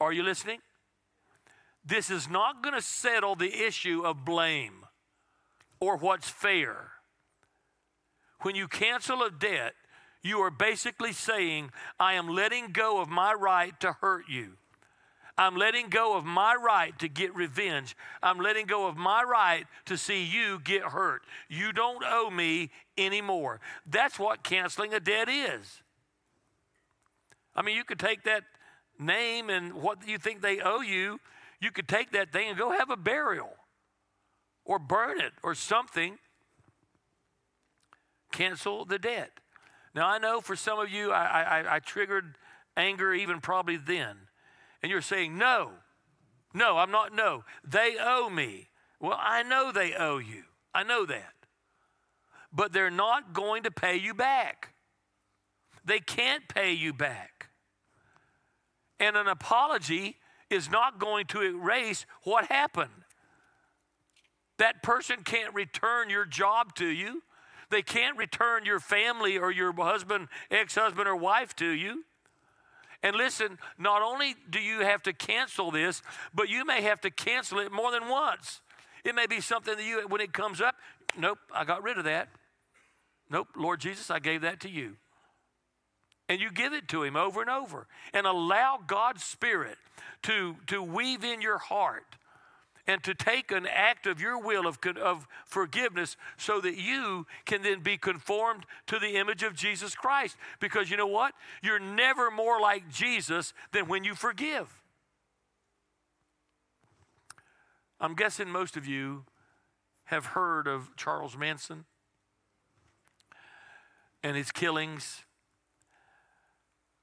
Are 0.00 0.12
you 0.12 0.22
listening? 0.22 0.58
This 1.84 2.10
is 2.10 2.28
not 2.28 2.62
going 2.62 2.74
to 2.74 2.82
settle 2.82 3.34
the 3.34 3.66
issue 3.66 4.02
of 4.04 4.24
blame 4.24 4.86
or 5.80 5.96
what's 5.96 6.28
fair. 6.28 6.92
When 8.40 8.54
you 8.54 8.68
cancel 8.68 9.22
a 9.22 9.30
debt, 9.30 9.74
you 10.22 10.38
are 10.40 10.50
basically 10.50 11.12
saying, 11.12 11.70
I 12.00 12.14
am 12.14 12.28
letting 12.28 12.72
go 12.72 13.00
of 13.00 13.08
my 13.08 13.34
right 13.34 13.78
to 13.80 13.92
hurt 13.92 14.24
you. 14.28 14.52
I'm 15.36 15.56
letting 15.56 15.88
go 15.88 16.16
of 16.16 16.24
my 16.24 16.54
right 16.54 16.96
to 17.00 17.08
get 17.08 17.34
revenge. 17.34 17.96
I'm 18.22 18.38
letting 18.38 18.66
go 18.66 18.86
of 18.86 18.96
my 18.96 19.22
right 19.22 19.66
to 19.86 19.98
see 19.98 20.22
you 20.22 20.60
get 20.60 20.82
hurt. 20.82 21.22
You 21.48 21.72
don't 21.72 22.04
owe 22.06 22.30
me 22.30 22.70
anymore. 22.96 23.60
That's 23.84 24.18
what 24.18 24.44
canceling 24.44 24.94
a 24.94 25.00
debt 25.00 25.28
is. 25.28 25.82
I 27.56 27.62
mean, 27.62 27.76
you 27.76 27.84
could 27.84 27.98
take 27.98 28.22
that 28.24 28.44
name 28.98 29.50
and 29.50 29.74
what 29.74 30.06
you 30.06 30.18
think 30.18 30.40
they 30.40 30.60
owe 30.60 30.80
you, 30.80 31.18
you 31.60 31.70
could 31.70 31.88
take 31.88 32.12
that 32.12 32.32
thing 32.32 32.48
and 32.48 32.58
go 32.58 32.70
have 32.70 32.90
a 32.90 32.96
burial 32.96 33.52
or 34.64 34.78
burn 34.78 35.20
it 35.20 35.32
or 35.42 35.54
something. 35.54 36.18
Cancel 38.32 38.84
the 38.84 38.98
debt. 38.98 39.30
Now, 39.94 40.08
I 40.08 40.18
know 40.18 40.40
for 40.40 40.56
some 40.56 40.78
of 40.80 40.90
you, 40.90 41.12
I, 41.12 41.60
I, 41.60 41.76
I 41.76 41.78
triggered 41.78 42.36
anger 42.76 43.14
even 43.14 43.40
probably 43.40 43.76
then 43.76 44.16
and 44.84 44.90
you're 44.90 45.00
saying, 45.00 45.38
No, 45.38 45.70
no, 46.52 46.76
I'm 46.76 46.90
not, 46.90 47.14
no, 47.14 47.44
they 47.66 47.96
owe 47.98 48.28
me. 48.28 48.68
Well, 49.00 49.16
I 49.18 49.42
know 49.42 49.72
they 49.72 49.94
owe 49.94 50.18
you. 50.18 50.42
I 50.74 50.82
know 50.82 51.06
that. 51.06 51.32
But 52.52 52.74
they're 52.74 52.90
not 52.90 53.32
going 53.32 53.62
to 53.62 53.70
pay 53.70 53.96
you 53.96 54.12
back. 54.12 54.74
They 55.86 56.00
can't 56.00 56.46
pay 56.48 56.74
you 56.74 56.92
back. 56.92 57.48
And 59.00 59.16
an 59.16 59.26
apology 59.26 60.18
is 60.50 60.70
not 60.70 60.98
going 60.98 61.26
to 61.26 61.42
erase 61.42 62.06
what 62.22 62.46
happened. 62.46 62.90
That 64.58 64.82
person 64.82 65.18
can't 65.24 65.54
return 65.54 66.10
your 66.10 66.24
job 66.24 66.74
to 66.76 66.86
you. 66.86 67.22
They 67.70 67.82
can't 67.82 68.16
return 68.16 68.64
your 68.64 68.78
family 68.78 69.38
or 69.38 69.50
your 69.50 69.72
husband, 69.72 70.28
ex 70.50 70.74
husband, 70.74 71.08
or 71.08 71.16
wife 71.16 71.56
to 71.56 71.68
you. 71.68 72.04
And 73.02 73.16
listen, 73.16 73.58
not 73.78 74.00
only 74.00 74.34
do 74.48 74.60
you 74.60 74.80
have 74.80 75.02
to 75.02 75.12
cancel 75.12 75.70
this, 75.70 76.02
but 76.32 76.48
you 76.48 76.64
may 76.64 76.82
have 76.82 77.00
to 77.02 77.10
cancel 77.10 77.58
it 77.58 77.72
more 77.72 77.90
than 77.90 78.08
once. 78.08 78.60
It 79.04 79.14
may 79.14 79.26
be 79.26 79.40
something 79.40 79.76
that 79.76 79.84
you, 79.84 80.06
when 80.08 80.20
it 80.20 80.32
comes 80.32 80.60
up, 80.60 80.76
nope, 81.18 81.38
I 81.54 81.64
got 81.64 81.82
rid 81.82 81.98
of 81.98 82.04
that. 82.04 82.28
Nope, 83.28 83.48
Lord 83.56 83.80
Jesus, 83.80 84.10
I 84.10 84.20
gave 84.20 84.42
that 84.42 84.60
to 84.60 84.70
you. 84.70 84.96
And 86.28 86.40
you 86.40 86.50
give 86.50 86.72
it 86.72 86.88
to 86.88 87.02
Him 87.02 87.16
over 87.16 87.40
and 87.40 87.50
over 87.50 87.86
and 88.12 88.26
allow 88.26 88.78
God's 88.86 89.22
Spirit 89.22 89.76
to, 90.22 90.56
to 90.68 90.82
weave 90.82 91.22
in 91.22 91.40
your 91.40 91.58
heart 91.58 92.16
and 92.86 93.02
to 93.02 93.14
take 93.14 93.50
an 93.50 93.66
act 93.66 94.06
of 94.06 94.20
your 94.20 94.38
will 94.38 94.66
of, 94.66 94.78
of 95.00 95.26
forgiveness 95.46 96.16
so 96.36 96.60
that 96.60 96.76
you 96.76 97.26
can 97.46 97.62
then 97.62 97.80
be 97.80 97.96
conformed 97.96 98.66
to 98.86 98.98
the 98.98 99.16
image 99.16 99.42
of 99.42 99.54
Jesus 99.54 99.94
Christ. 99.94 100.36
Because 100.60 100.90
you 100.90 100.96
know 100.96 101.06
what? 101.06 101.34
You're 101.62 101.78
never 101.78 102.30
more 102.30 102.60
like 102.60 102.90
Jesus 102.90 103.54
than 103.72 103.88
when 103.88 104.04
you 104.04 104.14
forgive. 104.14 104.82
I'm 108.00 108.14
guessing 108.14 108.50
most 108.50 108.76
of 108.76 108.86
you 108.86 109.24
have 110.04 110.26
heard 110.26 110.66
of 110.66 110.94
Charles 110.96 111.38
Manson 111.38 111.86
and 114.22 114.36
his 114.36 114.50
killings. 114.50 115.22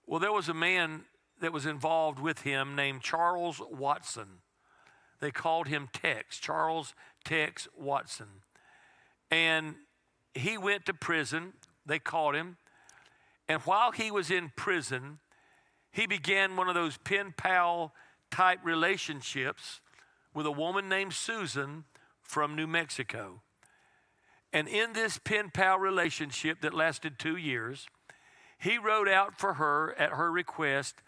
Well, 0.06 0.20
there 0.20 0.32
was 0.32 0.50
a 0.50 0.54
man 0.54 1.06
that 1.40 1.54
was 1.54 1.66
involved 1.66 2.20
with 2.20 2.42
him 2.42 2.76
named 2.76 3.02
Charles 3.02 3.62
Watson. 3.72 4.42
They 5.20 5.32
called 5.32 5.68
him 5.68 5.90
Tex, 5.94 6.40
Charles 6.40 6.94
Tex 7.24 7.68
Watson. 7.78 8.28
And 9.30 9.76
he 10.34 10.58
went 10.58 10.86
to 10.86 10.94
prison. 10.94 11.54
They 11.86 12.00
caught 12.00 12.36
him. 12.36 12.58
And 13.48 13.62
while 13.62 13.92
he 13.92 14.12
was 14.12 14.32
in 14.32 14.52
prison, 14.56 15.20
he 15.92 16.08
began 16.08 16.56
one 16.56 16.70
of 16.70 16.76
those 16.76 16.98
pen 16.98 17.34
pal 17.36 17.94
type 18.30 18.60
relationships 18.64 19.82
with 20.34 20.46
a 20.46 20.52
woman 20.52 20.88
named 20.88 21.14
Susan 21.14 21.84
from 22.22 22.56
New 22.56 22.68
Mexico. 22.68 23.42
And 24.54 24.68
in 24.68 24.94
this 24.94 25.18
pen 25.18 25.50
pal 25.54 25.78
relationship 25.78 26.62
that 26.62 26.74
lasted 26.74 27.20
two 27.20 27.36
years, 27.36 27.88
he 28.62 28.78
wrote 28.78 29.10
out 29.10 29.40
for 29.40 29.56
her, 29.56 29.96
at 29.98 30.12
her 30.12 30.32
request, 30.32 31.02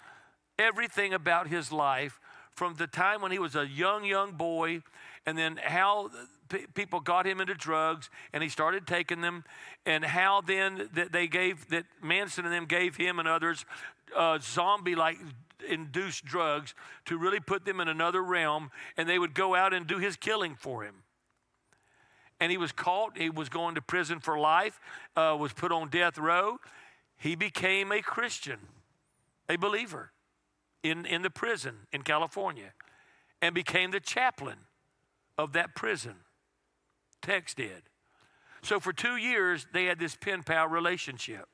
everything 0.57 1.13
about 1.13 1.47
his 1.47 1.71
life 1.71 2.19
from 2.55 2.73
the 2.75 2.87
time 2.87 3.21
when 3.21 3.31
he 3.31 3.37
was 3.37 3.55
a 3.55 3.67
young, 3.67 4.03
young 4.05 4.31
boy, 4.31 4.81
and 5.27 5.37
then 5.37 5.59
how 5.63 6.09
p- 6.49 6.65
people 6.73 6.99
got 6.99 7.27
him 7.27 7.39
into 7.39 7.53
drugs 7.53 8.09
and 8.33 8.41
he 8.41 8.49
started 8.49 8.87
taking 8.87 9.21
them, 9.21 9.43
and 9.85 10.03
how 10.03 10.41
then 10.41 10.89
that 10.95 11.11
they 11.11 11.27
gave, 11.27 11.69
that 11.69 11.85
Manson 12.01 12.43
and 12.43 12.53
them 12.53 12.65
gave 12.65 12.95
him 12.95 13.19
and 13.19 13.27
others 13.27 13.65
uh, 14.15 14.39
zombie 14.41 14.95
like 14.95 15.17
induced 15.69 16.25
drugs 16.25 16.73
to 17.05 17.19
really 17.19 17.39
put 17.39 17.65
them 17.65 17.79
in 17.79 17.87
another 17.87 18.23
realm, 18.23 18.71
and 18.97 19.07
they 19.07 19.19
would 19.19 19.35
go 19.35 19.53
out 19.53 19.75
and 19.75 19.85
do 19.85 19.99
his 19.99 20.15
killing 20.15 20.55
for 20.55 20.83
him 20.83 20.95
and 22.39 22.51
he 22.51 22.57
was 22.57 22.73
caught. 22.73 23.17
He 23.17 23.29
was 23.29 23.47
going 23.47 23.75
to 23.75 23.81
prison 23.81 24.19
for 24.19 24.37
life, 24.37 24.81
uh, 25.15 25.37
was 25.39 25.53
put 25.53 25.71
on 25.71 25.87
death 25.89 26.17
row. 26.17 26.57
He 27.23 27.35
became 27.35 27.93
a 27.93 28.01
Christian, 28.01 28.59
a 29.47 29.55
believer 29.55 30.11
in, 30.83 31.05
in 31.05 31.21
the 31.21 31.29
prison 31.29 31.87
in 31.93 32.01
California, 32.01 32.73
and 33.41 33.55
became 33.55 33.91
the 33.91 34.01
chaplain 34.01 34.57
of 35.37 35.53
that 35.53 35.73
prison. 35.73 36.15
Tex 37.21 37.53
did. 37.53 37.83
So 38.61 38.77
for 38.77 38.91
two 38.91 39.15
years, 39.15 39.67
they 39.71 39.85
had 39.85 39.99
this 39.99 40.17
pen 40.17 40.43
pal 40.43 40.67
relationship. 40.67 41.45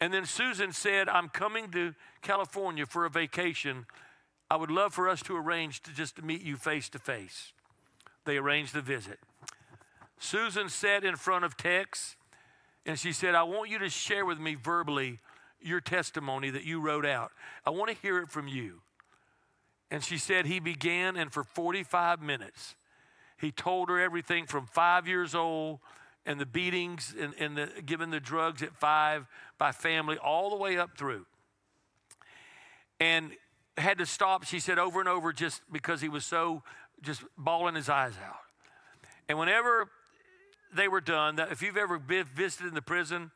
And 0.00 0.14
then 0.14 0.24
Susan 0.24 0.70
said, 0.70 1.08
I'm 1.08 1.30
coming 1.30 1.72
to 1.72 1.96
California 2.22 2.86
for 2.86 3.04
a 3.04 3.10
vacation. 3.10 3.86
I 4.48 4.54
would 4.54 4.70
love 4.70 4.94
for 4.94 5.08
us 5.08 5.20
to 5.22 5.36
arrange 5.36 5.82
to 5.82 5.92
just 5.92 6.22
meet 6.22 6.42
you 6.42 6.54
face 6.54 6.88
to 6.90 7.00
face. 7.00 7.52
They 8.24 8.36
arranged 8.36 8.72
the 8.72 8.82
visit. 8.82 9.18
Susan 10.20 10.68
sat 10.68 11.02
in 11.02 11.16
front 11.16 11.44
of 11.44 11.56
Tex 11.56 12.14
and 12.86 12.98
she 12.98 13.12
said, 13.12 13.34
I 13.34 13.42
want 13.42 13.70
you 13.70 13.78
to 13.80 13.90
share 13.90 14.24
with 14.24 14.38
me 14.38 14.54
verbally 14.54 15.18
your 15.60 15.80
testimony 15.80 16.50
that 16.50 16.64
you 16.64 16.80
wrote 16.80 17.04
out. 17.04 17.32
I 17.66 17.70
want 17.70 17.90
to 17.90 17.96
hear 18.00 18.18
it 18.18 18.30
from 18.30 18.48
you. 18.48 18.80
And 19.90 20.02
she 20.02 20.18
said, 20.18 20.46
He 20.46 20.60
began, 20.60 21.16
and 21.16 21.32
for 21.32 21.44
45 21.44 22.22
minutes, 22.22 22.74
he 23.36 23.50
told 23.50 23.88
her 23.88 23.98
everything 23.98 24.46
from 24.46 24.66
five 24.66 25.08
years 25.08 25.34
old 25.34 25.80
and 26.26 26.40
the 26.40 26.46
beatings 26.46 27.14
and, 27.18 27.34
and 27.38 27.56
the, 27.56 27.82
given 27.84 28.10
the 28.10 28.20
drugs 28.20 28.62
at 28.62 28.74
five 28.74 29.26
by 29.58 29.72
family, 29.72 30.16
all 30.18 30.50
the 30.50 30.56
way 30.56 30.78
up 30.78 30.96
through. 30.96 31.26
And 32.98 33.32
had 33.78 33.98
to 33.98 34.06
stop, 34.06 34.44
she 34.44 34.60
said, 34.60 34.78
over 34.78 35.00
and 35.00 35.08
over 35.08 35.32
just 35.32 35.62
because 35.72 36.00
he 36.00 36.08
was 36.08 36.24
so 36.24 36.62
just 37.02 37.22
bawling 37.38 37.74
his 37.74 37.88
eyes 37.88 38.12
out. 38.24 38.40
And 39.28 39.38
whenever 39.38 39.88
they 40.74 40.88
were 40.88 41.00
done, 41.00 41.38
if 41.38 41.62
you've 41.62 41.76
ever 41.76 41.98
been 41.98 42.24
visited 42.24 42.68
in 42.68 42.74
the 42.74 42.82
prison, 42.82 43.30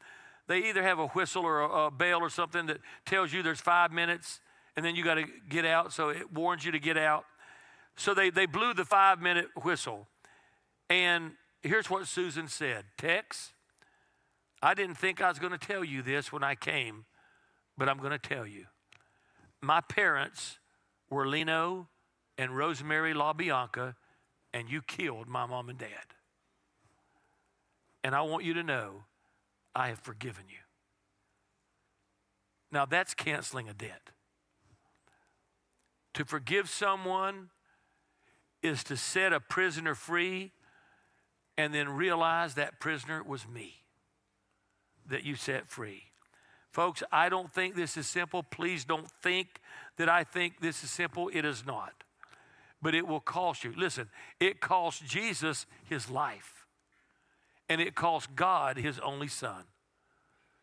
they 0.47 0.69
either 0.69 0.83
have 0.83 0.99
a 0.99 1.09
whistle 1.09 1.45
or 1.45 1.61
a, 1.61 1.87
a 1.87 1.91
bell 1.91 2.21
or 2.21 2.31
something 2.31 2.67
that 2.67 2.79
tells 3.07 3.33
you 3.33 3.43
there's 3.43 3.61
five 3.61 3.93
minutes 3.93 4.41
and 4.77 4.85
then 4.85 4.97
you 4.97 5.05
got 5.05 5.15
to 5.15 5.25
get 5.49 5.65
out. 5.65 5.93
So 5.93 6.09
it 6.09 6.33
warns 6.33 6.65
you 6.65 6.73
to 6.73 6.79
get 6.79 6.97
out. 6.97 7.25
So 7.97 8.15
they, 8.15 8.31
they 8.31 8.47
blew 8.47 8.75
the 8.75 8.85
five 8.85 9.21
minute 9.21 9.47
whistle. 9.63 10.09
And 10.91 11.33
here's 11.63 11.89
what 11.89 12.07
Susan 12.07 12.49
said 12.49 12.85
Tex, 12.99 13.53
I 14.63 14.75
didn't 14.75 14.97
think 14.97 15.21
I 15.21 15.29
was 15.29 15.39
going 15.39 15.53
to 15.53 15.59
tell 15.59 15.85
you 15.85 16.03
this 16.03 16.33
when 16.33 16.43
I 16.43 16.55
came, 16.55 17.05
but 17.79 17.89
I'm 17.89 17.99
going 17.99 18.13
to 18.13 18.19
tell 18.19 18.47
you. 18.47 18.67
My 19.61 19.81
parents 19.81 20.59
were 21.09 21.27
Leno 21.27 21.89
and 22.37 22.57
Rosemary 22.57 23.15
LaBianca, 23.15 23.95
and 24.53 24.69
you 24.69 24.83
killed 24.83 25.29
my 25.29 25.47
mom 25.47 25.69
and 25.69 25.79
dad. 25.79 26.14
And 28.05 28.15
I 28.15 28.21
want 28.21 28.45
you 28.45 28.53
to 28.55 28.63
know 28.63 29.05
I 29.75 29.89
have 29.89 29.99
forgiven 29.99 30.45
you. 30.49 30.59
Now 32.71 32.85
that's 32.85 33.15
canceling 33.15 33.69
a 33.69 33.73
debt. 33.73 34.11
To 36.13 36.25
forgive 36.25 36.69
someone 36.69 37.49
is 38.63 38.85
to 38.85 38.97
set 38.97 39.33
a 39.33 39.41
prisoner 39.41 39.95
free 39.95 40.53
and 41.57 41.75
then 41.75 41.89
realize 41.89 42.55
that 42.55 42.79
prisoner 42.79 43.23
was 43.23 43.49
me 43.49 43.85
that 45.09 45.25
you 45.25 45.35
set 45.35 45.69
free. 45.69 46.03
Folks, 46.71 47.03
I 47.11 47.29
don't 47.29 47.53
think 47.53 47.75
this 47.75 47.97
is 47.97 48.07
simple. 48.07 48.43
Please 48.43 48.85
don't 48.85 49.11
think 49.23 49.61
that 49.97 50.09
I 50.09 50.25
think 50.25 50.61
this 50.61 50.83
is 50.83 50.91
simple. 50.91 51.31
It 51.33 51.45
is 51.45 51.65
not. 51.65 51.93
But 52.83 52.95
it 52.95 53.07
will 53.07 53.21
cost 53.21 53.65
you. 53.65 53.73
Listen, 53.77 54.09
it 54.41 54.61
cost 54.61 55.05
Jesus 55.07 55.67
his 55.89 56.11
life 56.11 56.64
and 57.69 57.81
it 57.81 57.95
cost 57.95 58.35
God 58.35 58.77
his 58.77 58.99
only 58.99 59.29
son 59.29 59.65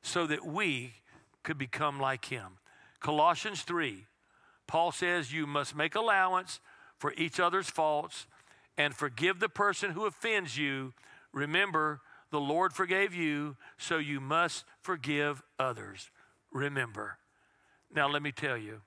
so 0.02 0.26
that 0.28 0.46
we 0.46 0.94
could 1.44 1.58
become 1.58 2.00
like 2.00 2.26
him. 2.26 2.58
Colossians 3.00 3.62
3, 3.64 4.06
Paul 4.68 4.92
says, 4.92 5.34
You 5.34 5.48
must 5.48 5.76
make 5.76 5.96
allowance 5.96 6.60
for 6.98 7.14
each 7.18 7.40
other's 7.40 7.70
faults 7.70 8.28
and 8.78 8.94
forgive 8.94 9.40
the 9.40 9.50
person 9.50 9.92
who 9.92 10.06
offends 10.06 10.58
you. 10.58 10.94
Remember, 11.34 12.02
the 12.30 12.40
Lord 12.40 12.74
forgave 12.74 13.14
you, 13.14 13.58
so 13.78 13.98
you 13.98 14.20
must 14.20 14.66
forgive 14.82 15.42
others. 15.60 16.12
Remember. 16.52 17.18
Now, 17.94 18.08
let 18.08 18.22
me 18.22 18.32
tell 18.32 18.58
you. 18.58 18.82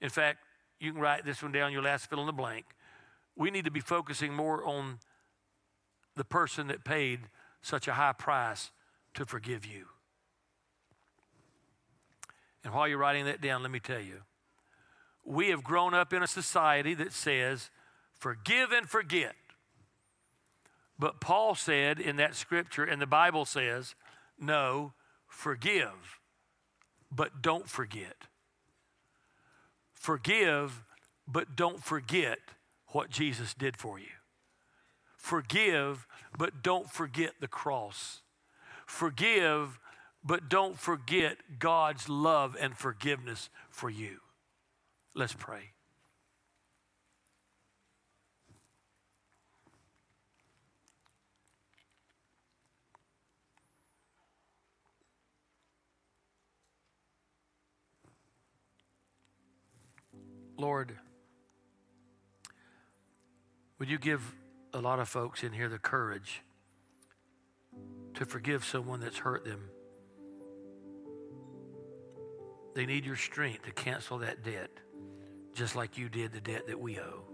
In 0.00 0.10
fact, 0.10 0.38
you 0.80 0.92
can 0.92 1.00
write 1.00 1.24
this 1.24 1.42
one 1.42 1.52
down, 1.52 1.72
your 1.72 1.82
last 1.82 2.10
fill 2.10 2.20
in 2.20 2.26
the 2.26 2.32
blank. 2.32 2.66
We 3.36 3.50
need 3.50 3.64
to 3.64 3.70
be 3.70 3.80
focusing 3.80 4.34
more 4.34 4.64
on 4.64 4.98
the 6.16 6.24
person 6.24 6.66
that 6.66 6.84
paid 6.84 7.20
such 7.62 7.88
a 7.88 7.94
high 7.94 8.12
price 8.12 8.70
to 9.14 9.24
forgive 9.24 9.64
you. 9.64 9.86
And 12.64 12.72
while 12.72 12.86
you're 12.86 12.98
writing 12.98 13.24
that 13.24 13.40
down, 13.40 13.62
let 13.62 13.70
me 13.70 13.80
tell 13.80 14.00
you 14.00 14.22
we 15.24 15.48
have 15.48 15.62
grown 15.62 15.94
up 15.94 16.12
in 16.12 16.22
a 16.22 16.26
society 16.26 16.94
that 16.94 17.12
says, 17.12 17.70
forgive 18.18 18.72
and 18.72 18.88
forget. 18.88 19.34
But 20.98 21.20
Paul 21.20 21.54
said 21.54 22.00
in 22.00 22.16
that 22.16 22.34
scripture, 22.34 22.84
and 22.84 23.00
the 23.00 23.06
Bible 23.06 23.44
says, 23.44 23.94
no, 24.38 24.92
forgive, 25.28 26.18
but 27.10 27.40
don't 27.40 27.68
forget. 27.68 28.16
Forgive, 29.94 30.82
but 31.26 31.54
don't 31.54 31.82
forget 31.82 32.38
what 32.88 33.10
Jesus 33.10 33.54
did 33.54 33.76
for 33.76 33.98
you. 33.98 34.06
Forgive, 35.22 36.08
but 36.36 36.64
don't 36.64 36.90
forget 36.90 37.34
the 37.38 37.46
cross. 37.46 38.22
Forgive, 38.86 39.78
but 40.24 40.48
don't 40.48 40.76
forget 40.76 41.36
God's 41.60 42.08
love 42.08 42.56
and 42.60 42.76
forgiveness 42.76 43.48
for 43.70 43.88
you. 43.88 44.18
Let's 45.14 45.32
pray. 45.32 45.70
Lord, 60.58 60.98
would 63.78 63.88
you 63.88 63.98
give 63.98 64.34
a 64.74 64.80
lot 64.80 64.98
of 64.98 65.08
folks 65.08 65.42
in 65.42 65.52
here 65.52 65.68
the 65.68 65.78
courage 65.78 66.42
to 68.14 68.24
forgive 68.24 68.64
someone 68.64 69.00
that's 69.00 69.18
hurt 69.18 69.44
them. 69.44 69.68
They 72.74 72.86
need 72.86 73.04
your 73.04 73.16
strength 73.16 73.64
to 73.64 73.72
cancel 73.72 74.18
that 74.18 74.42
debt, 74.42 74.70
just 75.54 75.76
like 75.76 75.98
you 75.98 76.08
did 76.08 76.32
the 76.32 76.40
debt 76.40 76.66
that 76.68 76.80
we 76.80 76.98
owe. 76.98 77.24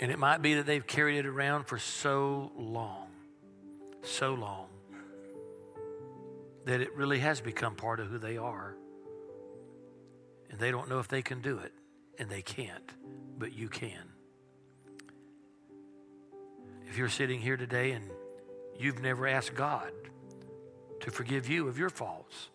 And 0.00 0.10
it 0.10 0.18
might 0.18 0.42
be 0.42 0.54
that 0.54 0.66
they've 0.66 0.86
carried 0.86 1.18
it 1.18 1.26
around 1.26 1.64
for 1.64 1.78
so 1.78 2.52
long, 2.56 3.06
so 4.02 4.34
long, 4.34 4.66
that 6.66 6.80
it 6.80 6.94
really 6.94 7.20
has 7.20 7.40
become 7.40 7.76
part 7.76 8.00
of 8.00 8.08
who 8.08 8.18
they 8.18 8.36
are. 8.36 8.76
And 10.50 10.58
they 10.58 10.70
don't 10.70 10.88
know 10.88 10.98
if 10.98 11.08
they 11.08 11.22
can 11.22 11.40
do 11.40 11.58
it, 11.58 11.72
and 12.18 12.28
they 12.28 12.42
can't, 12.42 12.92
but 13.38 13.52
you 13.52 13.68
can. 13.68 14.13
If 16.94 16.98
you're 16.98 17.08
sitting 17.08 17.40
here 17.40 17.56
today 17.56 17.90
and 17.90 18.08
you've 18.78 19.02
never 19.02 19.26
asked 19.26 19.56
God 19.56 19.90
to 21.00 21.10
forgive 21.10 21.48
you 21.48 21.66
of 21.66 21.76
your 21.76 21.90
faults, 21.90 22.50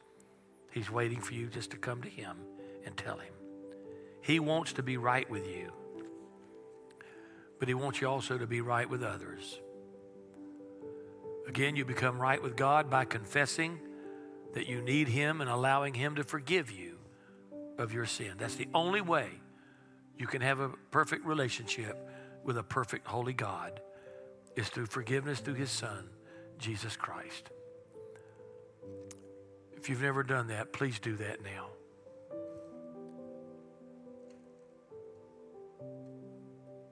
He's 0.72 0.90
waiting 0.90 1.20
for 1.20 1.34
you 1.34 1.48
just 1.48 1.72
to 1.72 1.78
come 1.78 2.02
to 2.04 2.08
Him 2.08 2.38
and 2.86 2.96
tell 2.96 3.18
Him. 3.18 3.34
He 4.22 4.40
wants 4.40 4.72
to 4.72 4.82
be 4.82 4.96
right 4.96 5.30
with 5.30 5.46
you, 5.46 5.74
but 7.60 7.68
He 7.68 7.74
wants 7.74 8.00
you 8.00 8.08
also 8.08 8.38
to 8.38 8.48
be 8.48 8.62
right 8.62 8.90
with 8.90 9.04
others. 9.04 9.60
Again, 11.46 11.76
you 11.76 11.84
become 11.84 12.18
right 12.18 12.42
with 12.42 12.56
God 12.56 12.90
by 12.90 13.04
confessing 13.04 13.78
that 14.54 14.68
you 14.68 14.82
need 14.82 15.10
Him 15.10 15.42
and 15.42 15.50
allowing 15.50 15.94
Him 15.94 16.16
to 16.16 16.24
forgive 16.24 16.72
you 16.72 16.98
of 17.78 17.92
your 17.92 18.06
sin. 18.06 18.36
That's 18.38 18.56
the 18.56 18.70
only 18.74 19.02
way 19.02 19.32
you 20.18 20.28
can 20.28 20.42
have 20.42 20.62
a 20.62 20.70
perfect 20.92 21.26
relationship 21.26 21.98
with 22.46 22.58
a 22.58 22.64
perfect 22.64 23.06
holy 23.06 23.34
God 23.34 23.82
is 24.60 24.70
through 24.70 24.86
forgiveness 24.86 25.40
through 25.40 25.56
His 25.56 25.72
Son, 25.72 26.10
Jesus 26.58 26.96
Christ. 26.96 27.50
If 29.76 29.90
you've 29.90 30.02
never 30.02 30.24
done 30.24 30.48
that, 30.48 30.74
please 30.74 31.00
do 31.00 31.16
that 31.16 31.40
now. 31.44 31.68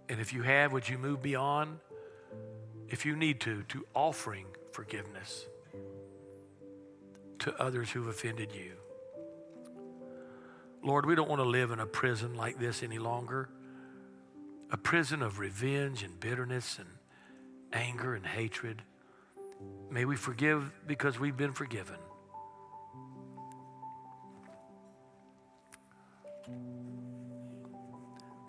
And 0.09 0.21
if 0.21 0.33
you 0.33 0.41
have, 0.43 0.71
would 0.71 0.87
you 0.87 0.97
move 0.97 1.21
beyond, 1.21 1.79
if 2.87 3.05
you 3.05 3.15
need 3.15 3.41
to, 3.41 3.63
to 3.63 3.85
offering 3.93 4.45
forgiveness 4.71 5.45
to 7.39 7.53
others 7.61 7.91
who've 7.91 8.07
offended 8.07 8.53
you? 8.53 8.71
Lord, 10.81 11.05
we 11.05 11.15
don't 11.15 11.27
want 11.27 11.41
to 11.41 11.47
live 11.47 11.71
in 11.71 11.81
a 11.81 11.85
prison 11.85 12.35
like 12.35 12.57
this 12.57 12.81
any 12.81 12.99
longer 12.99 13.49
a 14.69 14.77
prison 14.77 15.21
of 15.21 15.39
revenge 15.39 16.03
and 16.03 16.19
bitterness 16.19 16.77
and 16.77 16.89
anger 17.73 18.15
and 18.15 18.25
hatred. 18.25 18.81
May 19.89 20.05
we 20.05 20.15
forgive 20.15 20.71
because 20.85 21.19
we've 21.19 21.37
been 21.37 21.53
forgiven. 21.53 21.97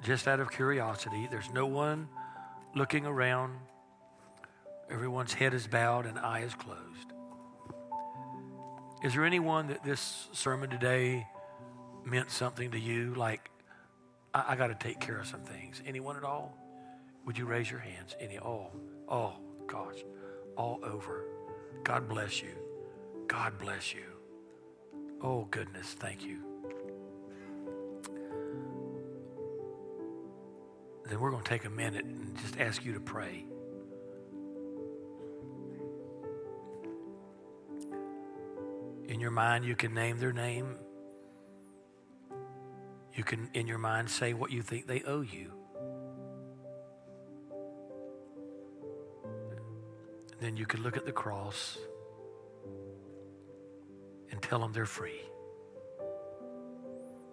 Just 0.02 0.28
out 0.28 0.40
of 0.40 0.50
curiosity, 0.50 1.28
there's 1.30 1.50
no 1.52 1.66
one 1.66 2.08
looking 2.74 3.04
around. 3.04 3.58
Everyone's 4.90 5.34
head 5.34 5.52
is 5.52 5.66
bowed 5.66 6.06
and 6.06 6.18
eye 6.18 6.40
is 6.40 6.54
closed. 6.54 7.12
Is 9.02 9.12
there 9.14 9.24
anyone 9.24 9.68
that 9.68 9.84
this 9.84 10.28
sermon 10.32 10.70
today 10.70 11.26
meant 12.04 12.30
something 12.30 12.70
to 12.70 12.78
you? 12.78 13.14
Like, 13.14 13.50
I, 14.34 14.44
I 14.48 14.56
got 14.56 14.68
to 14.68 14.74
take 14.74 14.98
care 15.00 15.18
of 15.18 15.26
some 15.26 15.42
things. 15.42 15.82
Anyone 15.86 16.16
at 16.16 16.24
all? 16.24 16.56
Would 17.26 17.36
you 17.36 17.44
raise 17.44 17.70
your 17.70 17.80
hands? 17.80 18.16
Any? 18.18 18.38
Oh, 18.38 18.70
oh, 19.10 19.32
gosh, 19.66 20.04
all 20.56 20.80
over. 20.82 21.24
God 21.84 22.08
bless 22.08 22.42
you. 22.42 22.54
God 23.26 23.58
bless 23.58 23.94
you. 23.94 24.04
Oh, 25.22 25.46
goodness, 25.50 25.94
thank 25.98 26.24
you. 26.24 26.38
Then 31.08 31.20
we're 31.20 31.30
going 31.30 31.42
to 31.42 31.48
take 31.48 31.64
a 31.64 31.70
minute 31.70 32.04
and 32.04 32.36
just 32.38 32.58
ask 32.60 32.84
you 32.84 32.92
to 32.92 33.00
pray. 33.00 33.44
In 39.08 39.20
your 39.20 39.30
mind, 39.30 39.64
you 39.64 39.74
can 39.74 39.94
name 39.94 40.18
their 40.18 40.34
name. 40.34 40.76
You 43.14 43.24
can, 43.24 43.48
in 43.54 43.66
your 43.66 43.78
mind, 43.78 44.10
say 44.10 44.34
what 44.34 44.52
you 44.52 44.62
think 44.62 44.86
they 44.86 45.02
owe 45.02 45.22
you. 45.22 45.57
Then 50.40 50.56
you 50.56 50.66
can 50.66 50.82
look 50.82 50.96
at 50.96 51.04
the 51.04 51.12
cross 51.12 51.78
and 54.30 54.40
tell 54.40 54.60
them 54.60 54.72
they're 54.72 54.86
free 54.86 55.20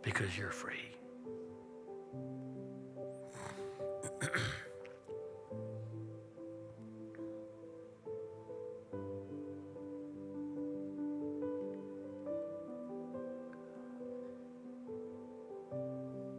because 0.02 0.38
you're 0.38 0.52
free. 0.52 0.74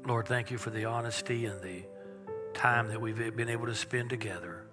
Lord, 0.06 0.28
thank 0.28 0.52
you 0.52 0.58
for 0.58 0.70
the 0.70 0.84
honesty 0.84 1.46
and 1.46 1.60
the 1.60 1.82
time 2.54 2.88
that 2.88 3.00
we've 3.00 3.36
been 3.36 3.48
able 3.48 3.66
to 3.66 3.74
spend 3.74 4.08
together. 4.08 4.64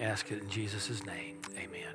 Ask 0.00 0.32
it 0.32 0.42
in 0.42 0.48
Jesus' 0.48 1.04
name. 1.04 1.40
Amen. 1.58 1.94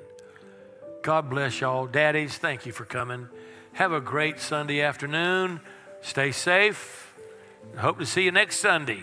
God 1.02 1.28
bless 1.28 1.60
y'all. 1.60 1.86
Daddies, 1.86 2.38
thank 2.38 2.64
you 2.64 2.72
for 2.72 2.84
coming. 2.84 3.28
Have 3.72 3.92
a 3.92 4.00
great 4.00 4.40
Sunday 4.40 4.80
afternoon. 4.80 5.60
Stay 6.02 6.30
safe. 6.30 7.14
Hope 7.76 7.98
to 7.98 8.06
see 8.06 8.22
you 8.22 8.30
next 8.30 8.58
Sunday. 8.60 9.02